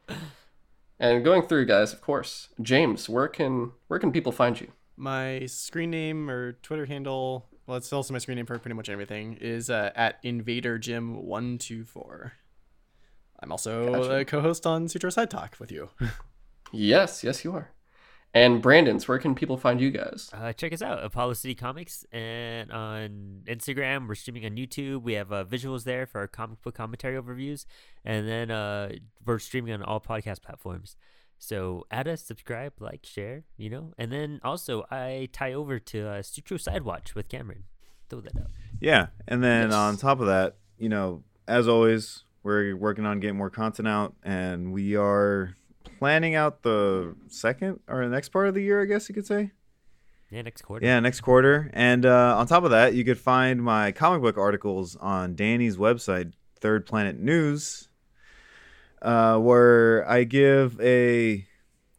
[1.00, 2.50] And going through, guys, of course.
[2.62, 4.72] James, where can where can people find you?
[4.98, 8.88] My screen name or Twitter handle, well, it's also my screen name for pretty much
[8.88, 12.32] everything, is uh, at InvaderJim124.
[13.42, 14.16] I'm also Gotcha.
[14.20, 15.90] a co-host on Sutro Side Talk with you.
[16.72, 17.70] Yes, yes, you are.
[18.36, 20.30] And Brandon's, where can people find you guys?
[20.34, 24.10] Uh, check us out, Apollo City Comics, and on Instagram.
[24.10, 25.04] We're streaming on YouTube.
[25.04, 27.66] We have uh, visuals there for our comic book commentary overviews,
[28.04, 28.90] and then uh,
[29.26, 30.98] we're streaming on all podcast platforms.
[31.40, 33.94] So add us, subscribe, like, share, you know.
[33.98, 37.64] And then also, I tie over to uh, Sutro Sidewatch with Kamron.
[38.10, 38.48] Throw that out.
[38.82, 39.74] Yeah, and then Yes.
[39.74, 44.14] on top of that, you know, as always, we're working on getting more content out,
[44.24, 45.56] and we are
[46.06, 49.26] planning out the second or the next part of the year, I guess you could
[49.26, 49.50] say.
[50.30, 50.86] Yeah, next quarter.
[50.86, 51.72] Yeah, next quarter.
[51.74, 55.78] And uh, on top of that, you could find my comic book articles on Danny's
[55.78, 57.90] website, Third Planet News,
[59.02, 61.48] uh, where I give a,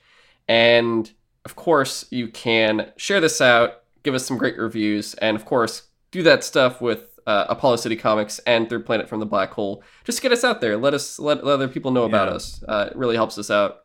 [0.49, 1.11] And
[1.45, 5.83] of course, you can share this out, give us some great reviews, and of course,
[6.13, 9.83] do that stuff with uh, Apollo City Comics and Third Planet from the Black Hole.
[10.05, 10.77] Just get us out there.
[10.77, 12.63] Let us let, let other people know about us.
[12.69, 13.79] Uh, it really helps us out.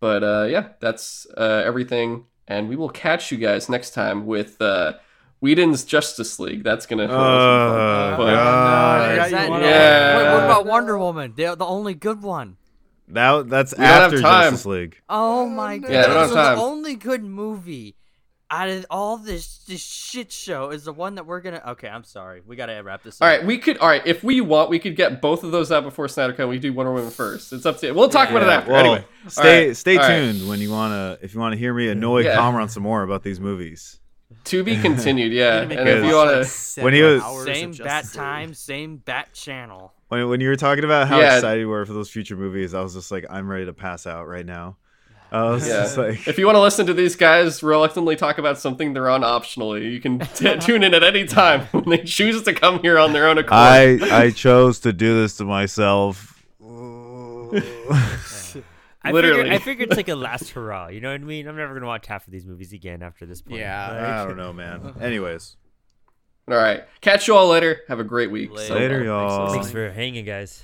[0.00, 4.60] But uh, yeah, that's uh, everything, and we will catch you guys next time with
[4.60, 4.94] uh,
[5.40, 6.64] Whedon's Justice League.
[6.64, 7.04] That's gonna.
[7.04, 9.16] Uh, But- no, God.
[9.16, 10.16] yeah, that- wanna- Yeah.
[10.16, 11.34] Wait, what about Wonder Woman?
[11.36, 12.56] The the only good one.
[13.08, 14.20] that that's We after.
[14.20, 15.00] Justice League.
[15.08, 15.90] Oh my god!
[15.92, 16.56] Yeah, we don't have so time.
[16.56, 17.94] the only good movie
[18.52, 21.62] out of all this this shit show is the one that we're gonna.
[21.68, 22.42] Okay, I'm sorry.
[22.46, 23.20] We gotta wrap this.
[23.20, 23.38] All up.
[23.38, 23.78] right, we could.
[23.78, 26.48] All right, if we want, we could get both of those out before SnyderCon.
[26.48, 27.52] We do Wonder Woman first.
[27.52, 27.94] It's up to you.
[27.94, 28.70] We'll talk about it Yeah, after.
[28.72, 30.16] well, anyway, Stay All right, stay all right.
[30.32, 32.36] tuned when you wanna if you wanna hear me annoy Yeah.
[32.36, 33.98] Kamron some more about these movies.
[34.44, 35.32] To be continued.
[35.32, 37.72] Yeah, Need to make and if you want to, seven When he was- hours Same
[37.72, 39.92] bat time, same bat channel.
[40.08, 41.36] When when you were talking about how Yeah.
[41.36, 44.06] excited you were for those future movies, I was just like, I'm ready to pass
[44.06, 44.76] out right now.
[45.32, 45.82] I was Yeah.
[45.82, 49.08] just like if you want to listen to these guys reluctantly talk about something they're
[49.08, 52.80] on optionally, you can t- tune in at any time when they choose to come
[52.80, 53.52] here on their own accord.
[53.54, 56.28] I I chose to do this to myself.
[59.04, 59.42] I Literally.
[59.42, 60.86] Figured, I figured it's like a last hurrah.
[60.88, 61.48] You know what I mean?
[61.48, 63.58] I'm never gonna watch half of these movies again after this point.
[63.60, 64.20] Yeah.
[64.22, 64.94] I don't know, man.
[65.00, 65.56] Anyways,
[66.48, 67.80] All right, catch you all later.
[67.88, 68.52] Have a great week.
[68.52, 68.66] Later.
[68.68, 69.52] So later, y'all.
[69.52, 70.62] Thanks for hanging, guys.